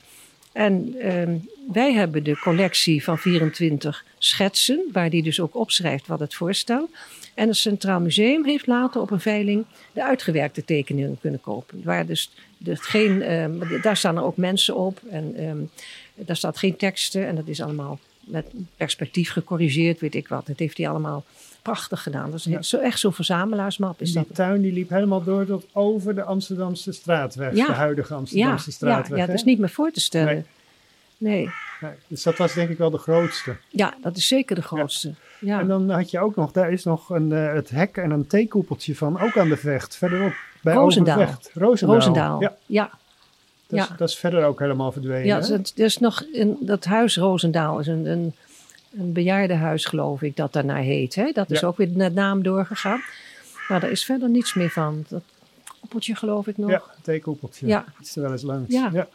En 0.52 0.96
ehm, 1.00 1.38
wij 1.72 1.94
hebben 1.94 2.24
de 2.24 2.40
collectie 2.40 3.04
van 3.04 3.18
24 3.18 4.06
schetsen, 4.18 4.84
waar 4.92 5.10
die 5.10 5.24
dus 5.24 5.40
ook 5.40 5.56
opschrijft 5.56 6.08
wat 6.08 6.20
het 6.20 6.36
voorstelt. 6.36 6.90
En 7.34 7.48
het 7.48 7.58
Centraal 7.58 8.00
Museum 8.00 8.46
heeft 8.46 8.68
later 8.68 9.02
op 9.02 9.12
een 9.12 9.20
veiling 9.20 9.66
de 9.92 10.04
uitgewerkte 10.04 10.66
tekeningen 10.66 11.18
kunnen 11.22 11.42
kopen. 11.42 11.82
Waar 11.84 12.06
dus, 12.06 12.32
dus 12.58 12.80
geen, 12.80 13.22
ehm, 13.22 13.82
daar 13.82 13.98
staan 13.98 14.18
er 14.18 14.24
ook 14.24 14.38
mensen 14.38 14.76
op 14.76 15.02
en 15.10 15.36
ehm, 15.36 15.58
daar 16.16 16.36
staat 16.36 16.58
geen 16.58 16.76
teksten. 16.76 17.28
En 17.28 17.36
dat 17.36 17.48
is 17.48 17.62
allemaal 17.62 18.00
met 18.20 18.46
perspectief 18.78 19.32
gecorrigeerd, 19.32 20.00
weet 20.00 20.16
ik 20.16 20.28
wat. 20.28 20.48
Dat 20.48 20.60
heeft 20.60 20.78
hij 20.78 20.90
allemaal 20.90 21.26
prachtig 21.62 22.04
gedaan. 22.04 22.30
Dat 22.32 22.40
is 22.40 22.46
Ja. 22.46 22.62
zo, 22.62 22.78
echt 22.78 23.00
zo'n 23.00 23.14
verzamelaarsmap. 23.14 24.02
Is 24.02 24.12
die 24.14 24.24
dat. 24.28 24.36
tuin 24.36 24.62
die 24.62 24.74
liep 24.74 24.90
helemaal 24.90 25.24
door 25.24 25.46
tot 25.46 25.66
over 25.74 26.16
de 26.16 26.24
Amsterdamse 26.24 26.92
straatweg. 26.92 27.56
Ja. 27.56 27.66
De 27.66 27.72
huidige 27.72 28.14
Ja, 28.14 28.20
Amsterdamse 28.20 28.66
ja, 28.70 28.76
straatweg. 28.76 29.10
ja, 29.10 29.18
dat 29.18 29.28
hè? 29.28 29.34
is 29.34 29.44
niet 29.44 29.60
meer 29.60 29.70
voor 29.70 29.92
te 29.92 30.00
stellen. 30.00 30.34
Nee. 30.34 30.44
Nee, 31.18 31.50
Nee, 31.82 31.92
dus 32.08 32.24
dat 32.24 32.38
was 32.38 32.54
denk 32.54 32.70
ik 32.70 32.78
wel 32.78 32.90
de 32.90 32.98
grootste. 32.98 33.56
ja, 33.70 33.94
dat 34.02 34.18
is 34.18 34.28
zeker 34.28 34.56
de 34.56 34.62
grootste. 34.62 35.14
Ja. 35.40 35.60
En 35.60 35.68
dan 35.68 35.90
had 35.90 36.12
je 36.12 36.20
ook 36.20 36.36
nog, 36.36 36.52
daar 36.52 36.72
is 36.72 36.84
nog 36.84 37.10
een, 37.10 37.32
eh, 37.32 37.54
het 37.54 37.70
hek 37.70 37.98
en 37.98 38.12
een 38.12 38.28
theekoepeltje 38.28 38.96
van, 38.96 39.20
ook 39.22 39.38
aan 39.38 39.50
de 39.50 39.58
vecht. 39.58 39.96
Verderop 39.96 40.34
bij 40.64 40.74
Roosendaal. 40.74 41.18
Roosendaal. 41.54 41.94
Roosendaal. 41.94 42.42
Ja, 42.42 42.56
Ja, 42.66 42.90
dat, 43.68 43.80
is, 43.80 43.88
ja. 43.88 43.96
dat 43.98 44.10
is 44.10 44.16
verder 44.18 44.44
ook 44.46 44.60
helemaal 44.60 44.92
verdwenen. 44.92 45.26
ja, 45.26 45.40
het- 45.40 45.74
er 45.78 45.86
is 45.86 45.98
nog 45.98 46.22
in 46.32 46.58
dat 46.60 46.86
huis 46.86 47.18
Roosendaal 47.18 47.80
is 47.80 47.88
een, 47.88 48.06
een, 48.06 48.36
een 48.98 49.14
bejaardenhuis, 49.14 49.86
geloof 49.86 50.22
ik, 50.22 50.36
dat 50.36 50.54
daarnaar 50.54 50.82
heet. 50.82 51.16
Hè? 51.16 51.32
Dat 51.32 51.52
is 51.52 51.60
Ja. 51.60 51.68
ook 51.68 51.78
weer 51.78 51.94
de 51.94 52.10
naam 52.10 52.44
doorgegaan. 52.44 53.02
Maar 53.68 53.84
er 53.84 53.92
is 53.92 54.06
verder 54.06 54.30
niets 54.30 54.54
meer 54.54 54.70
van. 54.70 55.06
Dat 55.10 55.24
koppeltje, 55.80 56.16
geloof 56.16 56.48
ik 56.48 56.58
nog. 56.58 56.70
Ja, 56.70 56.82
het 56.96 57.04
theekoepeltje. 57.04 57.68
Ja. 57.68 57.86
Is 58.02 58.16
er 58.16 58.22
wel 58.22 58.32
eens 58.32 58.42
langs. 58.42 58.74
Ja. 58.74 59.08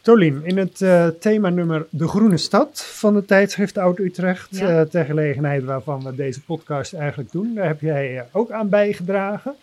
Tolien, 0.00 0.40
in 0.44 0.56
het 0.56 0.80
eh, 0.82 1.06
themanummer 1.06 1.86
De 1.90 2.08
Groene 2.08 2.36
Stad 2.36 2.84
van 2.84 3.14
het 3.16 3.26
tijdschrift 3.26 3.78
Oud-Utrecht, 3.78 4.56
Ja. 4.56 4.68
eh, 4.80 4.80
ter 4.88 5.04
gelegenheid 5.04 5.64
waarvan 5.64 6.04
we 6.04 6.14
deze 6.14 6.40
podcast 6.42 6.92
eigenlijk 6.92 7.32
doen, 7.32 7.54
daar 7.54 7.66
heb 7.66 7.80
jij 7.80 8.18
eh, 8.18 8.24
ook 8.32 8.50
aan 8.50 8.68
bijgedragen. 8.68 9.54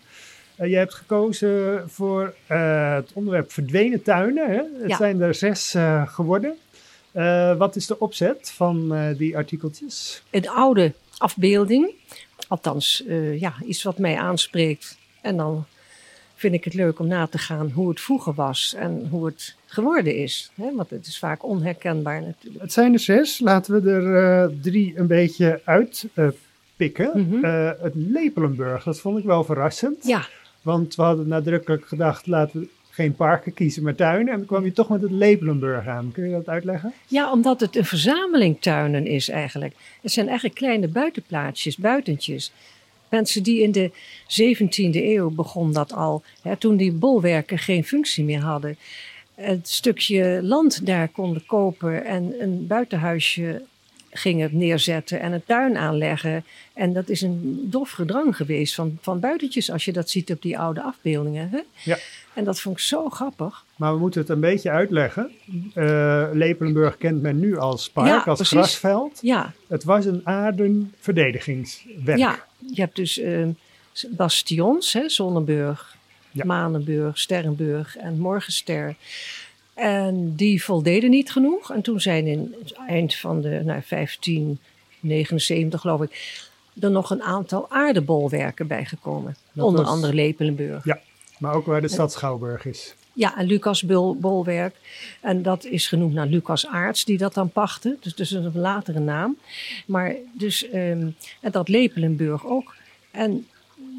Je 0.56 0.76
hebt 0.76 0.94
gekozen 0.94 1.82
voor 1.90 2.34
het 2.46 3.10
onderwerp 3.14 3.52
verdwenen 3.52 4.02
tuinen. 4.02 4.50
Hè? 4.50 4.54
Het 4.80 4.88
Ja. 4.88 4.96
zijn 4.96 5.20
er 5.20 5.34
zes 5.34 5.74
geworden. 6.06 6.54
Eh, 7.12 7.56
wat 7.56 7.76
is 7.76 7.86
de 7.86 7.98
opzet 7.98 8.50
van 8.50 8.94
eh, 8.94 9.16
die 9.16 9.36
artikeltjes? 9.36 10.22
Een 10.30 10.48
oude 10.48 10.92
afbeelding. 11.18 11.90
Althans, 12.48 13.04
eh, 13.06 13.40
ja, 13.40 13.54
iets 13.66 13.82
wat 13.82 13.98
mij 13.98 14.16
aanspreekt. 14.16 14.98
En 15.20 15.36
dan 15.36 15.64
vind 16.34 16.54
ik 16.54 16.64
het 16.64 16.74
leuk 16.74 16.98
om 16.98 17.06
na 17.06 17.26
te 17.26 17.38
gaan 17.38 17.70
hoe 17.70 17.88
het 17.88 18.00
vroeger 18.00 18.34
was 18.34 18.74
en 18.78 19.06
hoe 19.10 19.26
het 19.26 19.54
geworden 19.66 20.16
is. 20.16 20.50
Hè? 20.54 20.74
Want 20.74 20.90
het 20.90 21.06
is 21.06 21.18
vaak 21.18 21.44
onherkenbaar 21.44 22.22
natuurlijk. 22.22 22.62
Het 22.62 22.72
zijn 22.72 22.92
er 22.92 22.98
zes. 22.98 23.38
Laten 23.38 23.82
we 23.82 23.90
er 23.90 24.60
drie 24.60 24.98
een 24.98 25.06
beetje 25.06 25.60
uitpikken. 25.64 27.42
Eh, 27.42 27.70
het 27.80 27.94
Lepelenburg, 27.94 28.84
dat 28.84 29.00
vond 29.00 29.18
ik 29.18 29.24
wel 29.24 29.44
verrassend. 29.44 30.04
Ja, 30.06 30.26
Want 30.62 30.94
we 30.94 31.02
hadden 31.02 31.28
nadrukkelijk 31.28 31.86
gedacht, 31.86 32.26
laten 32.26 32.60
we 32.60 32.68
geen 32.92 33.14
parken 33.14 33.54
kiezen, 33.54 33.82
maar 33.82 33.94
tuinen. 33.94 34.32
En 34.32 34.38
dan 34.38 34.46
kwam 34.46 34.64
je 34.64 34.72
toch 34.72 34.88
met 34.88 35.02
het 35.02 35.10
Lepelenburg 35.10 35.86
aan. 35.86 36.12
Kun 36.12 36.24
je 36.24 36.30
dat 36.30 36.48
uitleggen? 36.48 36.92
Ja, 37.06 37.32
omdat 37.32 37.60
het 37.60 37.76
een 37.76 37.84
verzameling 37.84 38.60
tuinen 38.60 39.06
is 39.06 39.28
eigenlijk. 39.28 39.74
Het 40.02 40.12
zijn 40.12 40.26
eigenlijk 40.26 40.56
kleine 40.56 40.88
buitenplaatsjes, 40.88 41.76
buitentjes. 41.76 42.52
Mensen 43.08 43.42
die 43.42 43.62
in 43.62 43.72
de 43.72 43.90
17e 44.26 44.94
eeuw 44.94 45.30
begon 45.30 45.72
dat 45.72 45.92
al, 45.92 46.22
hè, 46.42 46.56
toen 46.56 46.76
die 46.76 46.92
bolwerken 46.92 47.58
geen 47.58 47.84
functie 47.84 48.24
meer 48.24 48.40
hadden. 48.40 48.76
Het 49.34 49.68
stukje 49.68 50.40
land 50.42 50.86
daar 50.86 51.08
konden 51.08 51.46
kopen 51.46 52.04
en 52.04 52.34
een 52.38 52.66
buitenhuisje 52.66 53.62
gingen 54.10 54.50
neerzetten 54.52 55.20
en 55.20 55.32
een 55.32 55.44
tuin 55.46 55.76
aanleggen. 55.76 56.44
En 56.72 56.92
dat 56.92 57.08
is 57.08 57.20
een 57.20 57.66
dof 57.70 57.90
gedrang 57.90 58.36
geweest 58.36 58.74
van, 58.74 58.98
van 59.00 59.20
buitentjes 59.20 59.70
als 59.70 59.84
je 59.84 59.92
dat 59.92 60.10
ziet 60.10 60.30
op 60.30 60.42
die 60.42 60.58
oude 60.58 60.82
afbeeldingen. 60.82 61.48
Hè? 61.50 61.60
Ja. 61.82 61.98
En 62.34 62.44
dat 62.44 62.60
vond 62.60 62.76
ik 62.76 62.82
zo 62.82 63.08
grappig. 63.08 63.64
Maar 63.76 63.92
we 63.92 63.98
moeten 63.98 64.20
het 64.20 64.30
een 64.30 64.40
beetje 64.40 64.70
uitleggen. 64.70 65.30
Eh, 65.74 66.28
Lepelenburg 66.32 66.96
kent 66.96 67.22
men 67.22 67.40
nu 67.40 67.58
als 67.58 67.90
park, 67.90 68.06
Ja, 68.06 68.16
als 68.16 68.36
precies. 68.38 68.56
grasveld. 68.56 69.18
Ja, 69.22 69.52
Het 69.68 69.84
was 69.84 70.04
een 70.04 70.20
aardenverdedigingswerk. 70.24 72.18
Ja, 72.18 72.44
je 72.74 72.80
hebt 72.80 72.96
dus 72.96 73.18
eh, 73.18 73.46
bastions, 74.10 74.92
hè, 74.92 75.08
Zonnenburg, 75.08 75.96
Ja. 76.30 76.44
Manenburg, 76.44 77.18
Sterrenburg 77.18 77.96
en 77.96 78.18
Morgenster. 78.18 78.94
En 79.74 80.34
die 80.36 80.64
voldeden 80.64 81.10
niet 81.10 81.30
genoeg. 81.32 81.72
En 81.72 81.82
toen 81.82 82.00
zijn 82.00 82.26
in 82.26 82.54
het 82.62 82.72
eind 82.86 83.14
van 83.14 83.40
de 83.40 83.48
nou, 83.64 83.82
1579, 83.88 85.80
geloof 85.80 86.02
ik, 86.02 86.40
er 86.80 86.90
nog 86.90 87.10
een 87.10 87.22
aantal 87.22 87.66
aardebolwerken 87.70 88.66
bijgekomen. 88.66 89.36
Dat 89.52 89.64
Onder 89.64 89.82
was- 89.84 89.90
andere 89.92 90.14
Lepelenburg. 90.14 90.84
Ja, 90.84 91.00
maar 91.42 91.54
ook 91.54 91.66
waar 91.66 91.80
de 91.80 91.88
stad 91.88 92.12
Schouwburg 92.12 92.64
is. 92.64 92.94
Ja, 93.12 93.36
en 93.36 93.46
Lucas 93.46 93.82
Bol- 93.82 94.16
Bolwerk. 94.16 94.74
En 95.20 95.42
dat 95.42 95.64
is 95.64 95.88
genoemd 95.88 96.14
naar 96.14 96.26
Lucas 96.26 96.66
Aarts, 96.66 97.04
die 97.04 97.18
dat 97.18 97.34
dan 97.34 97.50
pachtte. 97.50 97.96
Dus, 98.00 98.14
dus 98.14 98.30
een 98.30 98.58
latere 98.58 98.98
naam. 99.00 99.36
Maar 99.86 100.14
dus, 100.32 100.68
ehm, 100.68 101.08
en 101.40 101.50
dat 101.50 101.68
Lepelenburg 101.68 102.46
ook. 102.46 102.74
En 103.10 103.46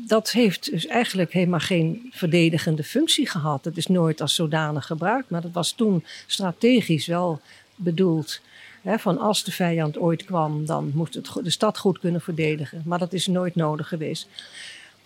dat 0.08 0.32
heeft 0.32 0.72
dus 0.72 0.88
eigenlijk 0.88 1.34
helemaal 1.34 1.60
geen 1.60 2.10
verdedigende 2.12 2.84
functie 2.84 3.30
gehad. 3.30 3.66
Het 3.66 3.78
is 3.78 3.88
nooit 3.88 4.22
als 4.22 4.36
zodanig 4.36 4.86
gebruikt. 4.86 5.30
Maar 5.30 5.42
dat 5.42 5.52
was 5.52 5.72
toen 5.72 6.06
strategisch 6.28 7.06
wel 7.08 7.42
bedoeld. 7.76 8.42
Van 8.86 9.18
als 9.20 9.44
de 9.44 9.52
vijand 9.52 9.98
ooit 9.98 10.26
kwam, 10.26 10.66
dan 10.66 10.92
moest 10.94 11.14
het 11.14 11.30
de 11.44 11.50
stad 11.50 11.78
goed 11.78 12.00
kunnen 12.00 12.22
verdedigen. 12.22 12.82
Maar 12.86 13.00
dat 13.00 13.14
is 13.14 13.28
nooit 13.28 13.56
nodig 13.56 13.88
geweest. 13.88 14.28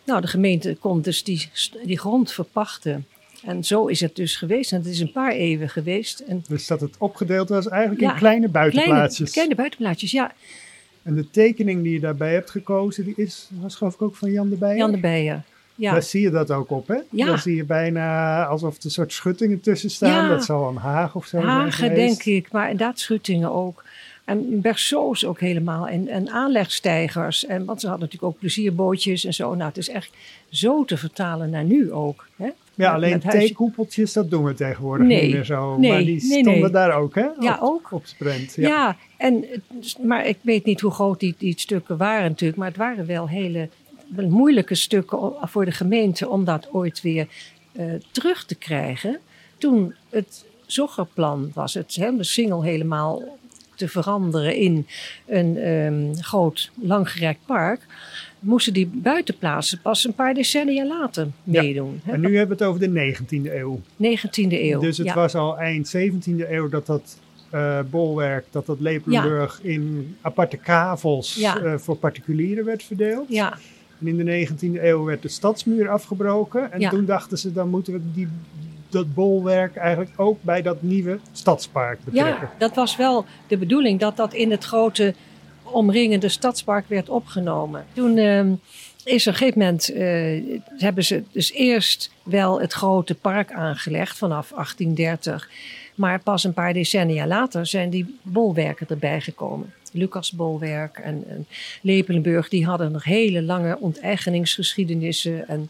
Nou, 0.07 0.21
de 0.21 0.27
gemeente 0.27 0.77
kon 0.79 1.01
dus 1.01 1.23
die, 1.23 1.49
die 1.83 1.99
grond 1.99 2.31
verpachten. 2.31 3.05
En 3.43 3.63
zo 3.63 3.85
is 3.85 3.99
het 4.01 4.15
dus 4.15 4.35
geweest. 4.35 4.71
En 4.71 4.77
het 4.77 4.87
is 4.87 4.99
een 4.99 5.11
paar 5.11 5.31
eeuwen 5.31 5.69
geweest. 5.69 6.19
En 6.19 6.43
Dus 6.47 6.67
dat 6.67 6.81
het 6.81 6.95
opgedeeld 6.97 7.49
was 7.49 7.67
eigenlijk 7.67 8.01
Ja, 8.01 8.11
in 8.11 8.17
kleine 8.17 8.49
kleine, 8.49 8.71
buitenplaatsjes. 8.71 9.31
kleine 9.31 9.55
buitenplaatsjes, 9.55 10.11
ja. 10.11 10.33
En 11.03 11.15
de 11.15 11.29
tekening 11.29 11.83
die 11.83 11.93
je 11.93 11.99
daarbij 11.99 12.33
hebt 12.33 12.49
gekozen, 12.49 13.03
die 13.05 13.13
is, 13.17 13.49
was 13.61 13.75
geloof 13.75 13.93
ik 13.93 14.01
ook 14.01 14.15
van 14.15 14.31
Jan 14.31 14.49
de 14.49 14.55
Beijer. 14.55 14.77
Jan 14.77 14.91
de 14.91 14.99
Beijer. 14.99 15.43
Ja. 15.75 15.91
Daar 15.91 16.03
zie 16.03 16.21
je 16.21 16.29
dat 16.29 16.51
ook 16.51 16.69
op, 16.71 16.87
hè? 16.87 16.97
Ja. 17.11 17.25
Daar 17.25 17.39
zie 17.39 17.55
je 17.55 17.63
bijna 17.63 18.45
alsof 18.45 18.83
er 18.83 18.91
soort 18.91 19.13
schuttingen 19.13 19.61
tussen 19.61 19.89
staan. 19.89 20.09
Ja. 20.23 20.29
Dat 20.29 20.45
zal 20.45 20.69
een 20.69 20.75
haag 20.75 21.15
of 21.15 21.23
zo 21.25 21.29
zijn 21.37 21.43
Hagen, 21.49 21.71
geweest. 21.73 22.23
denk 22.23 22.37
ik, 22.45 22.51
maar 22.51 22.69
inderdaad 22.69 22.99
schuttingen 22.99 23.51
ook. 23.51 23.83
En 24.27 24.61
Berceaus 24.61 25.25
ook 25.25 25.39
helemaal. 25.39 25.87
En, 25.87 26.07
en 26.07 26.29
aanlegstijgers. 26.29 27.45
En, 27.45 27.65
want 27.65 27.79
ze 27.81 27.87
hadden 27.87 28.05
natuurlijk 28.05 28.33
ook 28.33 28.39
plezierbootjes 28.39 29.25
en 29.25 29.33
zo. 29.33 29.55
Nou, 29.55 29.67
het 29.67 29.77
is 29.77 29.89
echt 29.89 30.11
zo 30.49 30.85
te 30.85 30.97
vertalen 30.97 31.49
naar 31.49 31.63
nu 31.63 31.91
ook. 31.91 32.27
Hè? 32.35 32.49
Ja, 32.75 32.93
alleen 32.93 33.11
met 33.23 33.31
theekoepeltjes, 33.31 34.13
dat 34.13 34.29
doen 34.29 34.43
we 34.43 34.53
tegenwoordig 34.53 35.07
Nee. 35.07 35.21
niet 35.21 35.33
meer 35.33 35.45
zo. 35.45 35.77
Nee, 35.77 35.91
maar 35.91 36.03
die 36.03 36.19
stonden 36.19 36.59
nee. 36.61 36.69
daar 36.69 36.93
ook, 36.93 37.15
hè? 37.15 37.27
Ja, 37.39 37.53
op, 37.53 37.61
ook. 37.61 37.91
Op 37.91 38.05
Sprent. 38.05 38.53
Ja, 38.55 38.67
Ja. 38.67 38.97
en, 39.17 39.45
maar 40.03 40.27
ik 40.27 40.37
weet 40.41 40.65
niet 40.65 40.81
hoe 40.81 40.91
groot 40.91 41.19
die, 41.19 41.35
die 41.37 41.59
stukken 41.59 41.97
waren 41.97 42.29
natuurlijk. 42.29 42.59
Maar 42.59 42.67
het 42.67 42.77
waren 42.77 43.05
wel 43.05 43.29
hele 43.29 43.69
moeilijke 44.09 44.75
stukken 44.75 45.33
voor 45.41 45.65
de 45.65 45.71
gemeente 45.71 46.29
om 46.29 46.43
dat 46.45 46.67
ooit 46.71 47.01
weer 47.01 47.27
eh, 47.71 47.85
terug 48.11 48.45
te 48.45 48.55
krijgen. 48.55 49.19
Toen 49.57 49.93
het 50.09 50.45
Zoggerplan 50.65 51.51
was, 51.53 51.73
het 51.73 51.95
hè, 51.95 52.15
de 52.15 52.23
singel 52.23 52.63
helemaal 52.63 53.21
te 53.77 53.87
veranderen 53.87 54.55
in 54.55 54.87
een 55.25 55.57
ehm, 55.57 56.13
groot 56.15 56.71
langgerekt 56.81 57.39
park, 57.45 57.79
moesten 58.39 58.73
die 58.73 58.87
buitenplaatsen 58.93 59.79
pas 59.81 60.05
een 60.05 60.13
paar 60.13 60.33
decennia 60.33 60.85
later 60.85 61.27
Ja. 61.43 61.61
meedoen. 61.61 61.99
hè. 62.03 62.11
En 62.11 62.19
nu 62.19 62.37
hebben 62.37 62.57
we 62.57 62.63
het 62.63 62.73
over 62.73 62.79
de 62.93 63.13
19e 63.15 63.55
eeuw. 63.55 63.79
19e 63.97 64.61
eeuw. 64.61 64.79
Dus 64.79 64.97
het 64.97 65.07
ja. 65.07 65.13
was 65.15 65.35
al 65.35 65.57
eind 65.57 65.95
17e 65.97 66.49
eeuw 66.49 66.69
dat 66.69 66.85
dat 66.85 67.19
eh, 67.49 67.79
bolwerk, 67.89 68.45
dat 68.51 68.65
dat 68.65 68.79
Lepelenburg 68.79 69.59
in 69.63 70.15
aparte 70.21 70.57
kavels 70.57 71.35
Ja. 71.35 71.57
eh, 71.57 71.77
voor 71.77 71.95
particulieren 71.95 72.65
werd 72.65 72.83
verdeeld. 72.83 73.29
Ja, 73.29 73.57
En 73.99 74.07
in 74.07 74.17
de 74.17 74.23
19e 74.47 74.83
eeuw 74.83 75.03
werd 75.03 75.21
de 75.21 75.27
stadsmuur 75.27 75.89
afgebroken. 75.89 76.71
En 76.71 76.79
Ja. 76.79 76.89
toen 76.89 77.05
dachten 77.05 77.37
ze, 77.37 77.53
dan 77.53 77.69
moeten 77.69 77.93
we 77.93 77.99
die, 78.13 78.27
dat 78.89 79.13
bolwerk 79.13 79.75
eigenlijk 79.75 80.11
ook 80.15 80.37
bij 80.41 80.61
dat 80.61 80.81
nieuwe 80.81 81.19
stadspark 81.31 81.99
betrekken. 82.03 82.41
Ja, 82.41 82.51
dat 82.57 82.75
was 82.75 82.95
wel 82.95 83.25
de 83.47 83.57
bedoeling 83.57 83.99
dat 83.99 84.17
dat 84.17 84.33
in 84.33 84.51
het 84.51 84.63
grote 84.63 85.13
omringende 85.63 86.29
stadspark 86.29 86.87
werd 86.87 87.09
opgenomen. 87.09 87.85
Toen 87.93 88.17
ehm, 88.17 88.53
is 89.03 89.25
er 89.25 89.33
op 89.33 89.39
een 89.39 89.39
gegeven 89.39 89.59
moment, 89.59 89.89
eh, 89.89 90.59
hebben 90.77 91.03
ze 91.03 91.23
dus 91.31 91.51
eerst 91.51 92.11
wel 92.23 92.61
het 92.61 92.73
grote 92.73 93.15
park 93.15 93.51
aangelegd 93.51 94.17
vanaf 94.17 94.51
1830. 94.55 95.49
Maar 95.95 96.19
pas 96.19 96.43
een 96.43 96.53
paar 96.53 96.73
decennia 96.73 97.27
later 97.27 97.65
zijn 97.65 97.89
die 97.89 98.17
bolwerken 98.21 98.87
erbij 98.89 99.21
gekomen. 99.21 99.73
Lucasbolwerk 99.91 100.97
en, 100.97 101.23
en 101.27 101.47
Lepelenburg, 101.81 102.49
die 102.49 102.65
hadden 102.65 102.91
nog 102.91 103.03
hele 103.03 103.41
lange 103.41 103.79
onteigeningsgeschiedenissen. 103.79 105.47
En, 105.47 105.69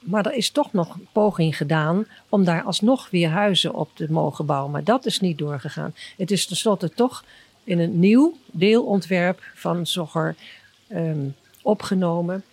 maar 0.00 0.26
er 0.26 0.34
is 0.34 0.50
toch 0.50 0.72
nog 0.72 0.94
een 0.94 1.06
poging 1.12 1.56
gedaan 1.56 2.06
om 2.28 2.44
daar 2.44 2.62
alsnog 2.62 3.10
weer 3.10 3.28
huizen 3.28 3.74
op 3.74 3.90
te 3.94 4.06
mogen 4.10 4.46
bouwen. 4.46 4.70
Maar 4.70 4.84
dat 4.84 5.06
is 5.06 5.20
niet 5.20 5.38
doorgegaan. 5.38 5.94
Het 6.16 6.30
is 6.30 6.46
tenslotte 6.46 6.90
toch 6.90 7.24
in 7.64 7.78
een 7.78 7.98
nieuw 7.98 8.36
deelontwerp 8.46 9.40
van 9.54 9.86
Zogger 9.86 10.34
ehm, 10.88 11.28
opgenomen. 11.62 12.44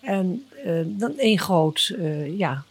En 0.00 0.46
eh, 0.64 0.72
dan 0.86 1.18
één 1.18 1.38
groot 1.38 1.94
eh, 1.98 2.38
ja, 2.38 2.62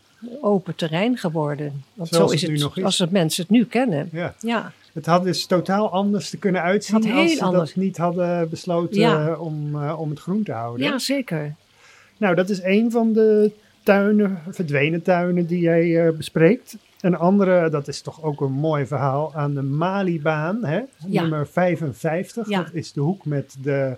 open 0.42 0.76
terrein 0.76 1.18
geworden. 1.18 1.84
Want 1.94 2.10
Zoals 2.10 2.30
zo 2.30 2.36
is 2.36 2.42
het 2.42 2.50
het, 2.52 2.60
nu 2.60 2.64
nog 2.66 2.78
is. 2.78 2.84
als 2.84 2.98
het 2.98 3.12
mensen 3.12 3.42
het 3.42 3.52
nu 3.52 3.66
kennen. 3.66 4.10
Ja. 4.12 4.36
Ja, 4.40 4.72
Het 4.94 5.06
had 5.06 5.24
dus 5.24 5.46
totaal 5.46 5.92
anders 5.92 6.30
te 6.30 6.38
kunnen 6.38 6.62
uitzien 6.62 7.12
als 7.14 7.32
ze 7.38 7.50
dat 7.52 7.76
niet 7.76 7.98
hadden 7.98 8.50
besloten 8.50 9.00
Ja. 9.00 9.28
eh, 9.28 9.42
om, 9.42 9.84
eh, 9.84 10.00
om 10.00 10.10
het 10.10 10.20
groen 10.20 10.44
te 10.44 10.52
houden. 10.52 10.86
ja 10.88 11.00
zeker. 11.00 11.56
Nou, 12.18 12.36
dat 12.36 12.50
is 12.50 12.62
een 12.64 12.92
van 12.92 13.14
de 13.14 13.52
tuinen, 13.88 14.42
verdwenen 14.50 15.02
tuinen 15.02 15.46
die 15.46 15.60
jij 15.60 16.06
eh, 16.08 16.14
bespreekt. 16.18 16.78
Een 17.02 17.16
andere, 17.18 17.70
dat 17.70 17.88
is 17.88 18.02
toch 18.02 18.24
ook 18.24 18.42
een 18.42 18.52
mooi 18.52 18.86
verhaal, 18.86 19.36
aan 19.36 19.54
de 19.54 19.62
Malibaan, 19.62 20.64
hè? 20.66 20.82
Ja. 21.08 21.22
nummer 21.22 21.48
55. 21.48 22.50
Ja. 22.50 22.58
Dat 22.64 22.74
is 22.74 22.94
de 22.94 23.02
hoek 23.02 23.26
met 23.26 23.56
de, 23.62 23.96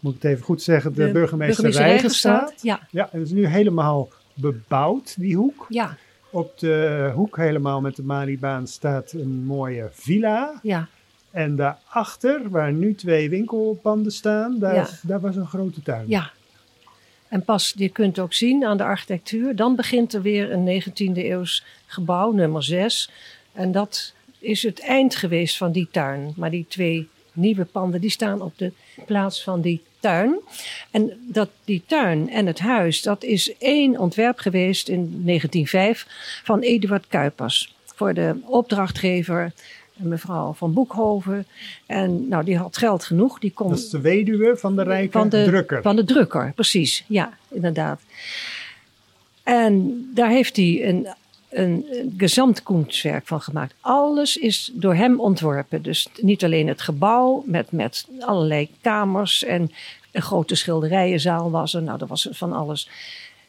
moet 0.00 0.14
ik 0.14 0.22
het 0.22 0.30
even 0.32 0.44
goed 0.44 0.62
zeggen, 0.62 0.92
de, 0.94 1.06
De 1.06 1.12
burgemeester, 1.12 1.62
burgemeester 1.62 1.84
Rijgenstraat. 1.86 2.54
Ja, 2.62 2.80
Ja, 2.90 3.08
en 3.12 3.18
dat 3.18 3.26
is 3.28 3.32
nu 3.34 3.46
helemaal 3.46 4.08
bebouwd, 4.34 5.14
die 5.18 5.36
hoek. 5.36 5.66
ja, 5.68 5.96
Op 6.30 6.58
de 6.58 7.10
hoek 7.14 7.36
helemaal 7.36 7.80
met 7.80 7.96
de 7.96 8.02
Malibaan 8.02 8.66
staat 8.66 9.12
een 9.12 9.44
mooie 9.44 9.88
villa. 9.92 10.60
ja. 10.62 10.88
En 11.30 11.56
daarachter, 11.56 12.40
waar 12.50 12.72
nu 12.72 12.94
twee 12.94 13.30
winkelpanden 13.30 14.12
staan, 14.12 14.58
daar, 14.58 14.74
Ja. 14.74 14.86
daar 15.02 15.20
was 15.20 15.36
een 15.36 15.46
grote 15.46 15.82
tuin. 15.82 16.04
Ja. 16.08 16.30
En 17.34 17.44
pas, 17.44 17.72
je 17.76 17.88
kunt 17.88 18.18
ook 18.18 18.32
zien 18.32 18.64
aan 18.64 18.76
de 18.76 18.84
architectuur, 18.84 19.56
dan 19.56 19.76
begint 19.76 20.12
er 20.12 20.22
weer 20.22 20.52
een 20.52 20.82
19e 20.82 21.16
eeuws 21.16 21.64
gebouw, 21.86 22.32
nummer 22.32 22.62
6. 22.62 23.10
En 23.52 23.72
dat 23.72 24.12
is 24.38 24.62
het 24.62 24.80
eind 24.80 25.16
geweest 25.16 25.56
van 25.56 25.72
die 25.72 25.88
tuin. 25.90 26.32
Maar 26.36 26.50
die 26.50 26.66
twee 26.68 27.08
nieuwe 27.32 27.64
panden, 27.64 28.00
die 28.00 28.10
staan 28.10 28.42
op 28.42 28.52
de 28.56 28.72
plaats 29.06 29.42
van 29.42 29.60
die 29.60 29.82
tuin. 30.00 30.38
En 30.90 31.26
dat, 31.28 31.48
die 31.64 31.82
tuin 31.86 32.30
en 32.30 32.46
het 32.46 32.58
huis, 32.58 33.02
dat 33.02 33.24
is 33.24 33.56
één 33.58 33.98
ontwerp 33.98 34.38
geweest 34.38 34.88
in 34.88 35.22
1905 35.24 36.06
van 36.44 36.60
Eduard 36.60 37.06
Kuipers. 37.08 37.74
Voor 37.84 38.14
de 38.14 38.40
opdrachtgever, 38.44 39.52
mevrouw 39.96 40.52
van 40.52 40.72
Boekhoven. 40.72 41.46
En 41.86 42.28
nou, 42.28 42.44
die 42.44 42.56
had 42.56 42.76
geld 42.76 43.04
genoeg, 43.04 43.38
die 43.38 43.52
kon 43.52 43.68
Dat 43.68 43.78
is 43.78 43.90
de 43.90 44.00
weduwe 44.00 44.56
van 44.56 44.76
de 44.76 44.82
rijke 44.82 45.18
van 45.18 45.28
de 45.28 45.44
drukker. 45.44 45.82
Van 45.82 45.96
de 45.96 46.04
drukker, 46.04 46.52
precies. 46.54 47.04
Ja, 47.06 47.32
inderdaad. 47.48 48.00
En 49.42 50.04
daar 50.14 50.30
heeft 50.30 50.56
hij 50.56 50.88
een, 50.88 51.06
een, 51.48 51.86
een 51.90 52.14
gezamtkunstwerk 52.16 53.26
van 53.26 53.40
gemaakt. 53.40 53.74
Alles 53.80 54.36
is 54.36 54.70
door 54.74 54.94
hem 54.94 55.20
ontworpen. 55.20 55.82
Dus 55.82 56.08
niet 56.20 56.44
alleen 56.44 56.68
het 56.68 56.80
gebouw 56.80 57.42
met, 57.46 57.72
met 57.72 58.06
allerlei 58.20 58.70
kamers 58.80 59.44
en 59.44 59.70
een 60.12 60.22
grote 60.22 60.54
schilderijenzaal 60.54 61.50
was 61.50 61.74
er. 61.74 61.82
Nou, 61.82 62.00
er 62.00 62.06
was 62.06 62.28
van 62.30 62.52
alles. 62.52 62.88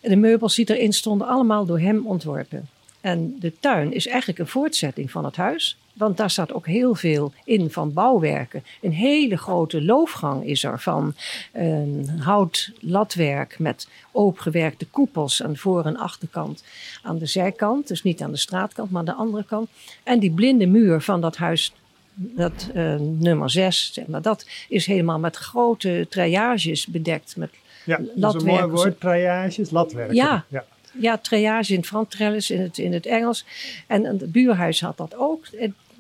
En 0.02 0.10
de 0.10 0.16
meubels 0.16 0.56
die 0.56 0.76
erin 0.76 0.93
stonden, 0.93 1.28
allemaal 1.28 1.66
door 1.66 1.80
hem 1.80 2.08
ontworpen. 2.08 2.68
En 3.06 3.36
de 3.39 3.53
tuin 3.60 3.93
is 3.93 4.08
eigenlijk 4.08 4.39
een 4.39 4.47
voortzetting 4.47 5.12
van 5.12 5.26
het 5.26 5.36
huis. 5.36 5.78
Want 5.93 6.18
daar 6.18 6.30
staat 6.30 6.53
ook 6.53 6.66
heel 6.66 6.95
veel 6.95 7.34
in 7.43 7.72
van 7.72 7.93
bouwwerken. 7.93 8.64
Een 8.82 8.91
hele 8.91 9.38
grote 9.38 9.84
loofgang 9.84 10.45
is 10.45 10.64
er 10.64 10.80
van 10.80 11.14
een 11.53 12.10
houtlatwerk 12.20 13.60
met 13.60 13.88
opengewerkte 14.12 14.86
koepels 14.86 15.43
aan 15.43 15.51
de 15.51 15.58
voor- 15.58 15.86
en 15.86 15.97
achterkant. 15.97 16.64
Aan 17.03 17.18
de 17.18 17.26
zijkant, 17.26 17.88
dus 17.88 18.03
niet 18.03 18.22
aan 18.22 18.32
de 18.32 18.38
straatkant, 18.38 18.91
maar 18.91 18.99
aan 18.99 19.06
de 19.06 19.14
andere 19.14 19.43
kant. 19.43 19.70
En 20.03 20.20
die 20.20 20.32
blinde 20.32 20.66
muur 20.66 21.01
van 21.01 21.22
dat 21.22 21.38
huis, 21.38 21.74
dat 22.14 22.70
eh, 22.74 22.95
nummer 22.99 23.49
6, 23.49 23.89
zeg 23.93 24.08
maar, 24.08 24.22
dat 24.22 24.45
is 24.70 24.86
helemaal 24.86 25.20
met 25.20 25.36
grote 25.36 26.08
treillages 26.10 26.88
bedekt. 26.88 27.36
Met 27.38 27.49
ja, 27.84 27.99
dat 28.16 28.36
is 28.36 28.41
een 28.41 28.47
mooi 28.47 28.66
woord, 28.66 28.99
treillages, 28.99 29.70
latwerken. 29.70 30.16
Ja. 30.16 30.45
ja. 30.49 30.66
Ja, 31.00 31.18
treillage 31.18 31.74
in 31.74 31.80
het 31.80 31.88
Frans, 31.88 32.50
in 32.50 32.62
het, 32.62 32.78
in 32.78 32.93
het 32.93 33.06
Engels. 33.06 33.46
En 33.88 34.04
het 34.04 34.32
buurhuis 34.32 34.82
had 34.82 34.98
dat 34.98 35.16
ook. 35.16 35.46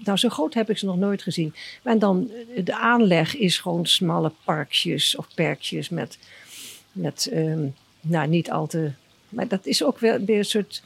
Nou, 0.03 0.17
zo 0.17 0.29
groot 0.29 0.53
heb 0.53 0.69
ik 0.69 0.77
ze 0.77 0.85
nog 0.85 0.97
nooit 0.97 1.21
gezien. 1.21 1.53
En 1.83 1.99
dan 1.99 2.31
eh, 2.55 2.65
de 2.65 2.75
aanleg 2.75 3.35
is 3.35 3.59
gewoon 3.59 3.85
smalle 3.85 4.31
parkjes 4.43 5.15
of 5.15 5.27
perkjes 5.35 5.89
met, 5.89 6.17
met 6.91 7.29
ehm, 7.31 7.67
nou 8.01 8.27
niet 8.27 8.51
al 8.51 8.67
te. 8.67 8.91
Maar 9.29 9.47
dat 9.47 9.65
is 9.65 9.83
ook 9.83 9.99
weer, 9.99 10.25
weer 10.25 10.37
een 10.37 10.45
soort 10.45 10.83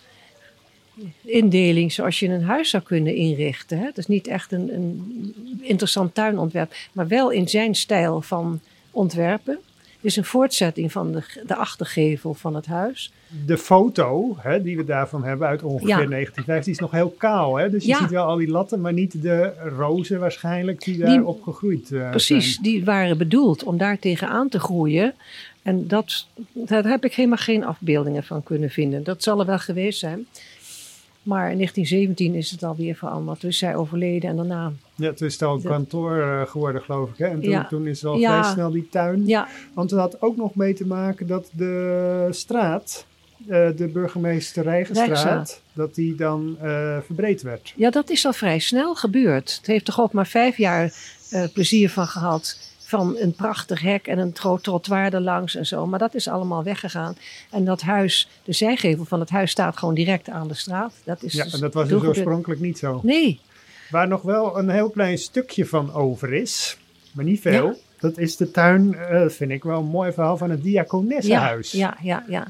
indeling 1.21 1.91
zoals 1.91 2.19
je 2.19 2.27
een 2.27 2.43
huis 2.43 2.69
zou 2.69 2.83
kunnen 2.83 3.15
inrichten. 3.15 3.79
Hè? 3.79 3.85
Het 3.85 3.97
is 3.97 4.07
niet 4.07 4.27
echt 4.27 4.51
een, 4.51 4.73
een 4.73 5.59
interessant 5.61 6.13
tuinontwerp, 6.13 6.75
maar 6.91 7.07
wel 7.07 7.29
in 7.29 7.47
zijn 7.47 7.75
stijl 7.75 8.21
van 8.21 8.59
ontwerpen. 8.91 9.59
Het 10.01 10.11
is 10.11 10.15
een 10.15 10.25
voortzetting 10.25 10.91
van 10.91 11.11
de, 11.11 11.21
de 11.47 11.55
achtergevel 11.55 12.33
van 12.33 12.55
het 12.55 12.65
huis. 12.65 13.11
De 13.45 13.57
foto 13.57 14.35
hè, 14.39 14.61
die 14.61 14.77
we 14.77 14.83
daarvan 14.83 15.23
hebben 15.23 15.47
uit 15.47 15.63
ongeveer 15.63 15.87
Ja. 15.87 15.95
1915 15.95 16.71
is 16.73 16.79
nog 16.79 16.91
heel 16.91 17.15
kaal. 17.17 17.55
Hè? 17.57 17.69
Dus 17.69 17.83
je 17.83 17.89
Ja. 17.89 17.97
ziet 17.97 18.09
wel 18.09 18.25
al 18.25 18.35
die 18.37 18.47
latten, 18.47 18.81
maar 18.81 18.93
niet 18.93 19.21
de 19.21 19.53
rozen 19.77 20.19
waarschijnlijk 20.19 20.83
die 20.83 20.97
daarop 20.97 21.41
gegroeid 21.43 21.91
eh, 21.91 22.09
Precies, 22.09 22.51
zijn. 22.53 22.63
die 22.63 22.83
waren 22.85 23.17
bedoeld 23.17 23.63
om 23.63 23.77
daar 23.77 23.99
tegenaan 23.99 24.49
te 24.49 24.59
groeien. 24.59 25.13
En 25.61 25.87
dat, 25.87 26.27
daar 26.53 26.83
heb 26.83 27.05
ik 27.05 27.13
helemaal 27.13 27.37
geen 27.37 27.65
afbeeldingen 27.65 28.23
van 28.23 28.43
kunnen 28.43 28.69
vinden. 28.69 29.03
Dat 29.03 29.23
zal 29.23 29.39
er 29.39 29.45
wel 29.45 29.59
geweest 29.59 29.99
zijn. 29.99 30.27
Maar 31.29 31.51
in 31.51 31.55
1917 31.57 32.35
is 32.35 32.51
het 32.51 32.63
alweer 32.63 32.95
veranderd. 32.95 33.41
Dus 33.41 33.57
zij 33.57 33.75
overleden 33.75 34.29
en 34.29 34.35
daarna. 34.35 34.71
Ja, 34.95 35.13
toen 35.13 35.27
is 35.27 35.33
het 35.33 35.41
al 35.41 35.55
een 35.55 35.61
kantoor 35.61 36.21
eh, 36.21 36.41
geworden, 36.41 36.81
geloof 36.81 37.09
ik. 37.09 37.17
Hè? 37.17 37.25
En 37.27 37.41
toen, 37.41 37.49
Ja. 37.49 37.67
toen 37.67 37.87
is 37.87 38.03
er 38.03 38.09
al 38.09 38.17
Ja. 38.17 38.39
vrij 38.41 38.53
snel 38.53 38.71
die 38.71 38.87
tuin. 38.91 39.25
Ja, 39.27 39.47
Want 39.73 39.91
het 39.91 39.99
had 39.99 40.21
ook 40.21 40.35
nog 40.37 40.55
mee 40.55 40.73
te 40.73 40.85
maken 40.85 41.27
dat 41.27 41.49
de 41.51 42.27
straat, 42.29 43.05
eh, 43.47 43.67
de 43.75 43.87
burgemeester 43.93 44.63
Rijgenstraat, 44.63 45.61
dat 45.73 45.95
die 45.95 46.15
dan 46.15 46.57
eh, 46.61 46.97
verbreed 47.05 47.41
werd. 47.41 47.73
ja, 47.75 47.89
dat 47.89 48.09
is 48.09 48.25
al 48.25 48.33
vrij 48.33 48.59
snel 48.59 48.95
gebeurd. 48.95 49.55
Het 49.57 49.67
heeft 49.67 49.85
toch 49.85 49.99
ook 50.01 50.13
maar 50.13 50.27
vijf 50.27 50.57
jaar 50.57 50.93
plezier 51.53 51.89
van 51.89 52.07
gehad. 52.07 52.57
Van 52.89 53.17
een 53.17 53.33
prachtig 53.33 53.81
hek 53.81 54.07
en 54.07 54.19
een 54.19 54.31
groot 54.33 54.63
trottoir 54.63 55.13
erlangs 55.13 55.55
en 55.55 55.65
zo. 55.65 55.87
Maar 55.87 55.99
dat 55.99 56.15
is 56.15 56.27
allemaal 56.27 56.63
weggegaan. 56.63 57.17
En 57.51 57.65
dat 57.65 57.81
huis, 57.81 58.29
de 58.43 58.53
zijgevel 58.53 59.05
van 59.05 59.19
het 59.19 59.29
huis 59.29 59.51
staat 59.51 59.77
gewoon 59.77 59.93
direct 59.93 60.29
aan 60.29 60.47
de 60.47 60.53
straat. 60.53 60.93
Dat 61.03 61.23
is 61.23 61.33
Ja, 61.33 61.43
dus 61.43 61.53
en 61.53 61.59
dat 61.59 61.73
was 61.73 61.87
dus 61.87 62.03
oorspronkelijk 62.03 62.61
niet 62.61 62.77
zo. 62.77 62.99
Nee, 63.03 63.39
Waar 63.89 64.07
nog 64.07 64.21
wel 64.21 64.57
een 64.57 64.69
heel 64.69 64.89
klein 64.89 65.17
stukje 65.17 65.65
van 65.65 65.93
over 65.93 66.33
is, 66.33 66.77
maar 67.11 67.25
niet 67.25 67.41
veel. 67.41 67.65
Ja. 67.67 67.75
Dat 67.99 68.17
is 68.17 68.37
de 68.37 68.51
tuin, 68.51 68.95
eh, 68.95 69.27
vind 69.27 69.51
ik 69.51 69.63
wel 69.63 69.79
een 69.79 69.85
mooi 69.85 70.11
verhaal, 70.11 70.37
van 70.37 70.49
het 70.49 70.59
ja, 70.59 70.65
Diakonessenhuis. 70.65 71.71
ja, 71.71 71.97
ja, 72.01 72.23
ja. 72.27 72.47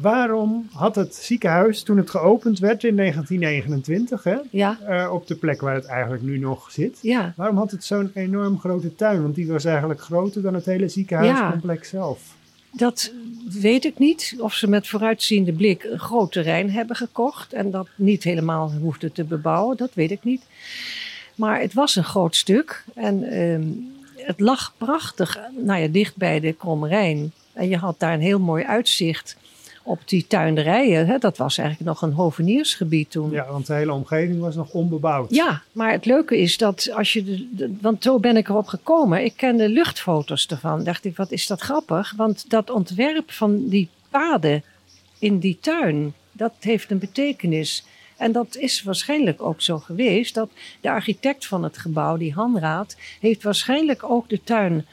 Waarom 0.00 0.68
had 0.72 0.94
het 0.94 1.14
ziekenhuis, 1.14 1.82
toen 1.82 1.96
het 1.96 2.10
geopend 2.10 2.58
werd 2.58 2.84
in 2.84 2.96
1929, 2.96 4.24
hè, 4.24 4.36
Ja, 4.50 4.78
eh, 4.86 5.12
op 5.12 5.26
de 5.26 5.34
plek 5.34 5.60
waar 5.60 5.74
het 5.74 5.84
eigenlijk 5.84 6.22
nu 6.22 6.38
nog 6.38 6.70
zit, 6.70 6.98
ja. 7.02 7.32
waarom 7.36 7.56
had 7.56 7.70
het 7.70 7.84
zo'n 7.84 8.10
enorm 8.14 8.58
grote 8.58 8.94
tuin? 8.94 9.22
Want 9.22 9.34
die 9.34 9.46
was 9.46 9.64
eigenlijk 9.64 10.00
groter 10.00 10.42
dan 10.42 10.54
het 10.54 10.64
hele 10.64 10.88
ziekenhuiscomplex 10.88 11.88
zelf. 11.88 12.34
Dat 12.70 13.12
weet 13.60 13.84
ik 13.84 13.98
niet. 13.98 14.34
Of 14.38 14.54
ze 14.54 14.68
met 14.68 14.88
vooruitziende 14.88 15.52
blik 15.52 15.84
een 15.84 15.98
groot 15.98 16.32
terrein 16.32 16.70
hebben 16.70 16.96
gekocht 16.96 17.52
en 17.52 17.70
dat 17.70 17.88
niet 17.96 18.24
helemaal 18.24 18.72
hoefden 18.72 19.12
te 19.12 19.24
bebouwen, 19.24 19.76
dat 19.76 19.94
weet 19.94 20.10
ik 20.10 20.24
niet. 20.24 20.42
Maar 21.34 21.60
het 21.60 21.74
was 21.74 21.96
een 21.96 22.04
groot 22.04 22.36
stuk 22.36 22.84
en 22.94 23.22
ehm, 23.22 23.62
het 24.16 24.40
lag 24.40 24.74
prachtig 24.78 25.38
nou 25.56 25.80
ja, 25.80 25.88
dicht 25.88 26.16
bij 26.16 26.40
de 26.40 26.52
Kromrijn. 26.52 27.32
En 27.52 27.68
je 27.68 27.76
had 27.76 28.00
daar 28.00 28.14
een 28.14 28.20
heel 28.20 28.40
mooi 28.40 28.64
uitzicht 28.64 29.36
op 29.86 30.00
die 30.04 30.26
tuinderijen. 30.26 31.06
Hè. 31.06 31.18
Dat 31.18 31.36
was 31.36 31.58
eigenlijk 31.58 31.88
nog 31.88 32.02
een 32.02 32.12
hoveniersgebied 32.12 33.10
toen. 33.10 33.30
Ja, 33.30 33.46
want 33.50 33.66
de 33.66 33.74
hele 33.74 33.92
omgeving 33.92 34.40
was 34.40 34.54
nog 34.54 34.72
onbebouwd. 34.72 35.34
Ja, 35.34 35.62
maar 35.72 35.92
het 35.92 36.04
leuke 36.06 36.38
is 36.38 36.56
dat 36.56 36.90
als 36.94 37.12
je. 37.12 37.24
De, 37.24 37.48
de- 37.50 37.76
want 37.80 38.02
zo 38.02 38.18
ben 38.18 38.36
ik 38.36 38.48
erop 38.48 38.66
gekomen. 38.66 39.24
Ik 39.24 39.32
kende 39.36 39.68
luchtfoto's 39.68 40.46
ervan. 40.46 40.84
Dacht 40.84 41.04
ik, 41.04 41.16
wat 41.16 41.30
is 41.30 41.46
dat 41.46 41.60
grappig? 41.60 42.12
Want 42.16 42.50
dat 42.50 42.70
ontwerp 42.70 43.30
van 43.30 43.68
die 43.68 43.88
paden 44.10 44.62
in 45.18 45.38
die 45.38 45.58
tuin, 45.60 46.14
dat 46.32 46.52
heeft 46.60 46.90
een 46.90 46.98
betekenis. 46.98 47.84
En 48.16 48.32
dat 48.32 48.56
is 48.56 48.82
waarschijnlijk 48.82 49.42
ook 49.42 49.60
zo 49.62 49.78
geweest. 49.78 50.34
Dat 50.34 50.50
de 50.80 50.90
architect 50.90 51.46
van 51.46 51.62
het 51.62 51.78
gebouw, 51.78 52.16
die 52.16 52.32
Hanraad, 52.32 52.96
heeft 53.20 53.42
waarschijnlijk 53.42 54.10
ook 54.10 54.28
de 54.28 54.40
tuin 54.44 54.86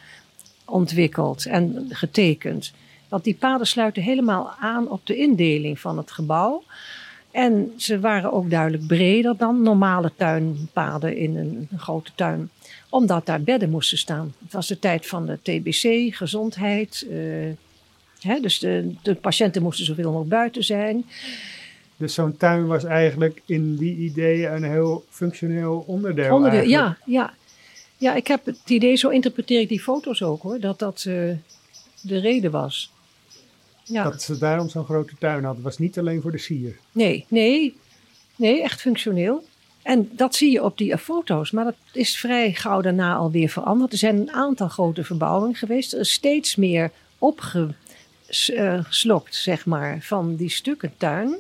ontwikkeld 0.66 1.46
en 1.46 1.86
getekend. 1.90 2.74
Want 3.12 3.24
die 3.24 3.36
paden 3.36 3.68
sluiten 3.68 4.04
helemaal 4.04 4.54
aan 4.60 4.90
op 4.90 5.06
de 5.06 5.16
indeling 5.16 5.80
van 5.80 5.98
het 5.98 6.12
gebouw. 6.12 6.64
En 7.32 7.74
ze 7.78 8.00
waren 8.00 8.32
ook 8.34 8.50
duidelijk 8.50 8.88
breder 8.88 9.38
dan 9.38 9.62
normale 9.62 10.12
tuinpaden 10.16 11.18
in 11.18 11.38
een, 11.38 11.68
een 11.72 11.80
grote 11.80 12.12
tuin. 12.16 12.50
Omdat 12.90 13.26
daar 13.26 13.42
bedden 13.42 13.70
moesten 13.70 13.98
staan. 13.98 14.34
Het 14.44 14.54
was 14.54 14.68
de 14.68 14.80
tijd 14.80 15.08
van 15.08 15.26
de 15.26 15.38
TBC, 15.42 16.16
gezondheid. 16.16 17.08
eh, 17.10 17.18
hè, 18.20 18.40
dus 18.40 18.60
de, 18.60 18.94
de 19.02 19.16
patiënten 19.16 19.62
moesten 19.62 19.86
zoveel 19.86 20.06
mogelijk 20.06 20.30
buiten 20.30 20.64
zijn. 20.64 21.06
Dus 21.98 22.14
zo'n 22.14 22.38
tuin 22.38 22.68
was 22.68 22.84
eigenlijk 22.84 23.42
in 23.46 23.76
die 23.76 23.96
ideeën 23.96 24.54
een 24.54 24.64
heel 24.64 25.06
functioneel 25.10 25.84
onderdeel. 25.88 26.70
Ja, 26.70 26.98
ja. 27.06 27.34
ja, 27.98 28.16
ik 28.16 28.28
heb 28.28 28.46
het 28.46 28.70
idee, 28.70 28.96
zo 28.96 29.10
interpreteer 29.10 29.60
ik 29.60 29.70
die 29.70 29.82
foto's 29.82 30.22
ook 30.22 30.42
hoor, 30.42 30.60
dat 30.60 30.80
dat 30.80 30.98
eh, 31.08 31.14
de 32.02 32.20
reden 32.20 32.52
was. 32.52 32.92
Ja. 33.92 34.04
Dat 34.04 34.22
ze 34.22 34.38
daarom 34.38 34.70
zo'n 34.70 34.86
grote 34.86 35.14
tuin 35.20 35.44
hadden. 35.44 35.64
was 35.64 35.78
niet 35.78 36.00
alleen 36.00 36.22
voor 36.22 36.32
de 36.32 36.38
sier. 36.38 36.78
Nee, 36.92 37.26
nee, 37.28 37.76
nee, 38.36 38.62
echt 38.64 38.82
functioneel. 38.82 39.44
En 39.82 40.10
dat 40.12 40.36
zie 40.36 40.52
je 40.52 40.64
op 40.64 40.78
die 40.78 40.98
foto's, 40.98 41.52
maar 41.52 41.64
dat 41.64 41.76
is 41.94 42.18
vrij 42.18 42.54
gauw 42.54 42.82
daarna 42.82 43.16
alweer 43.16 43.50
veranderd. 43.50 43.92
Er 43.92 43.98
zijn 43.98 44.16
een 44.18 44.32
aantal 44.32 44.68
grote 44.68 45.04
verbouwingen 45.04 45.56
geweest. 45.56 45.94
Er 45.94 46.00
is 46.00 46.12
steeds 46.12 46.56
meer 46.56 46.92
opgeslokt, 48.28 49.36
zeg 49.36 49.66
maar, 49.66 49.98
van 50.02 50.36
die 50.36 50.50
stukken 50.50 50.94
tuin. 50.98 51.36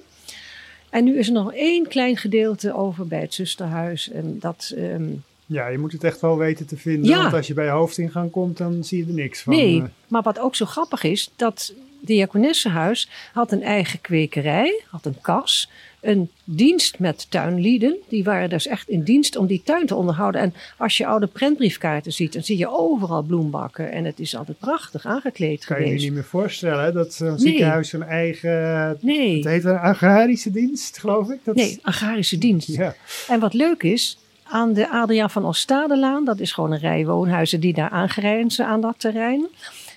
En 0.89 1.03
nu 1.03 1.17
is 1.17 1.27
er 1.27 1.33
nog 1.33 1.53
één 1.53 1.87
klein 1.87 2.17
gedeelte 2.17 2.73
over 2.75 3.07
bij 3.07 3.21
het 3.21 3.33
zusterhuis. 3.33 4.09
En 4.09 4.39
dat, 4.39 4.73
ehm, 4.75 5.09
Ja, 5.45 5.67
je 5.67 5.77
moet 5.77 5.91
het 5.91 6.03
echt 6.03 6.21
wel 6.21 6.37
weten 6.37 6.65
te 6.65 6.77
vinden. 6.77 7.09
Ja. 7.09 7.21
Want 7.21 7.33
als 7.33 7.47
je 7.47 7.53
bij 7.53 7.69
hoofdingang 7.69 8.31
komt, 8.31 8.57
dan 8.57 8.83
zie 8.83 8.97
je 8.97 9.05
er 9.05 9.13
niks 9.13 9.41
van. 9.41 9.53
nee, 9.53 9.81
Eh, 9.81 9.87
maar 10.07 10.21
wat 10.21 10.39
ook 10.39 10.55
zo 10.55 10.65
grappig 10.65 11.03
is, 11.03 11.31
dat 11.35 11.73
Diakonessenhuis 12.01 13.09
had 13.33 13.51
een 13.51 13.63
eigen 13.63 14.01
kwekerij, 14.01 14.81
had 14.89 15.05
een 15.05 15.21
kas, 15.21 15.69
een 16.01 16.29
dienst 16.43 16.99
met 16.99 17.25
tuinlieden. 17.29 17.95
Die 18.09 18.23
waren 18.23 18.49
dus 18.49 18.67
echt 18.67 18.89
in 18.89 19.03
dienst 19.03 19.35
om 19.35 19.47
die 19.47 19.61
tuin 19.65 19.85
te 19.85 19.95
onderhouden. 19.95 20.41
En 20.41 20.53
als 20.77 20.97
je 20.97 21.05
oude 21.05 21.27
prentbriefkaarten 21.27 22.11
ziet, 22.13 22.33
dan 22.33 22.43
zie 22.43 22.57
je 22.57 22.69
overal 22.69 23.21
bloembakken. 23.21 23.91
En 23.91 24.05
het 24.05 24.19
is 24.19 24.35
altijd 24.35 24.59
prachtig 24.59 25.05
aangekleed 25.05 25.65
kan 25.65 25.75
je 25.75 25.81
je 25.81 25.87
geweest. 25.87 26.05
niet 26.05 26.13
meer 26.15 26.23
voorstellen 26.23 26.83
hè, 26.83 26.91
dat 26.91 27.13
zo'n 27.13 27.27
Nee. 27.27 27.37
ziekenhuis 27.37 27.89
zijn 27.89 28.03
eigen... 28.03 28.51
Het 28.87 29.03
Nee, 29.03 29.47
heet 29.47 29.63
een 29.63 29.77
agrarische 29.77 30.51
dienst, 30.51 30.97
geloof 30.99 31.29
ik. 31.29 31.39
Dat 31.43 31.55
nee, 31.55 31.79
agrarische 31.81 32.37
dienst. 32.37 32.67
Ja, 32.67 32.95
En 33.27 33.39
wat 33.39 33.53
leuk 33.53 33.83
is, 33.83 34.17
aan 34.43 34.73
de 34.73 34.89
Adriaan 34.89 35.29
van 35.29 35.45
Oostadelaan, 35.45 36.25
dat 36.25 36.39
is 36.39 36.51
gewoon 36.51 36.71
een 36.71 36.79
rij 36.79 37.05
woonhuizen 37.05 37.59
die 37.59 37.73
daar 37.73 37.89
aangrenzen 37.89 38.65
aan 38.65 38.81
dat 38.81 38.95
terrein, 38.97 39.47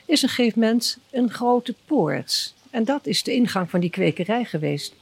is 0.05 0.23
een 0.23 0.29
gegeven 0.29 0.61
moment 0.61 0.99
een 1.11 1.31
grote 1.31 1.75
poort. 1.85 2.55
En 2.71 2.85
dat 2.85 3.07
is 3.07 3.23
de 3.23 3.33
ingang 3.33 3.71
van 3.71 3.81
die 3.81 3.91
kwekerij 3.91 4.45
geweest. 4.45 4.95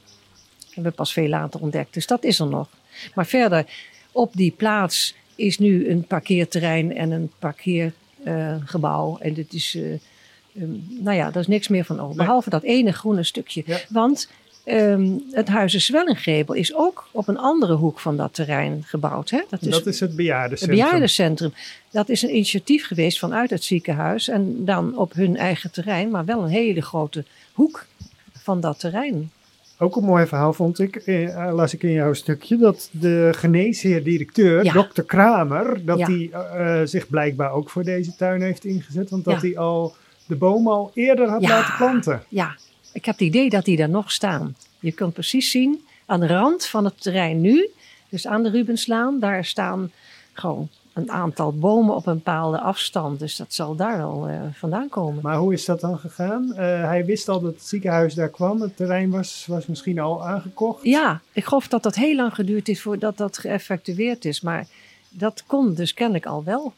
Dat 0.57 0.73
hebben 0.73 0.91
we 0.91 0.97
pas 0.97 1.13
veel 1.13 1.27
later 1.27 1.61
ontdekt, 1.61 1.93
dus 1.93 2.07
dat 2.07 2.23
is 2.23 2.39
er 2.39 2.47
nog. 2.47 2.67
Maar 3.13 3.25
verder, 3.25 3.65
op 4.11 4.33
die 4.33 4.51
plaats 4.51 5.15
is 5.35 5.59
nu 5.59 5.89
een 5.89 6.07
parkeerterrein 6.07 6.95
en 6.95 7.11
een 7.11 7.31
parkeergebouw. 7.39 9.17
en 9.17 9.33
dit 9.33 9.53
is, 9.53 9.75
ehm, 9.75 10.69
nou 10.87 11.17
ja, 11.17 11.31
daar 11.31 11.41
is 11.41 11.47
niks 11.47 11.67
meer 11.67 11.85
van 11.85 11.99
over. 11.99 12.15
Behalve 12.15 12.49
dat 12.49 12.63
ene 12.63 12.91
groene 12.91 13.23
stukje. 13.23 13.63
Ja. 13.65 13.79
Want 13.89 14.29
ehm, 14.63 15.07
het 15.31 15.47
Huizen 15.47 15.81
Zwellinggebel 15.81 16.55
is 16.55 16.75
ook 16.75 17.07
op 17.11 17.27
een 17.27 17.37
andere 17.37 17.73
hoek 17.73 17.99
van 17.99 18.17
dat 18.17 18.33
terrein 18.33 18.83
gebouwd. 18.85 19.29
Hè? 19.29 19.41
Dat 19.49 19.61
is 19.61 19.69
dat 19.69 19.85
is 19.85 19.99
het 19.99 20.09
het 20.09 20.17
bejaardencentrum. 20.17 20.79
bejaardencentrum. 20.79 21.53
Dat 21.91 22.09
is 22.09 22.21
een 22.21 22.29
initiatief 22.29 22.85
geweest 22.87 23.19
vanuit 23.19 23.49
het 23.49 23.63
ziekenhuis. 23.63 24.27
En 24.27 24.65
dan 24.65 24.97
op 24.97 25.13
hun 25.13 25.37
eigen 25.37 25.71
terrein, 25.71 26.09
maar 26.09 26.25
wel 26.25 26.41
een 26.43 26.49
hele 26.49 26.81
grote 26.81 27.23
hoek 27.53 27.85
van 28.33 28.59
dat 28.59 28.79
terrein. 28.79 29.31
Ook 29.77 29.95
een 29.95 30.03
mooi 30.03 30.25
verhaal 30.27 30.53
vond 30.53 30.79
ik, 30.79 30.95
eh, 30.95 31.49
las 31.53 31.73
ik 31.73 31.83
in 31.83 31.91
jouw 31.91 32.13
stukje, 32.13 32.57
dat 32.57 32.89
de 32.91 33.29
geneesheer-directeur, 33.37 34.63
Ja. 34.63 34.73
dokter 34.73 35.03
Kramer, 35.03 35.85
dat 35.85 35.99
hij 35.99 36.29
eh, 36.31 36.81
eh, 36.81 36.87
zich 36.87 37.09
blijkbaar 37.09 37.51
ook 37.51 37.69
voor 37.69 37.83
deze 37.83 38.15
tuin 38.15 38.41
heeft 38.41 38.65
ingezet. 38.65 39.09
Want 39.09 39.23
dat 39.23 39.33
Ja. 39.41 39.47
hij 39.47 39.57
al 39.57 39.95
de 40.25 40.35
bomen 40.35 40.73
al 40.73 40.91
eerder 40.93 41.29
had 41.29 41.41
laten 41.41 41.75
planten. 41.77 42.23
Ja, 42.29 42.55
ik 42.93 43.05
heb 43.05 43.17
het 43.17 43.27
idee 43.27 43.49
dat 43.49 43.65
die 43.65 43.77
daar 43.77 43.89
nog 43.89 44.11
staan. 44.11 44.55
Je 44.79 44.91
kunt 44.91 45.13
precies 45.13 45.51
zien, 45.51 45.85
aan 46.05 46.19
de 46.19 46.27
rand 46.27 46.65
van 46.65 46.85
het 46.85 47.01
terrein 47.01 47.41
nu, 47.41 47.69
dus 48.09 48.27
aan 48.27 48.43
de 48.43 48.49
Rubenslaan, 48.49 49.19
daar 49.19 49.45
staan 49.45 49.91
gewoon 50.33 50.69
een 50.93 51.11
aantal 51.11 51.53
bomen 51.53 51.95
op 51.95 52.07
een 52.07 52.13
bepaalde 52.15 52.59
afstand. 52.59 53.19
Dus 53.19 53.35
dat 53.35 53.53
zal 53.53 53.75
daar 53.75 53.97
wel 53.97 54.27
eh, 54.27 54.41
vandaan 54.53 54.89
komen. 54.89 55.19
Maar 55.23 55.37
hoe 55.37 55.53
is 55.53 55.65
dat 55.65 55.79
dan 55.79 55.99
gegaan? 55.99 56.53
Eh, 56.53 56.57
hij 56.83 57.05
wist 57.05 57.29
al 57.29 57.41
dat 57.41 57.53
het 57.53 57.63
ziekenhuis 57.63 58.13
daar 58.13 58.29
kwam. 58.29 58.61
Het 58.61 58.75
terrein 58.77 59.09
was, 59.09 59.45
was 59.47 59.65
misschien 59.65 59.99
al 59.99 60.25
aangekocht. 60.25 60.83
Ja, 60.83 61.21
ik 61.31 61.45
geloof 61.45 61.67
dat 61.67 61.83
dat 61.83 61.95
heel 61.95 62.15
lang 62.15 62.33
geduurd 62.33 62.67
heeft 62.67 62.81
voordat 62.81 63.17
dat 63.17 63.37
geëffectueerd 63.37 64.25
is. 64.25 64.41
Maar 64.41 64.67
dat 65.09 65.43
kon 65.47 65.73
dus 65.73 65.93
kennelijk 65.93 66.25
al 66.25 66.43
wel. 66.43 66.73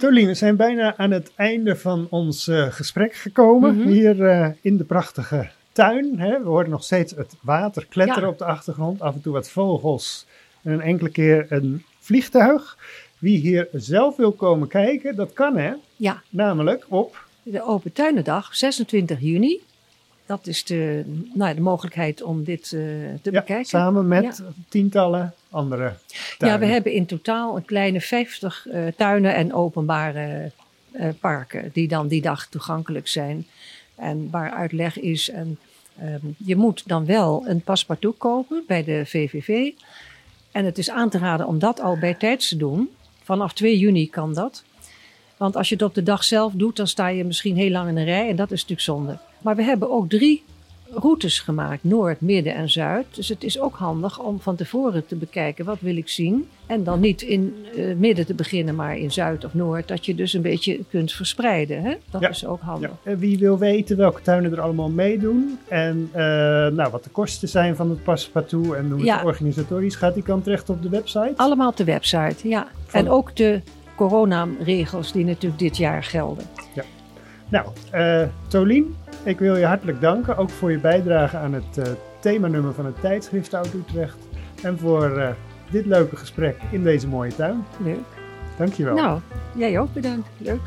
Tolien, 0.00 0.26
we 0.26 0.34
zijn 0.34 0.56
bijna 0.56 0.96
aan 0.96 1.10
het 1.10 1.30
einde 1.36 1.76
van 1.76 2.06
ons 2.10 2.48
eh, 2.48 2.66
gesprek 2.72 3.14
gekomen. 3.14 3.76
Mhm. 3.76 3.88
Hier 3.88 4.24
eh, 4.26 4.48
in 4.60 4.76
de 4.76 4.84
prachtige 4.84 5.48
tuin. 5.72 6.18
Hè. 6.18 6.42
We 6.42 6.48
horen 6.48 6.70
nog 6.70 6.84
steeds 6.84 7.12
het 7.16 7.34
water 7.40 7.86
kletteren 7.88 8.22
Ja. 8.22 8.28
op 8.28 8.38
de 8.38 8.44
achtergrond. 8.44 9.00
Af 9.00 9.14
en 9.14 9.20
toe 9.20 9.32
wat 9.32 9.50
vogels. 9.50 10.26
En 10.62 10.72
een 10.72 10.80
enkele 10.80 11.08
keer 11.10 11.46
een 11.48 11.84
vliegtuig. 11.98 12.76
Wie 13.18 13.38
hier 13.38 13.68
zelf 13.72 14.16
wil 14.16 14.32
komen 14.32 14.68
kijken, 14.68 15.16
dat 15.16 15.32
kan 15.32 15.56
hè. 15.56 15.72
Ja, 15.96 16.22
Namelijk 16.30 16.86
op 16.88 17.24
de 17.42 17.62
Open 17.64 17.92
Tuinendag, 17.92 18.54
26 18.54 19.20
juni. 19.20 19.60
Dat 20.30 20.46
is 20.46 20.64
de, 20.64 21.02
nou, 21.34 21.48
ja, 21.50 21.54
de 21.54 21.60
mogelijkheid 21.60 22.22
om 22.22 22.44
dit 22.44 22.62
eh, 22.62 22.70
te 23.22 23.30
ja, 23.30 23.40
bekijken. 23.40 23.64
samen 23.64 24.08
met 24.08 24.42
tientallen 24.68 25.34
andere 25.50 25.82
Ja, 25.82 26.16
tuinen. 26.38 26.60
we 26.60 26.66
hebben 26.66 26.92
in 26.92 27.06
totaal 27.06 27.56
een 27.56 27.64
kleine 27.64 28.00
50 28.00 28.66
eh, 28.66 28.86
tuinen 28.96 29.34
en 29.34 29.54
openbare 29.54 30.50
eh, 30.92 31.08
parken 31.20 31.70
die 31.72 31.88
dan 31.88 32.08
die 32.08 32.22
dag 32.22 32.46
toegankelijk 32.46 33.08
zijn. 33.08 33.46
En 33.94 34.28
waar 34.30 34.50
uitleg 34.50 34.98
is. 35.00 35.30
En 35.30 35.58
ehm, 35.98 36.26
je 36.36 36.56
moet 36.56 36.82
dan 36.86 37.06
wel 37.06 37.44
een 37.46 37.60
paspartout 37.60 38.18
kopen 38.18 38.64
bij 38.66 38.84
de 38.84 39.02
VVV. 39.06 39.72
En 40.50 40.64
het 40.64 40.78
is 40.78 40.90
aan 40.90 41.10
te 41.10 41.18
raden 41.18 41.46
om 41.46 41.58
dat 41.58 41.80
al 41.80 41.98
bij 41.98 42.14
tijds 42.14 42.48
te 42.48 42.56
doen. 42.56 42.90
Vanaf 43.22 43.52
2 43.52 43.78
juni 43.78 44.10
kan 44.10 44.34
dat. 44.34 44.64
Want 45.40 45.56
als 45.56 45.68
je 45.68 45.74
het 45.74 45.84
op 45.84 45.94
de 45.94 46.02
dag 46.02 46.24
zelf 46.24 46.52
doet, 46.52 46.76
dan 46.76 46.86
sta 46.86 47.08
je 47.08 47.24
misschien 47.24 47.56
heel 47.56 47.70
lang 47.70 47.88
in 47.88 47.96
een 47.96 48.04
rij. 48.04 48.28
En 48.28 48.36
dat 48.36 48.50
is 48.50 48.60
natuurlijk 48.60 48.80
zonde. 48.80 49.18
Maar 49.42 49.56
we 49.56 49.62
hebben 49.62 49.90
ook 49.90 50.08
drie 50.08 50.42
routes 50.90 51.38
gemaakt, 51.38 51.84
Noord, 51.84 52.20
Midden 52.20 52.54
en 52.54 52.70
Zuid. 52.70 53.06
Dus 53.10 53.28
het 53.28 53.44
is 53.44 53.60
ook 53.60 53.76
handig 53.76 54.18
om 54.18 54.40
van 54.40 54.56
tevoren 54.56 55.06
te 55.06 55.16
bekijken 55.16 55.64
wat 55.64 55.80
wil 55.80 55.96
ik 55.96 56.08
zien. 56.08 56.48
En 56.66 56.84
dan 56.84 57.00
niet 57.00 57.22
in 57.22 57.54
uh, 57.76 57.94
midden 57.96 58.26
te 58.26 58.34
beginnen, 58.34 58.74
maar 58.74 58.98
in 58.98 59.12
Zuid 59.12 59.44
of 59.44 59.54
Noord. 59.54 59.88
Dat 59.88 60.06
je 60.06 60.14
dus 60.14 60.32
een 60.32 60.42
beetje 60.42 60.80
kunt 60.88 61.12
verspreiden. 61.12 61.82
Hè? 61.82 61.94
Dat 62.10 62.22
is 62.30 62.46
ook 62.46 62.60
handig. 62.60 62.90
Ja. 62.90 63.10
En 63.10 63.18
wie 63.18 63.38
wil 63.38 63.58
weten 63.58 63.96
welke 63.96 64.22
tuinen 64.22 64.52
er 64.52 64.60
allemaal 64.60 64.90
meedoen 64.90 65.58
en 65.68 66.08
uh, 66.12 66.18
nou, 66.66 66.90
wat 66.90 67.04
de 67.04 67.10
kosten 67.10 67.48
zijn 67.48 67.76
van 67.76 67.90
het 67.90 68.02
paspartout 68.02 68.74
en 68.74 68.90
hoe 68.90 69.10
het 69.10 69.24
organisatorisch 69.24 69.96
gaat, 69.96 70.14
die 70.14 70.22
kan 70.22 70.42
terecht 70.42 70.70
op 70.70 70.82
de 70.82 70.88
website? 70.88 71.32
Allemaal 71.36 71.68
op 71.68 71.76
de 71.76 71.84
website, 71.84 72.48
ja. 72.48 72.68
Van... 72.86 73.00
En 73.00 73.10
ook 73.10 73.36
de 73.36 73.60
coronaregels 74.08 75.12
die 75.12 75.24
natuurlijk 75.24 75.60
dit 75.60 75.76
jaar 75.76 76.04
gelden. 76.04 76.44
Ja. 76.72 76.82
Nou, 77.48 77.66
uh, 77.94 78.28
Tolien, 78.48 78.96
ik 79.22 79.38
wil 79.38 79.56
je 79.56 79.64
hartelijk 79.64 80.00
danken, 80.00 80.36
ook 80.36 80.50
voor 80.50 80.70
je 80.70 80.78
bijdrage 80.78 81.36
aan 81.36 81.52
het 81.52 81.78
uh, 81.78 81.84
themanummer 82.20 82.74
van 82.74 82.86
het 82.86 83.00
tijdschrift 83.00 83.54
Oud 83.54 83.74
Utrecht. 83.74 84.16
En 84.62 84.78
voor 84.78 85.18
uh, 85.18 85.28
dit 85.70 85.86
leuke 85.86 86.16
gesprek 86.16 86.56
in 86.70 86.82
deze 86.82 87.08
mooie 87.08 87.34
tuin. 87.34 87.64
Leuk. 87.84 87.98
Dankjewel. 88.58 88.94
Nou, 88.94 89.20
jij 89.54 89.78
ook 89.78 89.92
bedankt. 89.92 90.28
Leuk. 90.36 90.60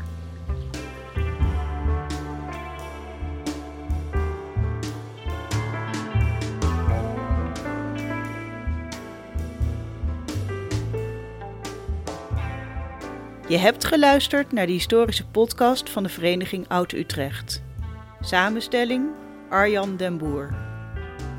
Je 13.54 13.60
hebt 13.60 13.84
geluisterd 13.84 14.52
naar 14.52 14.66
de 14.66 14.72
historische 14.72 15.26
podcast 15.26 15.90
van 15.90 16.02
de 16.02 16.08
Vereniging 16.08 16.68
Oud-Utrecht. 16.68 17.62
Samenstelling 18.20 19.08
Arjan 19.50 19.96
den 19.96 20.18
Boer. 20.18 20.54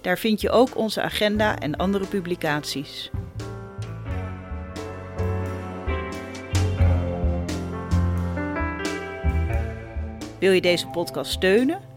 Daar 0.01 0.17
vind 0.17 0.41
je 0.41 0.49
ook 0.49 0.77
onze 0.77 1.01
agenda 1.01 1.59
en 1.59 1.75
andere 1.75 2.05
publicaties. 2.05 3.11
Wil 10.39 10.51
je 10.51 10.61
deze 10.61 10.87
podcast 10.87 11.31
steunen? 11.31 11.96